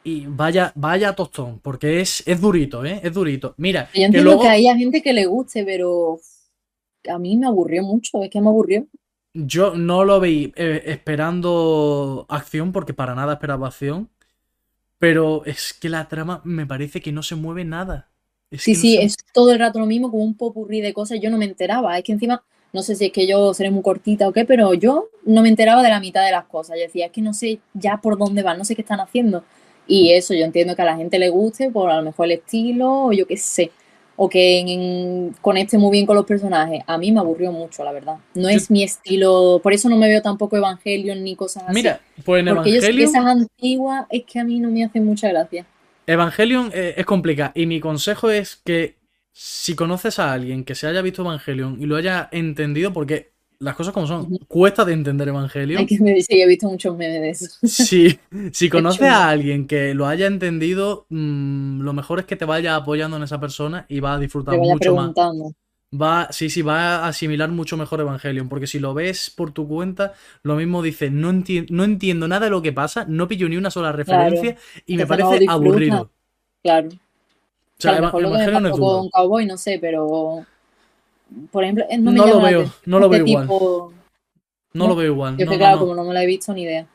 [0.05, 3.01] Y vaya, vaya tostón, porque es, es durito, ¿eh?
[3.03, 3.55] Es durito.
[3.57, 6.19] Mira, Yo que entiendo luego que haya gente que le guste, pero
[7.09, 8.87] a mí me aburrió mucho, es que me aburrió.
[9.33, 14.09] yo no lo vi eh, esperando acción, porque para nada esperaba acción.
[14.99, 18.11] Pero es que la trama me parece que no se mueve nada.
[18.51, 20.81] Es Sí, que no sí, se- es todo el rato lo mismo, como un popurrí
[20.81, 21.19] de cosas.
[21.21, 21.97] Yo no me enteraba.
[21.97, 22.43] Es que encima,
[22.73, 25.49] no sé si es que yo seré muy cortita o qué, pero yo no me
[25.49, 26.77] enteraba de la mitad de las cosas.
[26.77, 29.43] Yo decía, es que no sé ya por dónde van, no sé qué están haciendo.
[29.87, 32.33] Y eso, yo entiendo que a la gente le guste por a lo mejor el
[32.33, 33.71] estilo, o yo qué sé.
[34.17, 36.81] O que en- en- conecte muy bien con los personajes.
[36.87, 38.15] A mí me aburrió mucho, la verdad.
[38.33, 41.73] No Yo- es mi estilo, por eso no me veo tampoco Evangelion ni cosas así.
[41.73, 43.09] Mira, pues en porque yo sé que Evangelion.
[43.09, 45.65] esas antiguas es que a mí no me hacen mucha gracia.
[46.07, 48.95] Evangelion eh, es complicado y mi consejo es que
[49.33, 53.31] si conoces a alguien que se haya visto Evangelion y lo haya entendido, porque
[53.65, 55.79] las cosas como son, cuesta de entender Evangelion.
[55.79, 57.45] Hay que me dice que he visto muchos memes de eso.
[57.67, 58.17] Si,
[58.53, 62.75] si conoces a alguien que lo haya entendido, mm, lo mejor es que te vaya
[62.75, 65.13] apoyando en esa persona y va a disfrutar vaya mucho más.
[65.99, 69.67] Va, sí, sí, va a asimilar mucho mejor Evangelion, porque si lo ves por tu
[69.67, 70.13] cuenta,
[70.43, 73.55] lo mismo dices, no, enti- no entiendo nada de lo que pasa, no pillo ni
[73.57, 76.11] una sola referencia y me no parece aburrido.
[76.63, 76.89] Claro.
[76.89, 78.97] O sea, lo que me Evangelion es pasó duro.
[78.99, 80.45] con Cowboy, no sé, pero
[81.51, 83.47] por ejemplo, eh, no, me No lo la veo, no lo este veo igual.
[84.73, 85.37] No lo veo igual.
[85.37, 86.85] Yo que claro, como no me la he visto ni idea.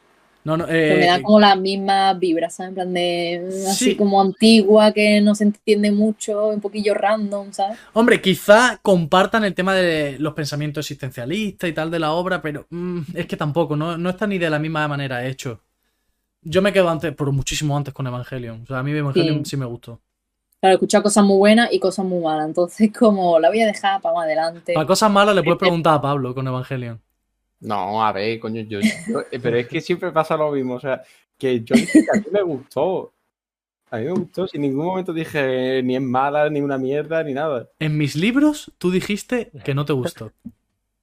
[0.43, 2.71] No, no, Pero me eh, dan como las mismas vibras, ¿sabes?
[2.71, 3.97] En plan de así Sí.
[3.97, 7.79] como antigua, que no se entiende mucho, un poquillo random, ¿sabes?
[7.93, 12.67] Hombre, quizá compartan el tema de los pensamientos existencialistas y tal de la obra, pero
[12.71, 15.61] mm, es que tampoco, no, no está ni de la misma manera hecho.
[16.43, 18.63] Yo me quedo antes, por muchísimo antes con Evangelion.
[18.63, 19.57] O sea, a mí Evangelion sí, Sí.
[19.59, 20.01] me gustó.
[20.61, 22.47] Claro, he escuchado cosas muy buenas y cosas muy malas.
[22.47, 24.75] Entonces, como la voy a dejar para más adelante.
[24.75, 27.01] Para cosas malas le puedes preguntar a Pablo con Evangelion.
[27.61, 30.81] No, a ver, coño, yo, yo- eh, pero es que siempre pasa lo mismo, o
[30.81, 31.03] sea,
[31.39, 33.13] que yo dije que a mí me gustó.
[33.91, 37.33] A mí me gustó, sin ningún momento dije ni es mala, ni una mierda, ni
[37.35, 37.69] nada.
[37.81, 40.31] En mis libros tú dijiste que no te gustó.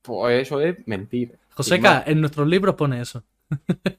[0.01, 1.33] Pues eso es mentira.
[1.53, 3.23] Joseca, en nuestros libros pone eso.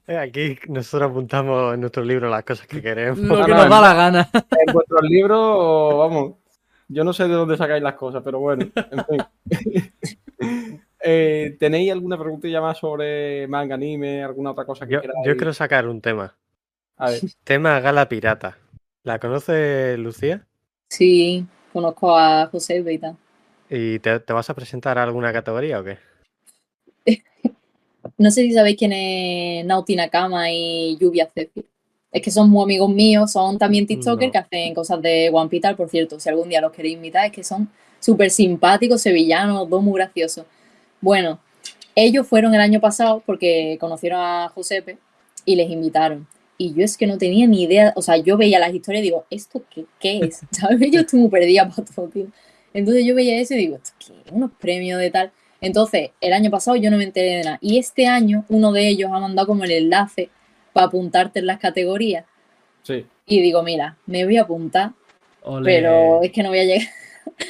[0.06, 3.18] Eh, Aquí nosotros apuntamos en nuestro libro las cosas que queremos.
[3.18, 4.30] Lo que no, nos da la gana.
[4.32, 6.34] En vuestros libros, vamos,
[6.88, 9.92] yo no sé de dónde sacáis las cosas, pero bueno, en fin.
[11.00, 15.18] Eh, ¿Tenéis alguna preguntilla más sobre manga, anime, alguna otra cosa que Yo, queráis?
[15.24, 16.34] yo quiero sacar un tema.
[16.96, 18.58] A ver, Tema Gala Pirata.
[19.04, 20.44] ¿La conoce Lucía?
[20.88, 23.16] Sí, conozco a José tal.
[23.70, 25.98] ¿Y te, te vas a presentar a alguna categoría o qué?
[28.16, 31.64] No sé si sabéis quién es Nauti Nakama y Lluvia Zephyr.
[32.10, 34.32] Es que son muy amigos míos, son también TikTokers No.
[34.32, 36.18] que hacen cosas de One Piece, por cierto.
[36.18, 37.68] Si algún día los queréis invitar, es que son
[38.00, 40.46] súper simpáticos, sevillanos, dos muy graciosos.
[41.00, 41.38] Bueno,
[41.94, 44.96] ellos fueron el año pasado porque conocieron a Josepe
[45.44, 46.26] y les invitaron.
[46.56, 49.08] Y yo es que no tenía ni idea, o sea, yo veía las historias y
[49.08, 50.40] digo, ¿esto qué, qué es?
[50.50, 50.90] ¿Sabes?
[50.90, 52.26] Yo estoy muy perdida para todo, tío.
[52.72, 54.32] Entonces yo veía eso y digo, ¿esto qué?
[54.32, 55.30] Unos premios de tal.
[55.60, 57.58] Entonces, el año pasado yo no me enteré de nada.
[57.60, 60.30] Y este año uno de ellos ha mandado como el enlace
[60.72, 62.24] para apuntarte en las categorías.
[62.82, 63.06] sí.
[63.26, 64.92] Y digo, mira, me voy a apuntar,
[65.64, 66.88] pero es que no voy a llegar.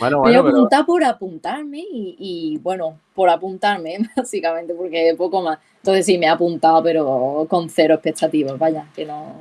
[0.00, 5.40] Bueno, voy a pero apuntar por apuntarme y, y, bueno, por apuntarme, básicamente, porque poco
[5.42, 5.58] más.
[5.76, 9.34] Entonces sí, me he apuntado, pero con cero expectativas, vaya, que no.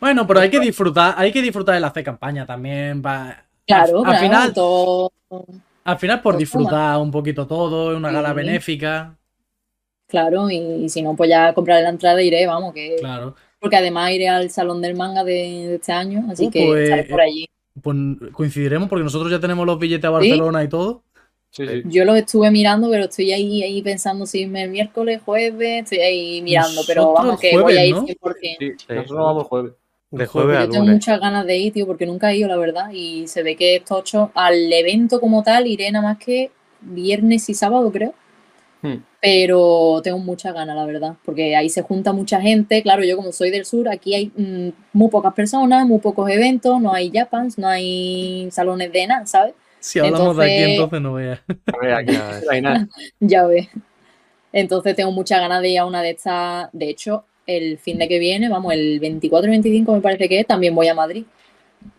[0.00, 3.02] Bueno, pero hay que disfrutar, hay que disfrutar de la C campaña también.
[3.04, 5.12] va- Claro, al, claro, al final, todo-
[5.84, 8.34] al final por disfrutar un poquito todo, es una gala Sí.
[8.36, 9.16] benéfica.
[10.06, 12.96] claro, y, y si no, pues ya compraré la entrada e iré, vamos, que.
[13.00, 13.34] Claro.
[13.58, 16.82] Porque además iré al salón del manga de, de este año, así Uh, que pues,
[16.84, 17.46] estaré por allí.
[17.80, 17.96] Pues
[18.32, 21.04] coincidiremos porque nosotros ya tenemos los billetes a Barcelona y todo.
[21.50, 21.82] sí, sí.
[21.86, 25.98] Yo los estuve mirando, pero estoy ahí, ahí pensando si irme el miércoles, jueves, estoy
[26.00, 28.04] ahí mirando, pero vamos, que jueves, voy a ir ¿no?
[28.06, 28.56] 100%.
[28.58, 29.72] Sí, nosotros nos vamos jueves.
[30.12, 30.94] De jueves a Yo tengo lunes.
[30.96, 33.76] muchas ganas de ir, tío, porque nunca he ido, la verdad, y se ve que
[33.76, 34.30] es tocho.
[34.34, 38.14] Al evento como tal iré nada más que viernes y sábado, creo.
[38.82, 38.96] Hmm.
[39.20, 42.82] Pero tengo muchas ganas, la verdad, porque ahí se junta mucha gente.
[42.82, 46.80] Claro, yo como soy del sur, aquí hay mm, muy pocas personas, muy pocos eventos,
[46.80, 49.54] no hay Japans, no hay salones de nada, ¿sabes?
[49.78, 51.40] Si hablamos de aquí, Entonces- entonces no veas.
[53.20, 53.68] Ya ves.
[54.52, 56.68] Entonces tengo muchas ganas de ir a una de estas.
[56.72, 57.24] De hecho,
[57.56, 60.74] el fin de que viene, vamos, el 24 y 25 me parece que es, también
[60.74, 61.24] voy a Madrid.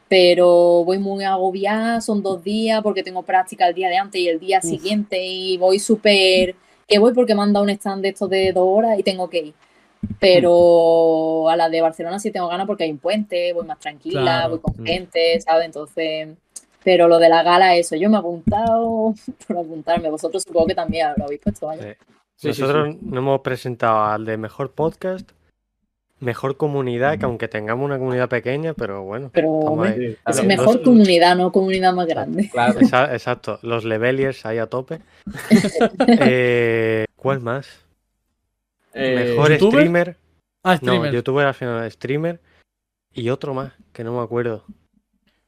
[0.07, 4.27] Pero voy muy agobiada, son dos días porque tengo práctica el día de antes y
[4.27, 6.55] el día siguiente y voy súper...
[6.87, 9.29] Que voy porque me han dado un stand de estos de dos horas y tengo
[9.29, 9.53] que ir.
[10.19, 14.21] Pero a la de Barcelona sí tengo ganas porque hay un puente, voy más tranquila,
[14.21, 14.49] Claro.
[14.51, 14.85] voy con Mm.
[14.85, 15.65] gente, ¿sabes?
[15.65, 16.29] Entonces...
[16.83, 19.13] Pero lo de la gala, eso, yo me he apuntado
[19.47, 20.09] por apuntarme.
[20.09, 21.81] Vosotros supongo que también lo habéis puesto, vaya.
[21.83, 21.89] Sí.
[22.35, 25.31] Sí, sí, Nosotros nos hemos presentado al de mejor podcast,
[26.23, 29.29] mejor comunidad, que aunque tengamos una comunidad pequeña, pero bueno.
[29.33, 30.43] Pero es claro.
[30.47, 32.49] mejor los- comunidad, no comunidad más grande.
[32.51, 32.79] Claro.
[32.79, 34.99] Exa- Exacto, los leveliers ahí a tope.
[36.19, 37.67] Eh, ¿Cuál más?
[38.93, 39.79] Eh, Mejor ¿youtuber?
[39.79, 40.17] streamer.
[40.63, 41.13] Ah, No, streamer.
[41.13, 42.39] youtuber al final, streamer.
[43.13, 44.63] Y otro más, que no me acuerdo.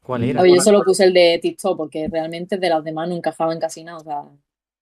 [0.03, 0.29] ¿Cuál Mm.
[0.29, 0.47] era?
[0.47, 3.97] Yo solo puse el de TikTok porque realmente de las demás no encajaban casi nada.
[3.97, 4.21] O sea,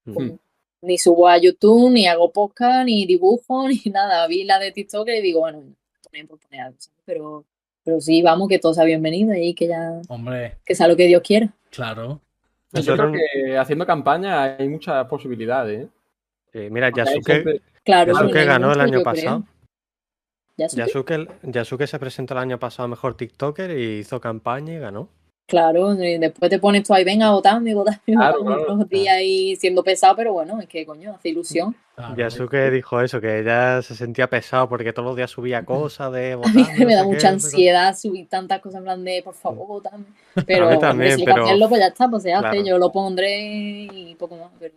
[0.06, 0.14] Mm.
[0.14, 0.40] como-
[0.82, 4.28] ni subo a YouTube, ni hago podcast, ni dibujo, ni nada.
[4.28, 5.64] Vi la de TikTok y digo, bueno,
[6.14, 7.02] poner por poner algo, ¿sabes?
[7.06, 7.46] Pero,
[7.84, 11.08] pero sí, vamos, que todo sea bienvenido y que ya, Hombre, que sea lo que
[11.08, 11.54] Dios quiera.
[11.70, 12.22] claro.
[12.72, 15.84] Yo creo que haciendo campaña hay muchas posibilidades.
[15.86, 15.90] ¿eh?
[16.54, 19.44] Eh, mira, Yasuke, siempre- Claro, Yasuke ganó el año pasado.
[20.58, 24.80] Yasuke, Yasuke, Yasuke se presentó el año pasado a mejor TikToker y hizo campaña y
[24.80, 25.08] ganó.
[25.46, 28.76] Claro, y después te pones tú ahí, venga, votando votando, Claro, votando claro.
[28.78, 31.76] los días ahí siendo pesado, pero bueno, es que coño, hace ilusión.
[31.96, 32.16] claro.
[32.16, 36.32] Yasuke dijo eso, que ya se sentía pesado porque todos los días subía cosas de
[36.32, 36.56] A votar.
[36.56, 39.68] mí no me da qué, mucha ansiedad subir tantas cosas en plan de, por favor,
[39.68, 40.06] votame.
[40.48, 42.42] Pero A mí también, si hay que pero- hacerlo, pues ya está, pues se hace.
[42.50, 42.66] Claro.
[42.66, 43.40] Yo lo pondré
[43.92, 44.50] y poco más.
[44.60, 44.74] Pero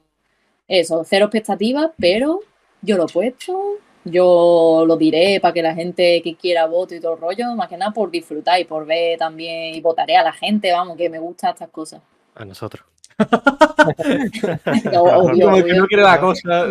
[0.69, 2.41] eso, cero expectativas, pero
[2.83, 3.77] yo lo he puesto,
[4.07, 7.69] yo lo diré para que la gente que quiera vote y todo el rollo, más
[7.69, 11.11] que nada por disfrutar y por ver también, y votaré a la gente, vamos, que
[11.11, 12.01] me gustan estas cosas.
[12.35, 12.85] A nosotros.
[13.19, 15.77] Obvio, Como que obvio.
[15.77, 16.67] no quiere la cosa.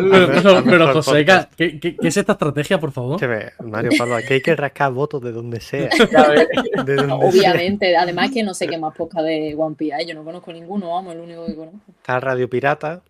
[0.64, 1.24] Pero, José.
[1.56, 3.16] ¿qué, qué, qué es esta estrategia, por favor?
[3.20, 5.88] Escúchame, Mario Pablo, aquí hay que rascar votos de donde sea.
[6.12, 6.48] Ya ves.
[6.84, 7.50] De donde sea.
[7.50, 10.52] Obviamente, además que no sé qué más podcast de One Piece hay, yo no conozco
[10.52, 11.80] ninguno, vamos, el único que conozco.
[11.88, 13.02] Está Radio Pirata.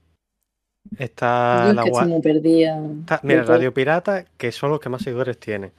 [0.98, 3.42] Está la está- Mira.
[3.44, 5.72] Radio Pirata, que son los que más seguidores tienen.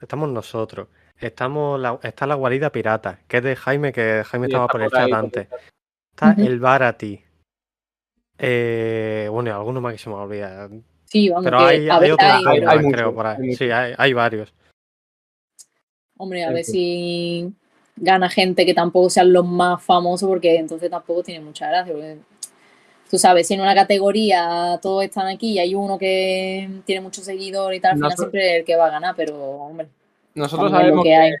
[0.00, 0.88] Estamos nosotros.
[1.18, 4.82] Estamos la- está la guarida pirata, que es de Jaime, que Jaime Sí, estaba por
[4.82, 5.48] el ahí, chat antes.
[5.50, 5.58] el
[6.12, 7.20] Está el Barati.
[8.38, 10.68] Eh, bueno, y alguno más que se me olvida.
[11.04, 13.54] Sí, vamos, Pero que hay, a hay ver, otros hay, hay- más, creo, por ahí.
[13.54, 14.52] Sí, hay, hay varios.
[16.16, 17.52] hombre, a ver si
[17.96, 21.92] gana gente que tampoco sean los más famosos, porque entonces tampoco tiene mucha gracia.
[21.92, 22.18] porque
[23.12, 27.24] tú sabes, si en una categoría todos están aquí y hay uno que tiene muchos
[27.26, 29.86] seguidores y tal, al final siempre es el que va a ganar, pero hombre,
[30.34, 31.32] Nosotros es sabemos que que, hay.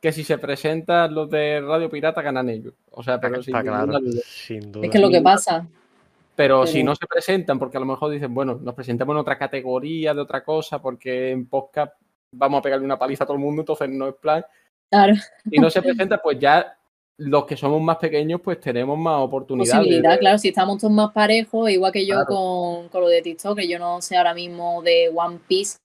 [0.00, 2.74] que si se presentan los de Radio Pirata ganan ellos.
[2.90, 4.20] O sea, pero sin Está claro, duda.
[4.26, 4.84] sin duda.
[4.86, 5.64] Es que lo que pasa,
[6.34, 9.18] Pero si Pero- no se presentan, porque a lo mejor dicen, bueno, nos presentamos en
[9.20, 11.92] otra categoría de otra cosa, porque en podcast
[12.32, 14.44] vamos a pegarle una paliza a todo el mundo, entonces no es plan.
[14.90, 15.14] claro,
[15.48, 16.76] Si no se presenta, pues ya
[17.18, 19.78] los que somos más pequeños, pues tenemos más oportunidades.
[19.78, 22.26] posibilidad, claro, si estamos todos más parejos, igual que yo Claro.
[22.26, 25.76] con, con lo de TikTok, que yo no sé ahora mismo de One Piece,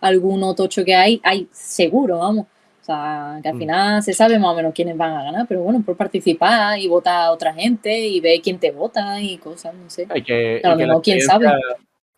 [0.00, 2.46] alguno tocho que hay, hay seguro, vamos.
[2.80, 3.58] O sea, que al Mm.
[3.58, 6.88] final se sabe más o menos quiénes van a ganar, pero bueno, por participar y
[6.88, 10.08] votar a otra gente y ver quién te vota y cosas, no sé.
[10.12, 11.58] Y que, A lo mejor, quién experiencia-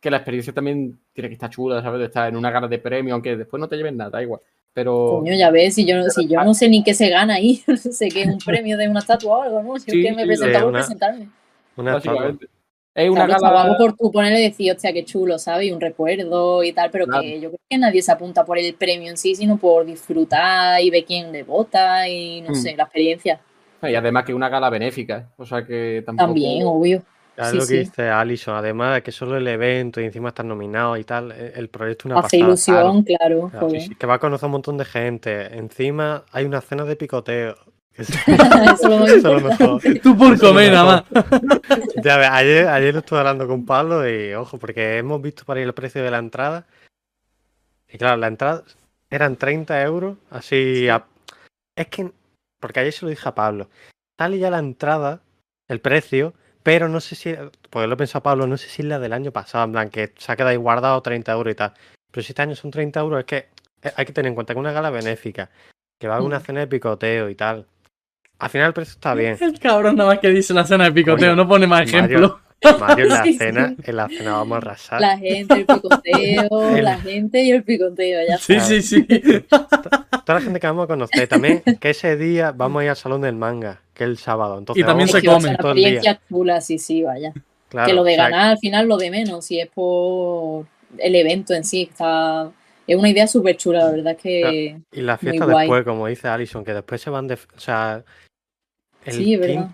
[0.04, 1.98] Que la experiencia también tiene que estar chula, ¿sabes?
[1.98, 4.38] De estar en una gala de premio, aunque después no te lleven nada, da igual.
[4.74, 7.62] Pero Coño, ya ves, si yo, si yo no sé ni qué se gana ahí,
[7.66, 9.78] no sé qué es un premio de una estatua o algo, ¿no?
[9.78, 11.28] Si Sí, es que me presentaba una- presentarme.
[11.76, 12.46] Una básicamente.
[12.94, 13.62] Es una Claro, gala.
[13.64, 15.68] guapo por tú ponerle y decir, hostia, qué chulo, ¿sabes?
[15.68, 17.22] Y un recuerdo y tal, pero Claro.
[17.22, 20.82] que yo creo que nadie se apunta por el premio en sí, sino por disfrutar
[20.82, 22.54] y ver quién le vota y no Mm.
[22.56, 23.40] sé, la experiencia.
[23.82, 25.30] Y además que es una gala benéfica.
[25.38, 26.26] O sea que tampoco.
[26.26, 27.02] También, obvio.
[27.36, 27.76] Es Sí, lo que sí.
[27.78, 31.52] dice Alison, además de que solo el evento y encima estar nominado y tal, e-
[31.56, 32.44] el proyecto es una Hace pasada.
[32.48, 33.48] ilusión, claro.
[33.50, 33.66] claro.
[33.66, 33.80] joder.
[33.80, 35.56] Sí, sí, que va a conocer un montón de gente.
[35.56, 37.56] Encima hay una cena de picoteo.
[37.96, 39.80] Eso es lo mejor.
[40.02, 41.24] Tú por comer, nada más.
[42.04, 45.60] Ya ves, ayer, ayer lo estuve hablando con Pablo y ojo, porque hemos visto para
[45.60, 46.66] ir el precio de la entrada.
[47.88, 48.62] Y claro, la entrada
[49.10, 50.88] eran 30 euros, así.
[50.88, 51.04] a-
[51.76, 52.10] Es que,
[52.60, 53.68] porque ayer se lo dije a Pablo.
[54.18, 55.20] Sale ya la entrada,
[55.68, 57.32] el precio, pero no sé si.
[57.70, 59.88] Porque lo he pensado Pablo, no sé si es la del año pasado, en plan,
[59.90, 61.72] que se ha quedado ahí guardado 30 euros y tal.
[62.10, 63.36] Pero si este año son 30 euros, es que
[63.82, 65.48] eh, hay que tener en cuenta que una gala benéfica,
[66.00, 66.42] que va a haber una Mm.
[66.42, 67.66] cena de picoteo y tal.
[68.40, 69.36] Al final el precio está bien.
[69.40, 72.18] El cabrón nada más que dice la cena de picoteo, no pone más ejemplo.
[72.20, 73.38] Mario, en la Sí, sí.
[73.38, 75.00] cena, en la cena vamos a arrasar.
[75.00, 78.64] La gente, el picoteo, El- la gente y el picoteo, ya Sí, está.
[78.66, 79.02] sí, sí.
[80.24, 82.96] Toda la gente que vamos a conocer también, que ese día vamos a ir al
[82.96, 84.58] salón del manga, que es el sábado.
[84.58, 85.88] Entonces, Y también se come todo el día.
[85.88, 87.32] experiencia chula, sí, sí, vaya.
[87.68, 90.66] Claro, que lo de o sea, ganar al final lo de menos, si es por
[90.98, 92.50] el evento en sí, está
[92.86, 95.66] es una idea súper chula, la verdad es que Y la fiesta guay.
[95.66, 97.34] después, como dice Alison, que después se van de.
[97.34, 98.02] O sea.
[99.04, 99.68] El, sí, es quin- verdad.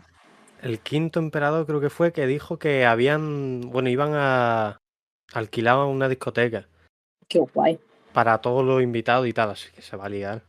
[0.63, 3.61] El quinto emperador creo que fue que dijo que habían.
[3.71, 4.79] Bueno, iban a
[5.33, 6.67] alquilar una discoteca
[7.29, 7.79] Qué guay,
[8.13, 10.43] para todos los invitados y tal, así que se va a liar.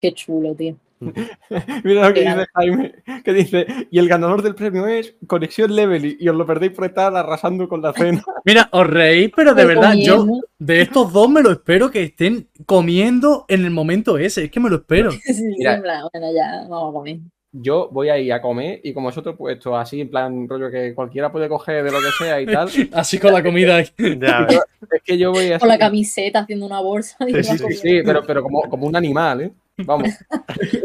[0.00, 0.76] qué chulo, tío.
[1.84, 2.94] Mira lo que dice Jaime,
[3.24, 6.86] que dice, y el ganador del premio es Conexión Level y os lo perdéis por
[6.86, 8.22] estar arrasando con la cena.
[8.44, 10.26] Mira, os reís, pero de verdad, yo
[10.58, 14.44] de estos dos me lo espero que estén comiendo en el momento ese.
[14.44, 15.10] Es que me lo espero.
[15.24, 15.80] Sí, Mira.
[15.80, 17.18] bueno, ya vamos a comer.
[17.50, 20.94] Yo voy a ir a comer y como vosotros puesto así, en plan rollo que
[20.94, 23.82] cualquiera puede coger de lo que sea y tal, Así con la comida.
[23.98, 24.60] Ya ves.
[24.92, 25.58] es que yo voy a...
[25.58, 28.86] Con la camiseta haciendo una bolsa y Sí, sí, Sí, sí, pero, pero como, como
[28.86, 29.52] un animal, ¿eh?
[29.78, 30.08] Vamos,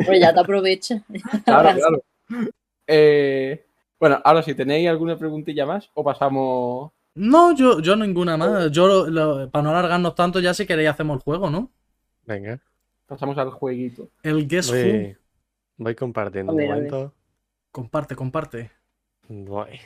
[0.05, 1.01] Pues ya te aprovecha.
[1.43, 2.03] claro, claro.
[2.87, 3.63] Eh,
[3.99, 6.91] bueno, ahora si tenéis alguna preguntilla más o pasamos...
[7.15, 8.71] No, yo, yo ninguna más.
[8.71, 11.69] Yo, lo- lo- para no alargarnos tanto, ya si queréis hacemos el juego, ¿no?
[12.25, 12.59] Venga.
[13.05, 14.07] Pasamos al jueguito.
[14.23, 15.15] El Guess Who.
[15.77, 16.91] Voy, compartiendo A ver, un a ver.
[16.91, 17.13] momento.
[17.71, 18.71] Comparte, comparte.
[19.27, 19.79] Voy.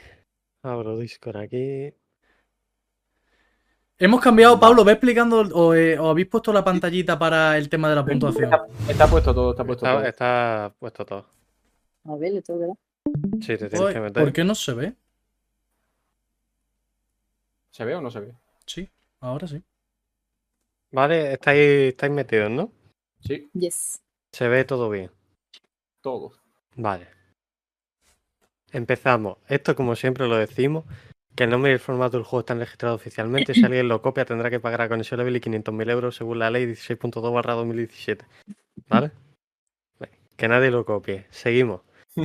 [0.63, 1.93] Abro Discord aquí.
[3.99, 7.89] Hemos cambiado, Pablo, ¿ves explicando o, eh, o habéis puesto la pantallita para el tema
[7.89, 8.45] de la puntuación?
[8.53, 10.07] Está, está puesto todo, está puesto Está, todo.
[10.07, 11.25] está puesto todo.
[12.05, 12.75] A ver, le tengo que dar.
[13.41, 14.23] Sí, te tienes Oye, que meter.
[14.23, 14.93] ¿Por qué no se ve?
[17.71, 18.33] ¿Se ve o no se ve?
[18.65, 18.87] Sí,
[19.19, 19.63] ahora sí.
[20.91, 21.59] Vale, estáis,
[21.89, 22.71] estáis metidos, ¿no?
[23.19, 24.01] Sí, Yes.
[24.31, 25.09] Se ve todo bien.
[26.07, 26.31] Todo.
[26.77, 27.09] Vale.
[28.71, 29.39] Empezamos.
[29.49, 30.85] Esto, como siempre lo decimos,
[31.35, 33.53] que el nombre y el formato del juego están registrados oficialmente.
[33.53, 36.49] Si alguien lo copia, tendrá que pagar a conexión level y 500.000 euros según la
[36.49, 38.23] ley 16.2 barra 2017.
[38.87, 39.11] ¿Vale?
[39.99, 41.25] Vale, Que nadie lo copie.
[41.29, 41.81] Seguimos.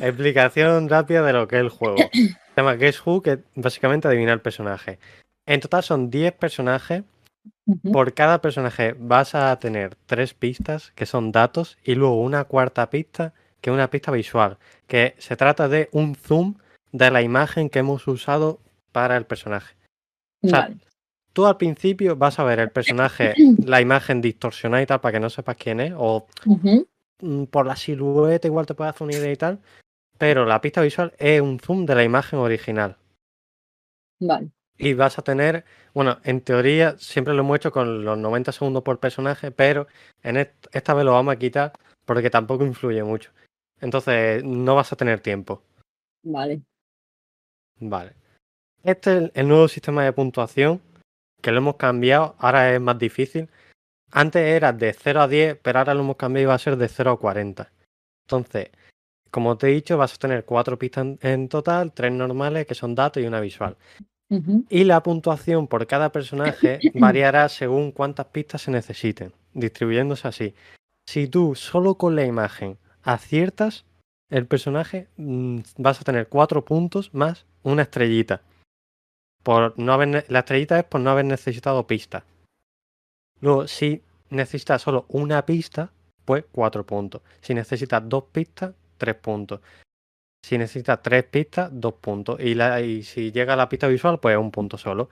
[0.00, 1.98] Explicación rápida de lo que es el juego.
[1.98, 4.98] Se llama Guess Who, que es básicamente adivinar personaje.
[5.44, 7.04] En total son 10 personajes.
[7.92, 12.90] Por cada personaje vas a tener tres pistas, que son datos, y luego una cuarta
[12.90, 16.56] pista, que es una pista visual, que se trata de un zoom
[16.92, 18.60] de la imagen que hemos usado
[18.92, 19.74] para el personaje.
[20.42, 20.76] o sea, Vale.
[21.34, 23.34] Tú al principio vas a ver el personaje,
[23.66, 27.74] la imagen distorsionada y tal, para que no sepas quién es, o mm, por la
[27.74, 29.58] silueta igual te puede hacer una idea y tal,
[30.16, 32.96] pero la pista visual es un zoom de la imagen original.
[34.20, 34.50] Vale.
[34.76, 38.82] Y vas a tener, bueno, en teoría siempre lo hemos hecho con los 90 segundos
[38.82, 39.86] por personaje, pero
[40.22, 41.72] en est- esta vez lo vamos a quitar
[42.04, 43.30] porque tampoco influye mucho.
[43.80, 45.62] Entonces no vas a tener tiempo.
[46.24, 46.62] Vale.
[47.78, 48.14] Vale.
[48.82, 50.80] Este es el- nuevo sistema de puntuación
[51.40, 53.48] que lo hemos cambiado, ahora es más difícil.
[54.10, 56.76] Antes era de 0 a 10, pero ahora lo hemos cambiado y va a ser
[56.76, 57.72] de 0 a 40.
[58.26, 58.70] Entonces,
[59.30, 62.94] como te he dicho, vas a tener cuatro pistas en total, tres normales que son
[62.94, 63.76] datos y una visual.
[64.68, 70.54] Y la puntuación por cada personaje variará según cuántas pistas se necesiten, distribuyéndose así.
[71.06, 73.84] Si tú solo con la imagen aciertas
[74.30, 78.42] el personaje, mm, vas a tener cuatro puntos más una estrellita.
[79.42, 82.24] Por no haber, la estrellita es por no haber necesitado pistas.
[83.40, 85.90] Luego, si necesitas solo una pista,
[86.24, 87.22] pues cuatro puntos.
[87.40, 89.60] Si necesitas dos pistas, tres puntos.
[90.44, 92.38] Si necesitas tres pistas, dos puntos.
[92.38, 95.08] Y, la, y si llega a la pista visual, pues un punto solo.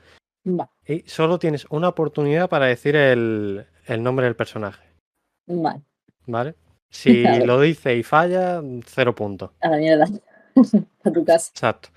[0.87, 4.85] Y solo tienes una oportunidad para decir el, el nombre del personaje.
[5.47, 5.81] Vale.
[6.27, 6.55] ¿Vale?
[6.91, 7.47] Si Vale.
[7.47, 9.53] lo dice y falla, cero puntos.
[9.63, 10.05] A la mierda.
[11.05, 11.51] a tu casa.
[11.55, 11.89] Exacto.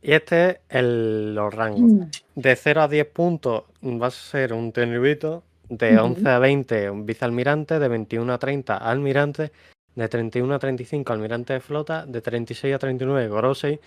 [0.00, 2.08] Y este es el, los rangos.
[2.34, 5.42] De 0 a 10 puntos va a ser un tenuito.
[5.68, 6.04] De Ujú.
[6.14, 7.78] 11 a 20 un vicealmirante.
[7.78, 9.52] De 21 a 30 almirante.
[9.94, 12.06] De 31 a 35 almirante de flota.
[12.06, 13.80] De 36 a 39 gorosei.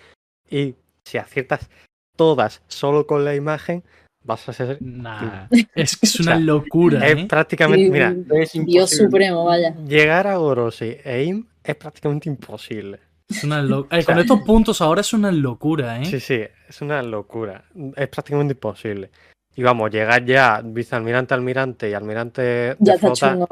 [0.49, 0.75] Y
[1.05, 1.69] si aciertas
[2.15, 3.83] todas solo con la imagen,
[4.23, 4.77] vas a ser...
[4.81, 7.25] Nah, es que es una O sea, locura, Es ¿eh?
[7.27, 7.85] prácticamente...
[7.85, 8.65] Sí, Mira, Es imposible.
[8.65, 9.75] Dios supremo, vaya.
[9.87, 12.99] llegar a gorosei e im es prácticamente imposible.
[13.29, 16.05] Es una lo- eh, con estos puntos ahora es una locura, ¿eh?
[16.05, 17.65] Sí, sí, es una locura.
[17.95, 19.09] Es prácticamente imposible.
[19.55, 23.47] Y vamos, llegar ya vicealmirante, almirante y almirante de Ya está flota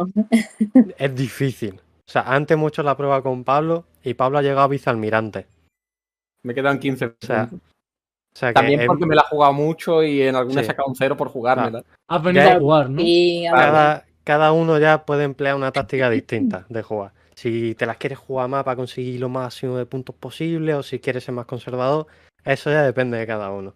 [0.98, 1.80] es difícil.
[2.12, 5.48] O sea, antes hemos hecho la prueba con Pablo y Pablo ha llegado a vicealmirante.
[6.44, 7.70] Me quedan 15 O sea, puntos.
[8.36, 10.64] O sea que También es- porque me la he jugado mucho y en alguna he
[10.66, 10.68] Sí.
[10.68, 11.86] sacado un cero por jugármela.
[12.10, 13.02] Has venido Ya- a jugar, ¿no?
[13.02, 17.14] Y a ver, cada, cada uno ya puede emplear una táctica distinta de jugar.
[17.34, 21.00] Si te las quieres jugar más para conseguir lo máximo de puntos posible o si
[21.00, 22.08] quieres ser más conservador,
[22.44, 23.74] eso ya depende de cada uno.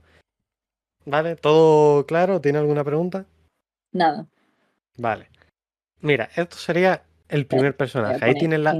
[1.05, 1.37] ¿Vale?
[1.37, 2.41] ¿Todo claro?
[2.41, 3.25] ¿Tiene alguna pregunta?
[3.93, 4.25] nada.
[4.97, 5.29] Vale.
[6.01, 8.23] Mira, esto sería el primer personaje.
[8.23, 8.75] Ahí tienes la.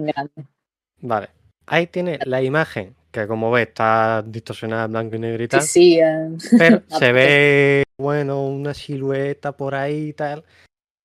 [1.02, 1.30] Vale.
[1.68, 5.50] Ahí tienes la imagen, que como ves está distorsionada en blanco y negro y Sí,
[5.50, 5.62] tal.
[5.64, 6.00] sí.
[6.00, 10.44] eh, Pero se ve, bueno, una silueta por ahí y tal.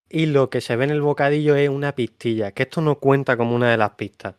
[0.09, 3.37] Y lo que se ve en el bocadillo es una pistilla, que esto no cuenta
[3.37, 4.35] como una de las pistas.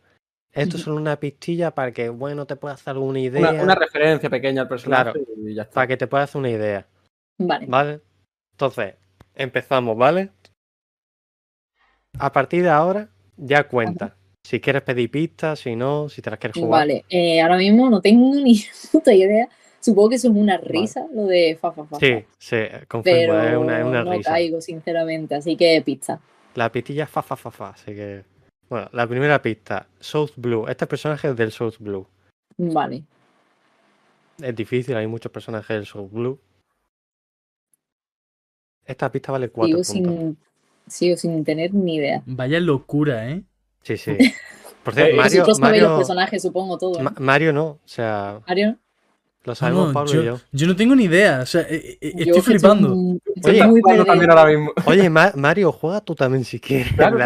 [0.52, 3.50] Esto es solo una pistilla para que, bueno, te pueda hacer alguna idea.
[3.52, 5.26] Una, una referencia pequeña al personaje Claro.
[5.38, 5.74] y ya está.
[5.74, 6.86] Para que te pueda hacer una idea.
[7.38, 7.66] Vale.
[7.66, 8.00] ¿Vale?
[8.52, 8.94] Entonces,
[9.34, 10.28] empezamos, ¿vale?
[12.18, 14.16] A partir de ahora, ya cuenta.
[14.44, 16.82] Si quieres pedir pistas, si no, si te las quieres jugar.
[16.82, 17.04] Vale.
[17.08, 18.60] eh, ahora mismo no tengo ni
[18.90, 19.48] puta idea.
[19.80, 21.98] Supongo que eso es una risa, lo de fa, fa, fa, fa.
[21.98, 22.56] Sí, sí,
[22.86, 24.30] confirmo, Pero es una, es una no risa.
[24.30, 25.34] caigo, sinceramente.
[25.34, 26.20] Así que pizza.
[26.54, 27.70] La pistilla es fa, fa, fa, fa.
[27.70, 28.24] Así que.
[28.68, 30.68] Bueno, la primera pista, South Blue.
[30.68, 32.06] Este personaje es del South Blue.
[32.58, 33.02] Vale.
[34.40, 36.38] Es difícil, hay muchos personajes del South Blue.
[38.84, 40.20] Esta pista vale 4 Sigo puntos.
[40.22, 40.38] sin,
[40.92, 42.22] sigo sin tener ni idea.
[42.26, 43.42] Vaya locura, ¿eh?
[43.82, 44.16] Sí, sí.
[44.84, 46.98] Por cierto, Eh, Mario, sabéis los Mario, personajes, supongo, todo.
[46.98, 47.02] ¿eh?
[47.02, 47.64] Ma- Mario no.
[47.66, 48.76] O sea, Mario,
[49.44, 50.40] lo sabemos no, Pablo yo, y yo.
[50.50, 51.40] yo no tengo ni idea.
[51.42, 52.88] O sea, eh, eh, yo estoy flipando.
[52.90, 53.80] muy- estoy Oye, muy
[54.28, 54.72] ahora mismo.
[54.86, 56.92] Oye, Ma- Mario, juega tú también si quieres.
[56.94, 57.16] Claro.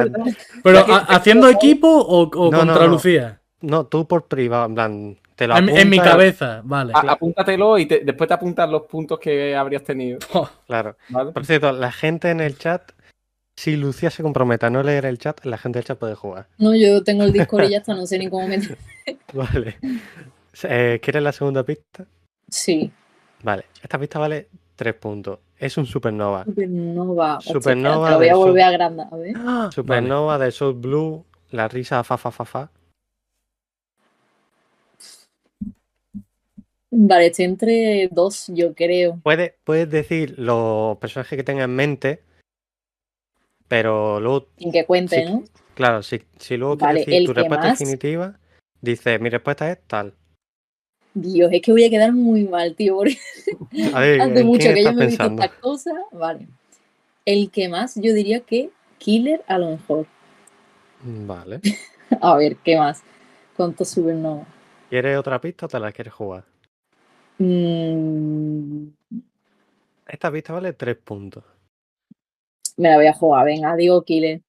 [0.63, 2.89] Pero, Ya que- ¿ha- ¿haciendo equipo o, o No, contra no.
[2.89, 3.41] Lucía?
[3.63, 6.93] No, tú por privado, en plan, te lo En, en mi cabeza, vale.
[6.95, 10.19] A- apúntatelo y te- después te apuntas los puntos que habrías tenido.
[10.67, 10.97] Claro.
[11.09, 11.33] ¿vale?
[11.33, 12.93] Por cierto, la gente en el chat,
[13.57, 16.47] si Lucía se compromete a no leer el chat, la gente del chat puede jugar.
[16.59, 18.77] No, yo tengo el Discord y ya está, no sé ni cómo meter.
[19.33, 19.79] Vale.
[20.63, 22.07] Eh, ¿Quieres la segunda pista?
[22.49, 22.91] Sí.
[23.43, 23.65] Vale.
[23.83, 25.39] Esta pista vale 3 puntos.
[25.59, 26.45] Es un supernova.
[26.45, 27.37] Supernova.
[27.37, 29.09] Hostia, Supernova lo voy a volver a agrandar.
[29.11, 29.37] A ver.
[29.39, 29.73] vale.
[29.73, 32.71] Supernova de South Blue, la risa fa fa fa fa.
[36.91, 39.21] Vale, estoy entre dos, yo creo.
[39.23, 42.23] Puedes, puedes decir los personajes que tengas en mente
[43.69, 45.25] Pero luego, Sin que cuente.
[45.25, 45.45] ¿no?
[45.75, 48.39] claro, si, si luego Vale, quieres decir tu respuesta más- definitiva,
[48.81, 50.15] dice, mi respuesta es tal.
[51.15, 53.17] Dios, es que voy a quedar muy mal, tío, porque
[53.95, 55.95] ver, hace ¿en mucho que yo me he visto estas cosas.
[56.13, 56.49] Vale.
[57.25, 60.07] El que más, yo diría que Killer a lo mejor.
[61.03, 61.61] Vale.
[62.21, 63.03] A ver, ¿qué más?
[63.57, 64.47] ¿Cuántos supernova?
[64.89, 66.45] ¿Quieres otra pista o te la quieres jugar?
[67.39, 68.87] Mm,
[70.07, 71.43] Esta pista vale tres puntos.
[72.77, 74.41] Me la voy a jugar, venga, digo Killer.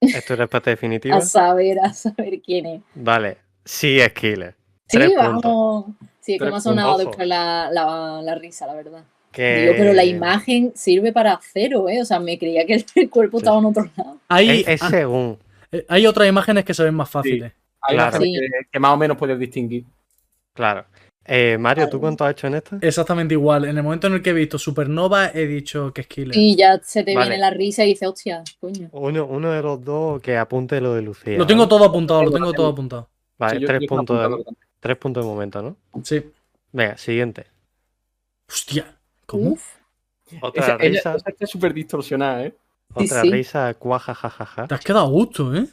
[0.00, 1.16] ¿Es tu respuesta definitiva?
[1.18, 2.82] A saber, a saber quién es.
[2.94, 3.38] Vale.
[3.64, 4.54] Sí, es Killer.
[4.88, 5.42] Sí, Tres vamos.
[5.42, 5.94] puntos.
[6.20, 9.04] Sí, es que me ha sonado después la, la, la risa, la verdad.
[9.32, 9.62] Que...
[9.62, 12.00] Digo, pero la imagen sirve para cero, ¿eh?
[12.00, 13.42] O sea, me creía que el, cuerpo Sí.
[13.42, 14.18] estaba en otro lado.
[14.28, 15.38] Hay, Es, es ah, según.
[15.72, 17.52] eh, hay otras imágenes que se ven más fáciles.
[17.80, 18.18] Hay Claro.
[18.70, 19.84] que más o menos puedes distinguir.
[20.54, 20.84] Claro.
[21.26, 22.78] Eh, Mario, ¿tú cuánto has hecho en esta?
[22.82, 23.64] Exactamente igual.
[23.64, 26.36] En el momento en el que he visto Supernova, he dicho que es Killer.
[26.36, 27.30] Y ya se te Vale.
[27.30, 28.88] viene la risa y dices, hostia, coño.
[28.92, 31.38] Uno, uno de los dos que apunte lo de Lucía.
[31.38, 33.08] Lo tengo todo apuntado, lo Tengo, todo apuntado.
[33.38, 34.44] Vale, Sí, tres, puntos de,
[34.80, 35.76] tres puntos de momento, ¿no?
[36.02, 36.22] Sí.
[36.72, 37.46] Venga, siguiente.
[38.48, 38.96] Hostia.
[39.26, 39.50] ¿Cómo?
[39.52, 39.66] Uf,
[40.42, 41.14] Otra Esa, ella- risa.
[41.16, 42.54] esa está súper distorsionada, ¿eh?
[42.98, 43.30] Sí, Otra sí.
[43.30, 44.66] risa, cuaja, jajaja.
[44.68, 45.66] Te has quedado a gusto, ¿eh?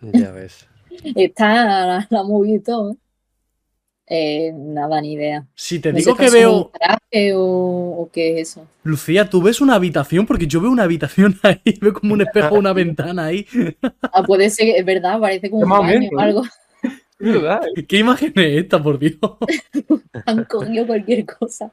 [0.00, 0.66] Ya ves.
[1.14, 2.96] está la, la movie y todo, ¿eh?
[4.08, 5.44] Eh, nada, ni idea.
[5.54, 6.56] Si te digo que veo.
[6.66, 8.66] un traje o, o qué es eso?
[8.84, 10.26] Lucía, ¿tú ves una habitación?
[10.26, 13.46] Porque yo veo una habitación ahí, veo como un espejo, una ventana ahí.
[14.02, 16.42] Ah, puede ser, es verdad, parece como un baño o algo.
[17.88, 19.16] ¿Qué imagen es esta, por Dios?
[20.26, 21.72] Han cogido cualquier cosa.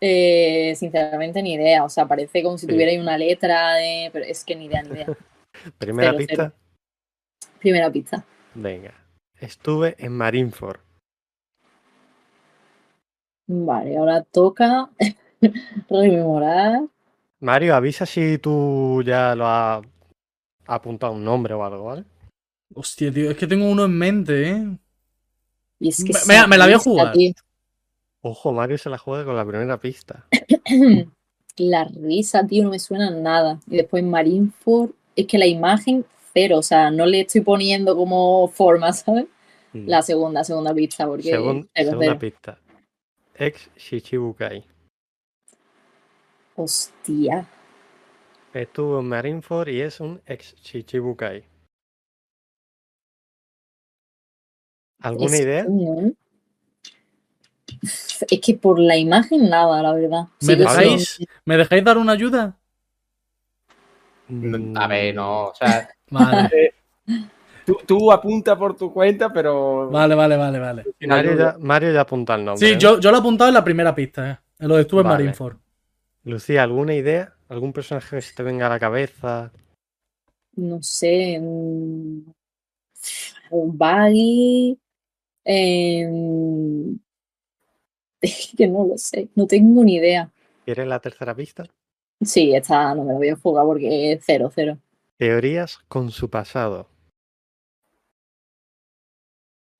[0.00, 1.84] Eh, sinceramente, ni idea.
[1.84, 2.72] O sea, parece como si Sí.
[2.72, 4.10] tuviera ahí una letra de.
[4.12, 5.06] Pero es que ni idea, ni idea.
[5.76, 6.34] Primera Cero, pista.
[6.36, 6.52] cero.
[7.60, 8.24] Primera pista.
[8.54, 8.94] Venga.
[9.40, 10.80] Estuve en Marineford.
[13.46, 14.90] Vale, ahora toca
[15.88, 16.82] rememorar.
[17.40, 19.82] Mario, avisa si tú ya lo has
[20.66, 22.04] apuntado un nombre o algo, ¿vale?
[22.74, 24.78] Hostia, tío, es que tengo uno en mente, ¿eh?
[25.80, 27.12] Y es que Me- esa me- me la voy a jugar.
[27.12, 27.32] tío.
[28.20, 30.26] Ojo, Mario se la juega con la primera pista.
[31.56, 33.58] La risa, tío, no me suena nada.
[33.66, 36.04] Y después Marineford, es que la imagen,
[36.38, 36.58] cero.
[36.58, 39.26] O sea, no le estoy poniendo como forma, ¿sabes?
[39.72, 39.88] Mm.
[39.88, 42.18] La segunda, segunda pista, porque Segun- cero, segunda cero.
[42.18, 42.58] pista.
[43.34, 44.64] Ex Shichibukai.
[46.56, 47.46] Hostia.
[48.52, 51.44] Estuvo en Marineford y es un ex Shichibukai.
[55.00, 55.66] ¿Alguna Es idea?
[58.28, 60.24] Es que por la imagen nada, la verdad.
[60.40, 61.18] ¿Me Sigo dejáis?
[61.44, 62.58] ¿Me dejáis dar una ayuda?
[64.76, 65.46] A ver, no.
[65.48, 66.74] O sea, Vale,
[67.64, 69.90] tú, tú apunta por tu cuenta, pero.
[69.90, 70.84] vale, vale, vale, vale.
[71.06, 72.66] Mario ya, Mario ya apunta el nombre.
[72.66, 72.78] Sí, ¿no?
[72.78, 74.38] yo, yo lo he apuntado en la primera pista, ¿eh?
[74.58, 75.06] En lo de estuve en.
[75.08, 75.56] Marineford.
[76.24, 77.34] Lucía, ¿alguna idea?
[77.48, 79.50] ¿Algún personaje que se te venga a la cabeza?
[80.56, 81.38] No sé.
[81.40, 82.20] mm,
[83.50, 84.78] Un buggy.
[85.44, 86.98] em,
[88.20, 89.28] Es que no lo sé.
[89.36, 90.30] No tengo ni idea.
[90.64, 91.64] ¿Quieres la tercera pista?
[92.20, 94.78] Sí, esta no me la voy a jugar porque es cero, cero.
[95.18, 96.88] Teorías con su pasado.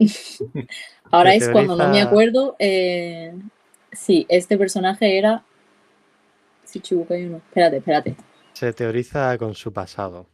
[1.10, 2.56] Ahora Que es cuando no me acuerdo.
[2.58, 3.34] eh,
[3.92, 5.44] Sí, este personaje era.
[6.64, 7.36] Sí, Chibukai o no.
[7.38, 8.16] Espérate, espérate.
[8.52, 10.26] Se teoriza con su pasado.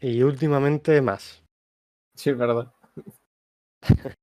[0.00, 1.42] Y últimamente más.
[2.14, 2.72] Sí, es verdad.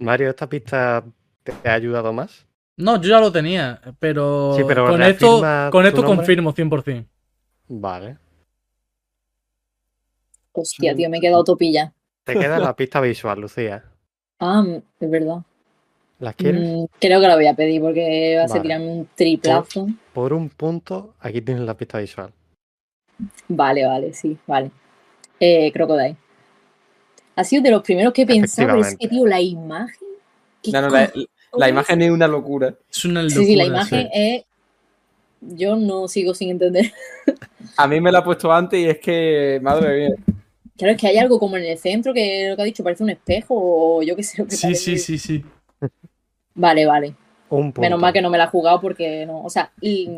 [0.00, 1.04] Mario, ¿esta pista
[1.42, 2.48] te ha ayudado más?
[2.76, 5.40] No, yo ya lo tenía, pero, Sí, pero con esto,
[5.70, 6.16] con esto nombre.
[6.16, 7.06] confirmo 100%.
[7.68, 8.18] Vale.
[10.52, 11.92] Hostia, tío, me he quedado topilla.
[12.24, 13.84] Te queda la pista visual, Lucía.
[14.40, 14.64] Ah,
[15.00, 15.42] es verdad.
[16.20, 16.60] ¿Las quieres?
[16.62, 18.62] Mm, creo que la voy a pedir porque va a ser Vale.
[18.62, 19.88] tirarme un triplazo.
[20.12, 22.32] Por un punto, aquí tienes la pista visual.
[23.48, 24.70] Vale, vale, sí, vale.
[25.38, 26.16] Eh, Crocodile.
[27.36, 30.08] Ha sido de los primeros que he pensado, pero es que, tío, la imagen.
[30.62, 31.12] ¿qué No, no, la,
[31.56, 32.74] la imagen es una locura.
[32.90, 33.46] Es una Sí, locura.
[33.46, 34.08] sí, la imagen sí.
[34.12, 34.44] es.
[35.40, 36.90] Yo no sigo sin entender.
[37.76, 40.16] A mí me la ha puesto antes y es que, madre mía.
[40.76, 43.02] Claro, es que hay algo como en el centro que lo que ha dicho parece
[43.04, 45.44] un espejo o yo qué sé lo que Sí, sí, sí, sí.
[46.54, 47.14] Vale, vale.
[47.50, 47.80] Un punto.
[47.80, 49.42] Menos mal que no me la he jugado porque no.
[49.42, 50.08] O sea, y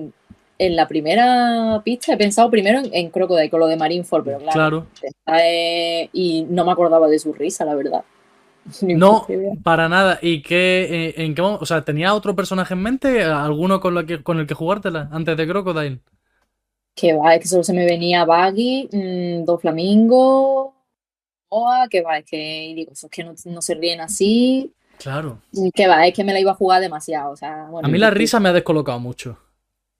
[0.58, 4.38] en la primera pista he pensado primero en, en Crocodile con lo de Marineford, pero
[4.38, 4.52] claro.
[4.54, 4.86] Claro.
[5.42, 8.04] es- y no me acordaba de su risa, la verdad.
[8.82, 9.26] No,
[9.62, 10.18] para nada.
[10.22, 13.22] ¿Y qué, eh, en qué O sea, ¿tenía otro personaje en mente?
[13.24, 15.08] ¿Alguno con, lo que, con el que jugártela?
[15.12, 16.00] Antes de Crocodile.
[16.94, 20.72] Que va, es que solo se me venía Baggy, mm, Dos Flamingos,
[21.50, 24.74] Oa, que va, es que y digo, eso es que no, no se ríen así.
[24.98, 25.42] Claro.
[25.74, 27.32] Que va, es que me la iba a jugar demasiado.
[27.32, 29.38] O sea, bueno, A mí la risa me ha descolocado mucho.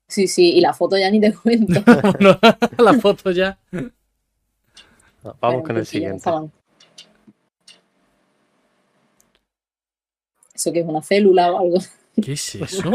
[0.09, 1.81] Sí, sí, y la foto ya ni te cuento.
[2.21, 2.39] No,
[2.79, 3.59] la foto ya.
[5.41, 6.17] Vamos Bueno, con el pues siguiente.
[6.17, 6.53] estaban.
[10.57, 11.79] ¿Eso que es una célula o algo?
[12.23, 12.91] ¿Qué es eso?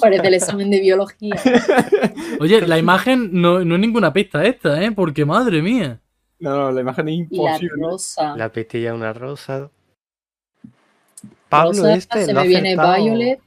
[0.00, 1.34] Parece el examen de biología.
[2.40, 4.92] Oye, la imagen no, no es ninguna pista esta, ¿eh?
[4.92, 6.00] Porque madre mía.
[6.38, 7.26] No, no, la imagen es Y la
[7.56, 7.70] imposible.
[7.82, 8.36] rosa.
[8.36, 9.70] La pistilla una rosa.
[11.48, 13.40] Pablo rosa, este se lo ha me viene acertado- Violet.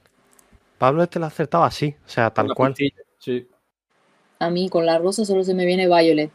[0.78, 2.74] Pablo este lo ha acertado así, o sea, tal cual.
[3.18, 3.48] Sí.
[4.38, 6.30] A mí con la rosa solo se me viene Violet.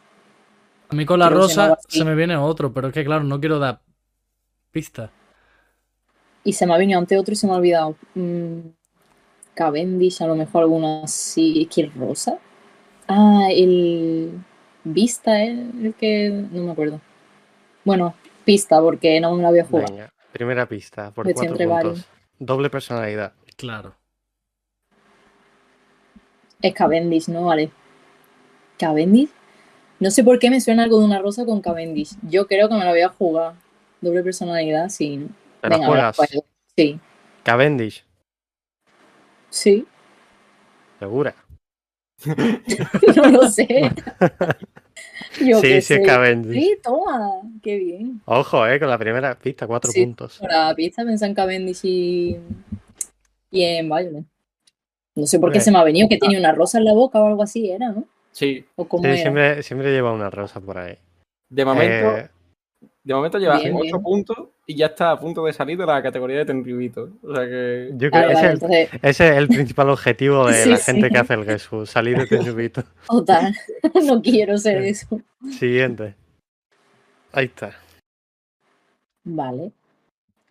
[0.90, 3.40] A mí con la se rosa se me viene otro, pero es que claro, no
[3.40, 3.82] quiero dar
[4.72, 5.12] pistas.
[6.50, 7.96] Y se me ha venido antes otro y se me ha olvidado.
[8.16, 8.70] Mm,
[9.54, 11.62] Cavendish, a lo mejor alguna así.
[11.62, 12.40] ¿Es que es rosa?
[13.08, 14.32] Ah, el
[14.84, 15.52] Vista, ¿eh?
[15.84, 16.48] El que.
[16.52, 17.00] No me acuerdo.
[17.86, 18.16] Bueno,
[18.46, 19.92] pista, porque no me la voy a jugar.
[19.92, 21.84] Venga, primera pista, por cuatro entre puntos.
[21.84, 22.06] varios.
[22.40, 23.34] Doble personalidad.
[23.56, 23.94] Claro.
[26.64, 27.46] Es Cavendish, ¿no?
[27.46, 27.70] Vale.
[28.80, 29.30] ¿Cavendish?
[30.00, 32.16] No sé por qué me suena algo de una rosa con Cavendish.
[32.24, 33.54] Yo creo que me la voy a jugar.
[34.02, 35.30] Doble personalidad, sí.
[35.64, 35.70] ¿No?
[35.70, 36.18] ¿Te Venga, la juegas?
[36.76, 37.00] Sí.
[37.44, 38.06] Cavendish,
[39.50, 39.86] Sí.
[41.00, 41.36] segura.
[43.16, 43.68] no lo sé.
[45.42, 46.06] Yo sí, qué sí es.
[46.06, 46.62] Cavendish.
[46.64, 47.42] Sí, toma.
[47.64, 48.22] Qué bien.
[48.26, 50.04] Ojo, eh, con la primera pista, cuatro Sí.
[50.04, 50.38] puntos.
[50.40, 52.38] Por la pista pensé en Cavendish y,
[53.52, 54.26] y en Violet.
[55.16, 57.22] No sé por qué se me ha venido, que tiene una rosa en la boca
[57.22, 58.06] o algo así, ¿era, no?
[58.32, 58.66] Sí.
[58.76, 59.18] ¿O cómo Sí, era?
[59.18, 60.98] siempre, siempre lleva una rosa por ahí.
[61.50, 62.30] De momento, Eh,
[63.14, 64.02] de momento lleva Bien, 8 bien.
[64.04, 64.38] puntos
[64.68, 67.10] y ya está a punto de salir de la categoría de Tenryubito.
[67.24, 67.90] O sea que.
[67.94, 71.08] yo creo que vale, ese, entonces, ese es el principal objetivo de Sí, la gente
[71.08, 71.14] sí.
[71.14, 72.84] que hace el Jesús, salir de Tenryubito.
[73.08, 73.56] total,
[74.06, 75.20] no quiero ser eso.
[75.52, 76.16] Siguiente.
[77.32, 77.72] Ahí está.
[79.24, 79.72] Vale.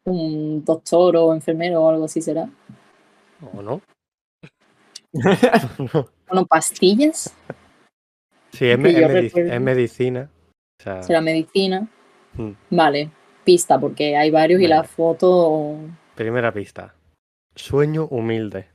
[0.04, 2.48] Un doctor o enfermero o algo así será.
[3.52, 3.80] ¿O no?
[5.12, 7.34] Bueno, pastillas,
[8.52, 10.28] Sí, es, me- es es medicina.
[10.80, 11.86] O sea, será medicina.
[12.34, 12.50] Mm.
[12.70, 13.10] Vale,
[13.44, 15.78] pista, porque hay varios y la foto.
[16.14, 16.94] primera pista.
[17.54, 18.66] Sueño humilde.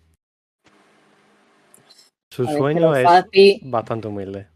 [2.31, 4.47] Su ver, sueño es fácil bastante humilde.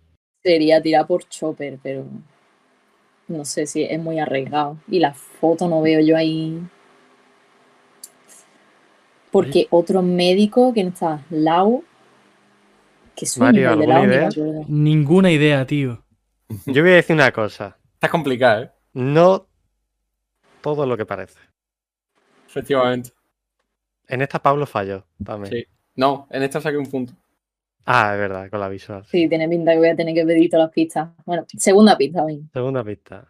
[0.43, 2.05] sería tirar por Chopper, pero
[3.27, 4.77] no sé si es muy arriesgado.
[4.87, 6.59] Y la foto no veo yo ahí.
[9.31, 11.23] Porque otro médico, ¿quién está?
[11.29, 11.83] Lau.
[13.15, 14.05] ¿Qué sueño Mario, de ¿alguna Lau?
[14.05, 14.29] Idea?
[14.67, 16.03] Ninguna idea, tío.
[16.65, 17.77] Yo voy a decir una cosa.
[17.93, 18.71] Está complicada, ¿eh?
[18.97, 19.47] No
[20.59, 21.39] todo lo que parece.
[22.47, 23.11] Efectivamente.
[24.07, 25.53] En esta Pablo falló también.
[25.53, 25.65] Sí.
[25.95, 27.13] No, en esta saqué un punto.
[27.85, 29.05] Ah, es verdad, con la visual.
[29.05, 31.09] Sí, tiene pinta que voy a tener que pedir todas las pistas.
[31.27, 32.49] Bueno, segunda pista, ven.
[32.51, 33.27] Segunda pista.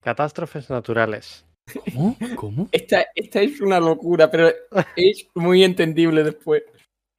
[0.00, 1.44] Catástrofes naturales.
[1.94, 2.16] ¿Cómo?
[2.36, 2.68] ¿Cómo?
[2.72, 4.50] Esta, esta es una locura, pero
[4.96, 6.62] es muy entendible después.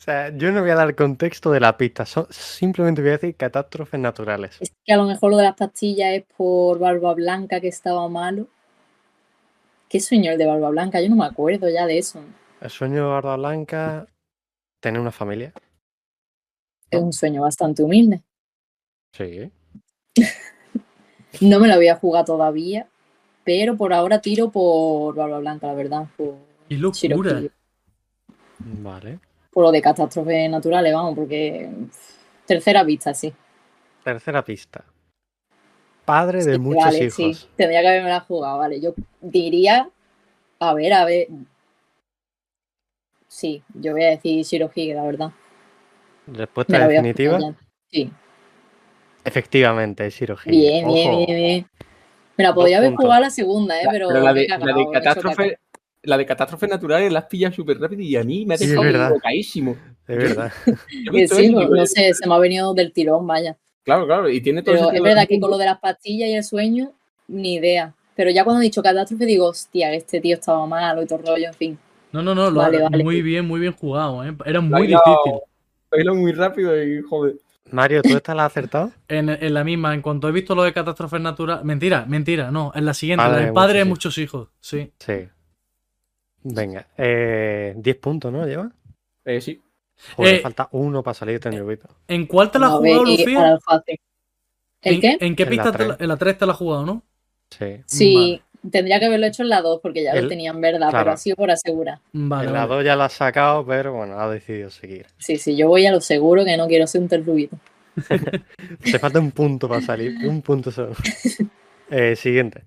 [0.02, 3.14] O sea, yo no voy a dar contexto de la pista, so- simplemente voy a
[3.20, 4.58] decir catástrofes naturales.
[4.60, 8.10] Es que a lo mejor lo de las pastillas es por Barba Blanca que estaba
[8.10, 8.48] malo.
[9.88, 11.00] ¿Qué sueño el de Barba Blanca?
[11.00, 12.20] Yo no me acuerdo ya de eso.
[12.62, 14.08] El sueño de Barba Blanca,
[14.80, 15.54] tener una familia.
[16.90, 18.24] Es un sueño bastante humilde.
[19.14, 19.52] Sí.
[21.40, 22.88] No me la voy a jugar todavía,
[23.46, 26.08] pero por ahora tiro por Barba Blanca, la verdad.
[26.18, 26.36] Por,
[26.68, 27.42] ¡Qué locura!
[28.60, 29.20] Vale.
[29.52, 31.70] Por lo de catástrofes naturales, vamos, porque
[32.46, 33.34] tercera pista, sí.
[34.04, 34.84] Tercera pista.
[36.06, 37.16] Padre de Sí, muchos vale, hijos.
[37.16, 37.48] sí.
[37.56, 38.82] Tendría que haberme la jugado, vale.
[38.82, 39.90] Yo diría,
[40.60, 41.28] a ver, a ver.
[43.28, 45.32] Sí, yo voy a decir Shirohige, la verdad.
[46.28, 47.40] Respuesta definitiva.
[47.90, 48.12] Sí.
[49.24, 50.50] Efectivamente, Shirohige.
[50.50, 51.26] Bien, bien, Ojo.
[51.26, 51.68] bien, bien.
[52.38, 53.88] Me la podría haber jugado la segunda, ¿eh?
[53.92, 55.60] Pero, Pero la de, la de catástrofe,
[56.04, 58.64] la de catástrofe naturales la has pillado súper rápido y a mí me ha Sí,
[58.66, 59.10] es dejado verdad.
[59.12, 59.76] locaísimo.
[60.08, 60.52] Es verdad.
[61.30, 63.58] Sí, no, sé, se me ha venido del tirón, vaya.
[63.84, 66.30] Claro, claro, y tiene todo el Pero es verdad que con lo de las pastillas
[66.30, 66.92] y el sueño,
[67.28, 67.94] ni idea.
[68.16, 71.26] Pero ya cuando he dicho catástrofe, digo, hostia, este tío estaba malo y todo el
[71.28, 71.80] rollo, en fin.
[72.12, 73.04] No, no, no, lo Vale, ha- vale.
[73.04, 74.36] muy bien, muy bien jugado, ¿eh?
[74.46, 76.06] Era Lo muy hilado- difícil.
[76.06, 77.36] lo muy rápido y joder.
[77.72, 78.92] Mario, ¿tú esta la has acertado?
[79.08, 81.64] En, en la misma, en cuanto he visto lo de catástrofes naturales.
[81.64, 82.72] Mentira, mentira, no.
[82.76, 84.50] En la siguiente, Padre la de del padre de muchos muchos hijos.
[84.60, 84.92] Sí.
[85.00, 85.14] Sí.
[86.44, 86.88] Venga.
[86.98, 88.46] Eh, 10 puntos, ¿no?
[88.46, 88.72] ¿Lleva?
[89.26, 89.62] Eh, sí.
[90.16, 91.88] Joder, Eh, falta uno para salir de Tenerife.
[92.08, 93.52] ¿En cuál te la has jugado, eh, Lucía?
[93.52, 94.00] el fácil.
[94.82, 95.18] ¿El ¿En, qué?
[95.20, 95.72] ¿En qué En la pista?
[95.72, 95.88] te tres.
[95.90, 97.04] la- en la 3 te la has jugado, ¿no?
[97.52, 97.82] Sí.
[97.86, 98.42] Sí,
[98.72, 101.04] tendría que haberlo hecho en la 2 porque ya El- lo tenía en verdad, claro.
[101.06, 102.00] pero ha sido por asegurar.
[102.14, 102.68] Vale, el vale.
[102.68, 105.06] lado ya lo ha sacado, pero bueno, ha decidido seguir.
[105.20, 107.58] Sí, sí, yo voy a lo seguro que no quiero ser un terrubito.
[108.84, 110.16] Te falta un punto para salir.
[110.28, 110.94] Un punto solo.
[111.94, 112.64] Eh, siguiente.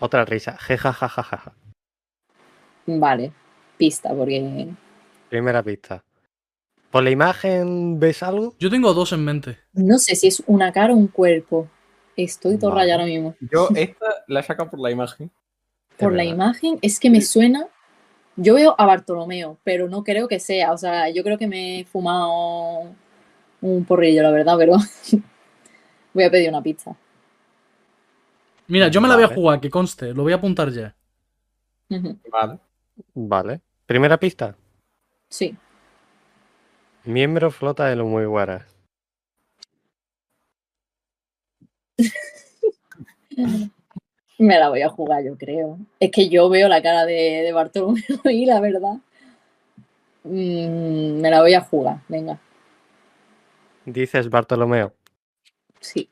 [0.00, 0.58] Otra risa.
[0.58, 1.52] Jejajajaja.
[2.96, 3.32] Vale,
[3.76, 4.66] pista, porque
[5.28, 6.02] Primera pista.
[6.90, 8.54] ¿Por la imagen ves algo?
[8.58, 9.58] Yo tengo dos en mente.
[9.74, 11.68] no sé si es una cara o un cuerpo.
[12.16, 12.82] Estoy todo Vale.
[12.82, 13.34] rayado ahora mismo.
[13.40, 15.30] Yo esta la he sacado por la imagen.
[15.98, 17.66] Por la imagen, es que me suena.
[18.36, 20.72] Yo veo a Bartolomeo, pero no creo que sea.
[20.72, 22.94] O sea, yo creo que me he fumado
[23.60, 24.76] un porrillo, la verdad, pero
[26.14, 26.96] voy a pedir una pizza.
[28.68, 30.94] Mira, yo me la voy a jugar, que conste, lo voy a apuntar ya.
[32.30, 32.58] Vale.
[33.14, 33.60] Vale.
[33.86, 34.56] Primera pista.
[35.28, 35.56] Sí.
[37.04, 38.64] Miembro flota de los muy guaras.
[44.38, 45.78] Me la voy a jugar, yo creo.
[45.98, 48.98] Es que yo veo la cara de, de Bartolomeo y la verdad.
[50.22, 52.38] mm, me la voy a jugar, venga.
[53.84, 54.92] Dices Bartolomeo.
[55.80, 56.08] Sí.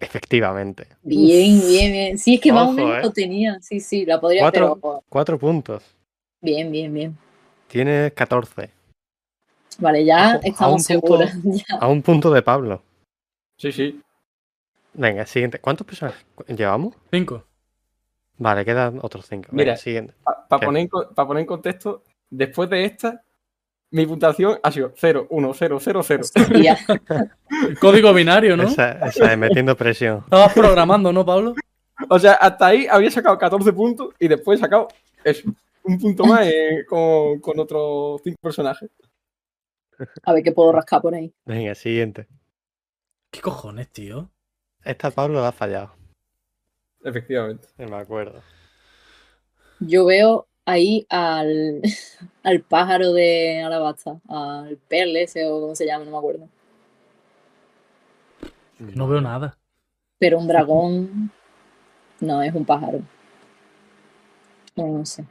[0.00, 0.88] Efectivamente.
[1.02, 2.18] Bien, bien, bien.
[2.18, 3.02] Sí, es que más o menos eh.
[3.02, 3.60] lo tenía.
[3.60, 5.02] Sí, sí, la podría Cuatro.
[5.08, 5.95] Cuatro puntos.
[6.40, 7.18] Bien, bien, bien.
[7.68, 8.70] Tienes 14.
[9.78, 11.18] Vale, ya a un estamos punto-.
[11.44, 11.76] Ya.
[11.80, 12.82] A un punto de Pablo.
[13.58, 14.00] Sí, sí.
[14.94, 15.58] Venga, siguiente.
[15.58, 16.94] ¿Cuántos personajes llevamos?
[17.10, 17.44] Cinco.
[18.38, 19.48] Vale, quedan otros cinco.
[19.50, 19.76] Venga, Mira.
[19.76, 20.14] siguiente.
[20.48, 23.22] Para poner, pa poner en contexto, después de esta,
[23.90, 26.20] mi puntuación ha sido 0, 1, 0, 0, 0.
[26.22, 26.78] Hostia.
[27.80, 28.64] Código binario, ¿no?
[28.64, 30.18] Esa, esa es metiendo presión.
[30.24, 31.54] Estabas programando, ¿no, Pablo?
[32.10, 34.88] O sea, hasta ahí había sacado 14 puntos y después he sacado
[35.24, 35.50] eso,
[35.86, 38.90] un punto más eh, con, con otros 5 personajes.
[40.22, 41.32] A ver qué puedo rascar por ahí.
[41.44, 42.26] Venga, siguiente.
[43.30, 44.30] ¿Qué cojones, tío?
[44.84, 45.92] Esta Pablo la ha fallado.
[47.02, 47.68] Efectivamente.
[47.78, 48.42] No me acuerdo.
[49.80, 51.82] Yo veo ahí al,
[52.42, 56.48] al pájaro de Alabasta, al perle ese o como se llama, no me acuerdo.
[58.78, 59.56] No veo nada.
[60.18, 61.30] Pero un dragón
[62.20, 63.00] no es un pájaro.
[64.74, 65.24] No, no sé.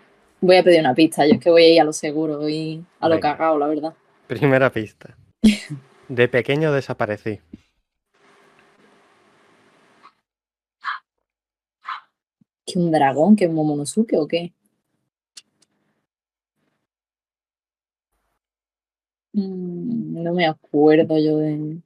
[0.45, 2.85] Voy a pedir una pista, yo es que voy a ir a lo seguro y
[2.99, 3.31] a lo Venga.
[3.31, 3.95] cagado, la verdad.
[4.27, 5.17] Primera pista.
[6.07, 7.41] De pequeño desaparecí.
[12.63, 13.35] ¿Que un dragón?
[13.35, 14.53] ¿Que un Momonosuke o qué?
[19.33, 21.81] Mm, no me acuerdo yo de.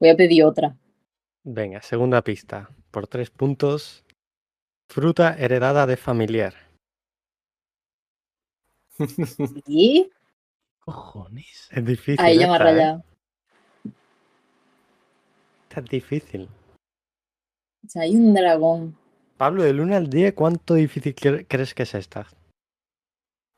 [0.00, 0.76] Voy a pedir otra.
[1.44, 2.70] Venga, segunda pista.
[2.90, 4.04] Por tres puntos.
[4.88, 6.65] Fruta heredada de familiar.
[9.66, 10.10] ¿Y?
[10.80, 11.68] Cojones.
[11.70, 12.24] Es difícil.
[12.24, 12.58] Ahí ya me ha ¿eh?
[12.60, 13.04] rayado.
[15.68, 16.48] Esta es difícil.
[17.84, 18.96] O sea, hay un dragón.
[19.36, 22.26] Pablo, del 1 al 10, ¿cuánto difícil cre- crees que es esta?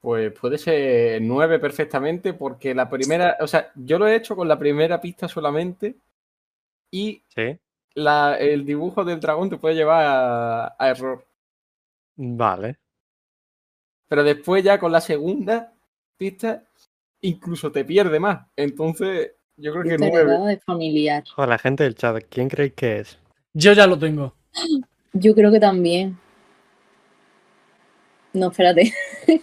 [0.01, 4.49] Pues puede ser 9 perfectamente porque la primera, o sea, yo lo he hecho con
[4.49, 5.97] la primera pista solamente
[6.91, 7.59] y ¿Sí?
[7.95, 11.25] la- el dibujo del dragón te puede llevar a, a error.
[12.17, 12.79] Vale.
[14.09, 15.73] Pero después ya con la segunda
[16.17, 16.65] pista
[17.21, 18.47] incluso te pierde más.
[18.57, 20.21] Entonces yo creo que Fruta 9.
[20.23, 21.25] heredada de familiar.
[21.35, 23.19] Joder, la gente del chat, ¿quién creéis que es?
[23.55, 24.35] Yo ya lo tengo.
[25.13, 26.19] Yo creo que también.
[28.33, 28.93] No, espérate.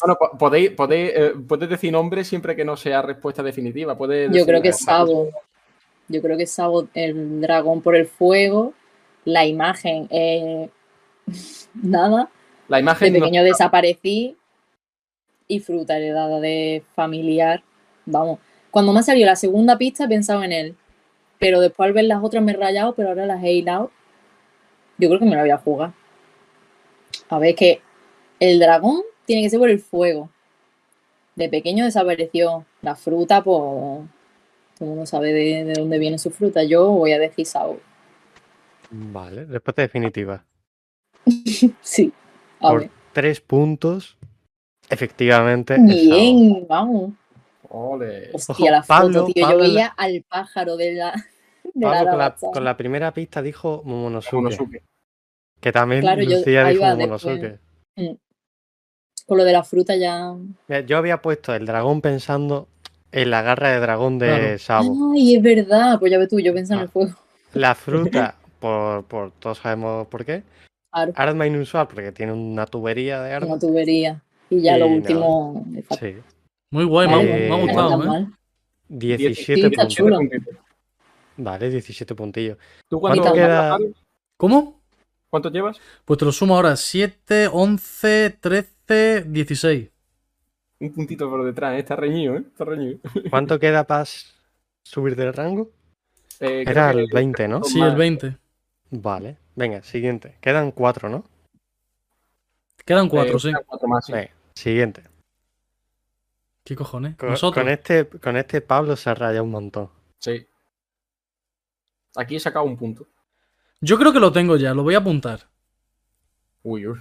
[0.00, 3.96] Bueno, po- podéis, podéis, eh, podéis decir nombre siempre que no sea respuesta definitiva.
[3.96, 4.78] Podéis Yo creo que es.
[4.80, 5.30] Sabo.
[6.08, 8.74] Yo creo que es Sabo, el dragón por el fuego.
[9.24, 10.68] La imagen, eh,
[11.80, 12.28] nada.
[12.80, 14.36] La De no- pequeño desaparecí.
[15.48, 17.62] Y fruta heredada de familiar.
[18.06, 18.38] Vamos.
[18.70, 20.76] Cuando me ha salido la segunda pista he pensado en él.
[21.38, 23.90] Pero después al ver las otras me he rayado, pero ahora las he hilado.
[24.98, 25.92] Yo creo que me la voy a jugar.
[27.28, 27.80] A ver, que
[28.40, 30.30] el dragón tiene que ser por el fuego.
[31.34, 32.64] De pequeño desapareció.
[32.80, 33.58] La fruta, pues.
[33.58, 34.08] Todo
[34.80, 36.62] el mundo sabe de, de dónde viene su fruta.
[36.64, 37.78] Yo voy a decir Sao.
[38.90, 40.44] Vale, respuesta definitiva.
[41.82, 42.12] Sí.
[42.62, 42.90] A Por ver.
[43.12, 44.16] tres puntos,
[44.88, 45.76] efectivamente.
[45.80, 47.12] Bien, vamos.
[47.68, 48.30] Ole.
[48.34, 49.46] Hostia, la Pablo- foto, tío.
[49.46, 51.12] Pablo Yo la- veía al pájaro de la.
[51.74, 52.46] De Pablo, la con, la, Arabasta.
[52.52, 54.34] con la primera pista dijo Momonosuke.
[54.34, 54.82] Momonosuke.
[55.60, 57.40] Que también Claro, yo- Lucía ahí dijo Momonosuke.
[57.96, 58.16] después.
[59.26, 60.34] Con lo de la fruta ya.
[60.86, 62.68] Yo había puesto el dragón pensando
[63.12, 64.58] en la garra de dragón de Claro.
[64.58, 65.12] Sabo.
[65.14, 65.98] Ay, es verdad.
[65.98, 66.82] Pues ya ves tú, yo pensé en Ah.
[66.82, 67.14] el fuego.
[67.54, 70.42] La fruta, por, por todos sabemos por qué.
[70.92, 73.46] Claro, Arma inusual, porque tiene una tubería de arma.
[73.52, 74.22] una tubería.
[74.50, 75.64] Y ya Y lo último.
[75.88, 76.06] falta.
[76.06, 76.16] Sí.
[76.70, 78.06] Muy guay, me ha- Eh, me ha No gustado, ¿eh?
[78.06, 78.34] mal.
[78.88, 79.94] 17 Sí, está puntos.
[79.94, 80.16] chulo.
[80.18, 80.54] puntitos.
[81.38, 82.58] Vale, 17 puntillos.
[82.88, 83.78] ¿Tú cuánto, ¿Cuánto queda?
[84.36, 84.82] ¿Cómo?
[85.30, 85.78] ¿Cuánto llevas?
[86.04, 86.76] Pues te lo sumo ahora.
[86.76, 89.88] 7, 11, 13, 16.
[90.80, 91.78] Un puntito por detrás, ¿eh?
[91.78, 92.44] está reñido, ¿eh?
[92.46, 92.98] Está reñido.
[93.30, 94.04] ¿Cuánto queda para
[94.84, 95.70] subir de rango?
[96.40, 97.64] Eh, Era el 20, ¿no?
[97.64, 98.36] Sí, el 20.
[98.90, 99.38] Vale.
[99.54, 100.36] Venga, siguiente.
[100.40, 101.24] Quedan cuatro, ¿no?
[102.84, 103.48] Quedan cuatro, Eh, sí.
[103.48, 104.12] quedan cuatro más, sí.
[104.12, 105.02] Venga, siguiente.
[106.64, 107.16] ¿Qué cojones?
[107.16, 107.62] Con, Nosotros.
[107.62, 109.90] con este, con este Pablo se ha rayado un montón.
[110.18, 110.46] Sí.
[112.16, 113.06] Aquí he sacado un punto.
[113.80, 115.48] Yo creo que lo tengo ya, lo voy a apuntar.
[116.62, 117.00] Uy, uy.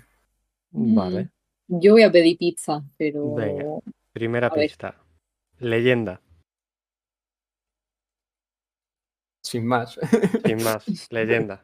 [0.72, 0.95] Mm.
[0.95, 1.30] Vale.
[1.68, 3.64] Yo voy a pedir pizza, pero Venga.
[4.11, 4.68] Primera A ver.
[4.68, 4.95] pista.
[5.60, 6.19] Leyenda.
[9.44, 9.98] Sin más.
[10.45, 10.86] Sin más.
[11.11, 11.64] Leyenda.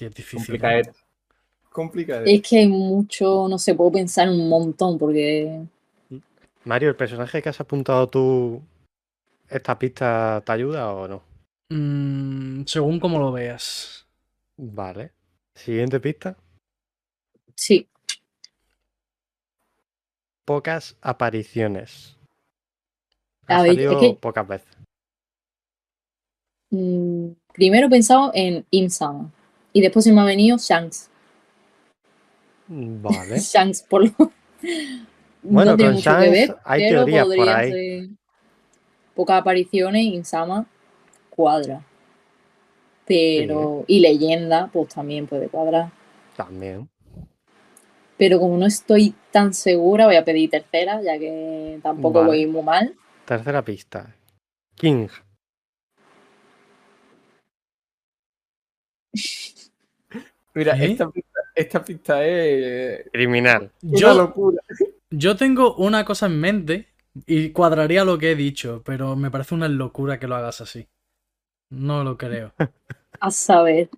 [0.00, 0.46] Hostia, es difícil.
[0.60, 0.94] Complicado.
[1.70, 2.22] Complicado.
[2.26, 5.62] es que hay mucho, no sé, puedo pensar en un montón porque
[6.64, 8.62] Mario, ¿el personaje que has apuntado tú,
[9.48, 11.22] esta pista te ayuda o no?
[11.70, 14.06] Mm, según como lo veas.
[14.56, 15.12] Vale.
[15.54, 16.36] Siguiente pista.
[17.54, 17.86] sí,
[20.46, 22.16] Pocas apariciones.
[23.46, 24.76] A Ha ver, es salido que- pocas veces.
[26.70, 29.30] mm, primero he pensado en Imsam
[29.72, 31.08] y después se me ha venido Shanks.
[32.68, 33.38] Vale.
[33.40, 34.32] Shanks por lo
[35.42, 37.70] Bueno, no tiene con mucho que Shanks ver, hay pero teorías por ahí.
[37.72, 38.08] ser
[39.14, 40.66] pocas apariciones, Insama
[41.40, 41.82] cuadra.
[43.06, 45.90] Pero, y leyenda, pues también puede cuadrar.
[46.36, 46.88] También.
[48.16, 52.28] Pero como no estoy tan segura, voy a pedir tercera, ya que tampoco Vale.
[52.28, 52.94] voy muy mal.
[53.24, 54.14] Tercera pista.
[54.76, 55.08] King.
[60.54, 60.92] Mira, ¿Eh?
[60.92, 63.70] esta pista, esta pista es Criminal.
[63.82, 64.62] una Yo, locura.
[65.10, 66.88] yo tengo una cosa en mente
[67.26, 70.86] y cuadraría lo que he dicho, pero me parece una locura que lo hagas así.
[71.70, 72.52] No lo creo.
[73.20, 73.90] A saber.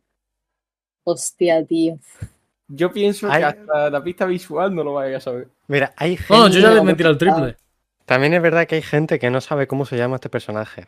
[1.05, 1.99] Hostia, tío.
[2.69, 5.49] Yo pienso que hasta la pista visual no lo vaya a saber.
[5.69, 6.33] Mira, hay gente.
[6.33, 7.57] No, yo ya le metí al triple.
[8.07, 10.87] También es verdad que hay gente que no sabe cómo se llama este personaje.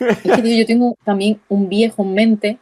[0.00, 2.58] Es que, tío, yo tengo también un viejo en mente,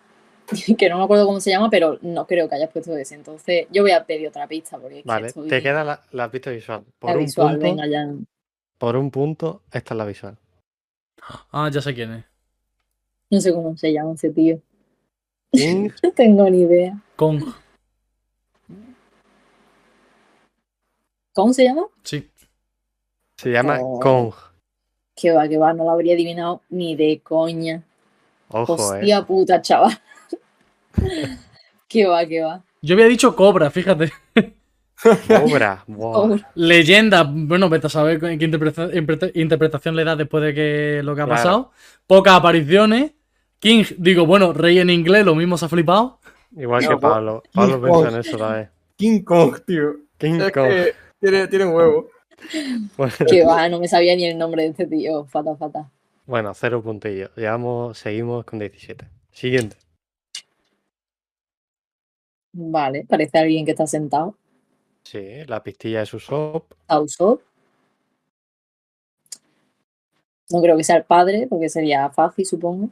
[0.78, 3.14] que no me acuerdo cómo se llama, pero no creo que hayas puesto ese.
[3.14, 6.02] Entonces, yo voy a pedir otra pista, porque es que Vale, estoy- te queda la,
[6.12, 6.84] la pista visual.
[6.98, 8.08] Por la un visual, punto, venga ya.
[8.78, 10.36] por un punto, esta es la visual.
[11.52, 12.24] Ah, ya sé quién es.
[13.30, 14.60] No sé cómo se llama ese tío.
[15.52, 16.98] King, No tengo ni idea.
[17.16, 17.42] Kong.
[21.34, 21.86] ¿Cómo se llama?
[22.02, 22.28] Sí.
[23.36, 23.98] se llama Oh.
[24.00, 24.32] Kong.
[25.14, 27.82] Que va, que va, no lo habría adivinado ni de coña.
[28.48, 28.98] Ojo, eh.
[28.98, 29.92] Hostia puta, chaval.
[31.88, 32.62] Que va, que va.
[32.82, 34.12] Yo había dicho Cobra, fíjate.
[35.28, 35.84] Cobra.
[35.98, 41.00] Oh, Leyenda, bueno, vete a saber qué interpreta- interpreta- interpretación le da después de que
[41.02, 41.36] lo que ha Claro.
[41.42, 41.70] pasado.
[42.06, 43.12] Pocas apariciones.
[43.58, 46.18] King, digo, bueno, rey en inglés, lo mismo se ha flipado.
[46.56, 47.42] Igual que Pablo.
[47.44, 48.08] King Pablo pensó Kong.
[48.12, 48.70] en eso también.
[48.96, 49.92] King Kong, tío.
[50.18, 50.68] King Es Kong.
[50.68, 52.08] que tiene, tiene huevo.
[52.96, 55.24] Bueno, que va, no me sabía ni el nombre de este tío.
[55.26, 55.88] Fata, fata.
[56.26, 57.30] Bueno, cero puntillos.
[57.36, 59.04] Llevamos, seguimos con 17.
[59.30, 59.76] Siguiente.
[62.52, 64.36] Vale, parece alguien que está sentado.
[65.04, 66.64] Sí, la pistilla de su shop.
[66.88, 67.40] Ausop.
[70.50, 72.88] No creo que sea el padre, porque sería fácil, supongo.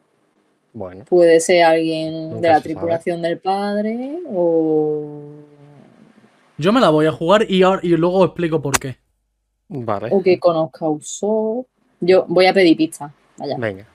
[0.73, 2.63] Bueno, Puede ser alguien Nunca de la sabe.
[2.63, 5.21] tripulación del padre o,
[6.59, 8.97] Yo me la voy a jugar y, ahora- y luego os explico por qué.
[9.69, 10.09] vale.
[10.13, 11.67] o que conozca a Usopp.
[12.01, 13.13] Yo voy a pedir pista.
[13.37, 13.57] Vaya.
[13.59, 13.87] Venga.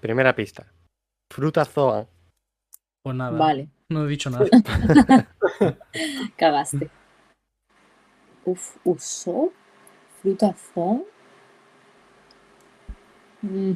[0.00, 0.66] Primera pista.
[1.30, 2.06] Fruta Zoan.
[3.02, 4.46] Pues nada, Vale, no he dicho nada.
[6.36, 6.90] cagaste.
[8.44, 8.76] Uf.
[10.22, 11.04] Frutazón.
[13.42, 13.72] Mm.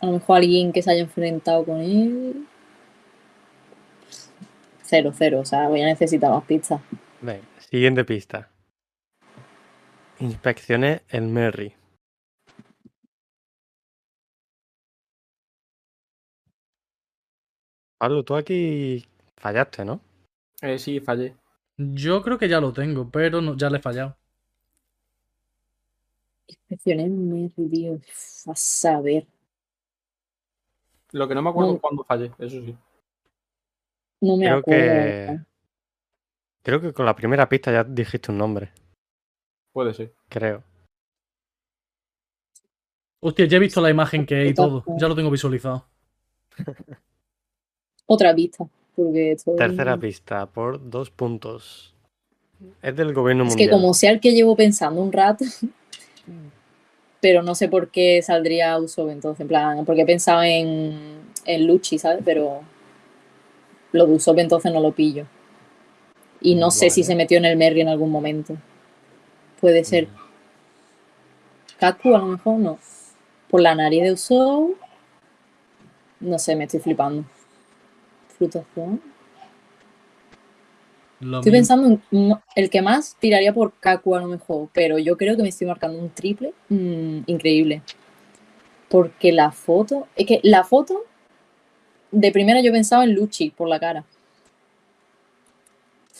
[0.00, 2.46] A lo mejor alguien que se haya enfrentado con él.
[4.82, 5.40] Cero, cero.
[5.40, 6.80] O sea, voy a necesitar más pistas.
[7.20, 7.42] Venga.
[7.58, 8.48] Siguiente pista.
[10.20, 11.77] Inspeccioné el Merry.
[17.98, 19.04] Pablo, tú aquí
[19.36, 20.00] fallaste, ¿no?
[20.62, 21.36] Eh, sí, fallé.
[21.76, 24.16] Yo creo que ya lo tengo, pero no- ya le he fallado.
[26.46, 27.08] Inspeccioné.
[27.56, 29.26] Uf, A saber.
[31.12, 31.76] Lo que no me acuerdo No.
[31.76, 32.76] es cuándo fallé, eso sí.
[34.20, 34.82] No me Creo acuerdo.
[34.84, 35.40] que.
[36.62, 38.72] Creo que con la primera pista ya dijiste un nombre.
[39.72, 40.12] Puede ser.
[40.28, 40.62] Creo.
[43.20, 44.84] Hostia, ya he visto la imagen que hay y todo.
[44.98, 45.86] Ya lo tengo visualizado.
[48.10, 48.66] Otra pista.
[48.96, 51.94] Porque estoy- Tercera pista, por dos puntos.
[52.82, 53.68] Es del gobierno Es mundial.
[53.68, 55.44] que como sea el que llevo pensando un rato,
[57.20, 61.66] pero no sé por qué saldría Usopp entonces, en plan, porque he pensado en, en
[61.66, 62.22] Luchi, ¿sabes?
[62.24, 62.62] Pero
[63.92, 65.26] lo de Usopp entonces no lo pillo.
[66.40, 68.56] Y no sé si se metió en el Merry en algún momento.
[69.60, 70.06] Puede ser.
[70.06, 70.16] Mm.
[71.78, 72.78] Kaku a lo mejor no.
[73.50, 74.70] Por la nariz de Usopp.
[76.20, 77.24] No sé, me estoy flipando.
[81.20, 81.52] Lo Estoy mismo.
[81.52, 85.42] pensando en el que más tiraría por Kaku a lo mejor, pero yo creo que
[85.42, 87.82] me estoy marcando un triple mm, increíble.
[88.88, 91.04] Porque la foto, es que la foto,
[92.10, 94.04] de primera yo pensaba en Luchi por la cara.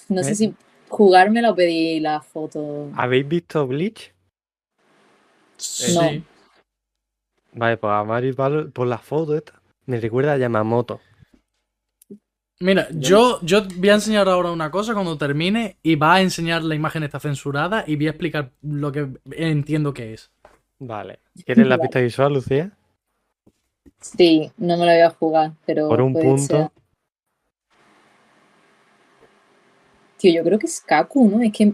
[0.08, 0.34] No sé ¿Eh?
[0.34, 0.54] si
[0.88, 2.88] jugármela o pedir la foto.
[2.96, 4.12] ¿Habéis visto Bleach?
[5.56, 5.94] Sí.
[5.94, 6.22] No.
[7.52, 11.00] Vale, pues a Mari Val- por la foto esta me recuerda a Yamamoto.
[12.60, 16.64] Mira, yo, yo voy a enseñar ahora una cosa cuando termine y va a enseñar
[16.64, 20.32] la imagen está censurada y voy a explicar lo que entiendo que es.
[20.80, 21.20] Vale.
[21.44, 22.72] ¿Quieres la pista visual, Lucía?
[24.01, 25.89] Sí, no me la voy a jugar, pero.
[25.89, 26.56] Por un puede punto.
[26.56, 26.70] ser.
[30.16, 31.40] Tío, yo creo que es Kaku, ¿no?
[31.40, 31.72] Es que.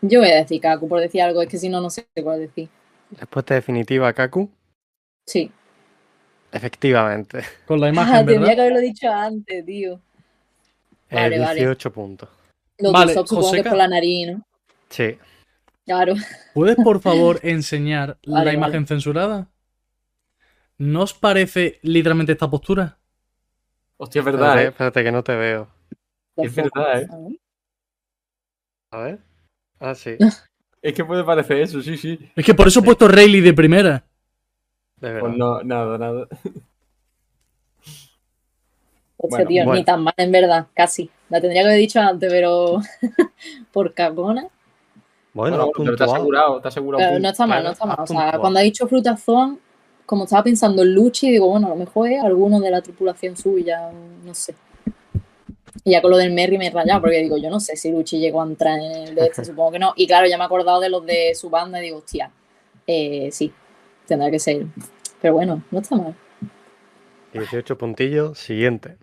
[0.00, 2.40] Yo voy a decir Kaku por decir algo, es que si no, no sé cuál
[2.40, 2.68] decir.
[3.12, 4.50] Respuesta definitiva, Kaku.
[5.26, 5.50] Sí.
[6.52, 7.42] Efectivamente.
[7.66, 8.54] Con la Ah, imagen, tendría ¿verdad?
[8.54, 9.94] que haberlo dicho antes, tío.
[11.10, 11.60] Eh, Vale, vale.
[11.60, 12.28] 18 puntos.
[12.78, 14.46] Los Vale, Usopp supongo que es por la nariz, ¿no?
[14.88, 15.18] Sí.
[15.84, 16.14] Claro.
[16.54, 19.48] ¿Puedes, por favor, enseñar la Vale, imagen censurada?
[20.78, 22.98] ¿No os parece literalmente esta postura?
[23.96, 24.68] Hostia, es Espérate, verdad, ¿eh?
[24.68, 25.68] espérate que no te veo.
[26.36, 27.08] Es verdad, ¿eh?
[28.90, 29.18] A ver.
[29.80, 30.16] Ah, sí.
[30.82, 32.18] Es que puede parecer eso, sí, sí.
[32.34, 34.04] Es que por eso he puesto Rayleigh de primera.
[35.02, 35.20] De verdad.
[35.20, 36.28] Pues no, nada, nada.
[39.16, 39.78] Hostia, Bueno, tío, bueno.
[39.78, 41.10] ni tan mal, en verdad, casi.
[41.28, 42.80] La tendría que haber dicho antes, pero
[43.72, 44.48] por cagona.
[45.34, 46.12] Bueno, Bueno, has pero te ha puntuado.
[46.14, 47.04] asegurado, te asegurado.
[47.04, 47.96] Pero no está mal, no está mal.
[47.98, 49.60] has O sea, cuando ha dicho Frutazón,
[50.06, 53.36] como estaba pensando en Luchi, digo, bueno, a lo mejor es alguno de la tripulación
[53.36, 53.90] suya,
[54.24, 54.54] no sé.
[55.84, 57.90] Y ya con lo del Merry me he rayado, porque digo, yo no sé si
[57.90, 59.92] Luchi llegó a entrar en el de este, supongo que no.
[59.96, 62.30] Y claro, ya me he acordado de los de su banda y digo, hostia,
[62.86, 63.52] eh, sí,
[64.06, 64.66] tendrá que ser.
[65.20, 66.14] Pero bueno, no está mal.
[67.32, 68.38] 18 puntillos.
[68.38, 68.96] Siguiente.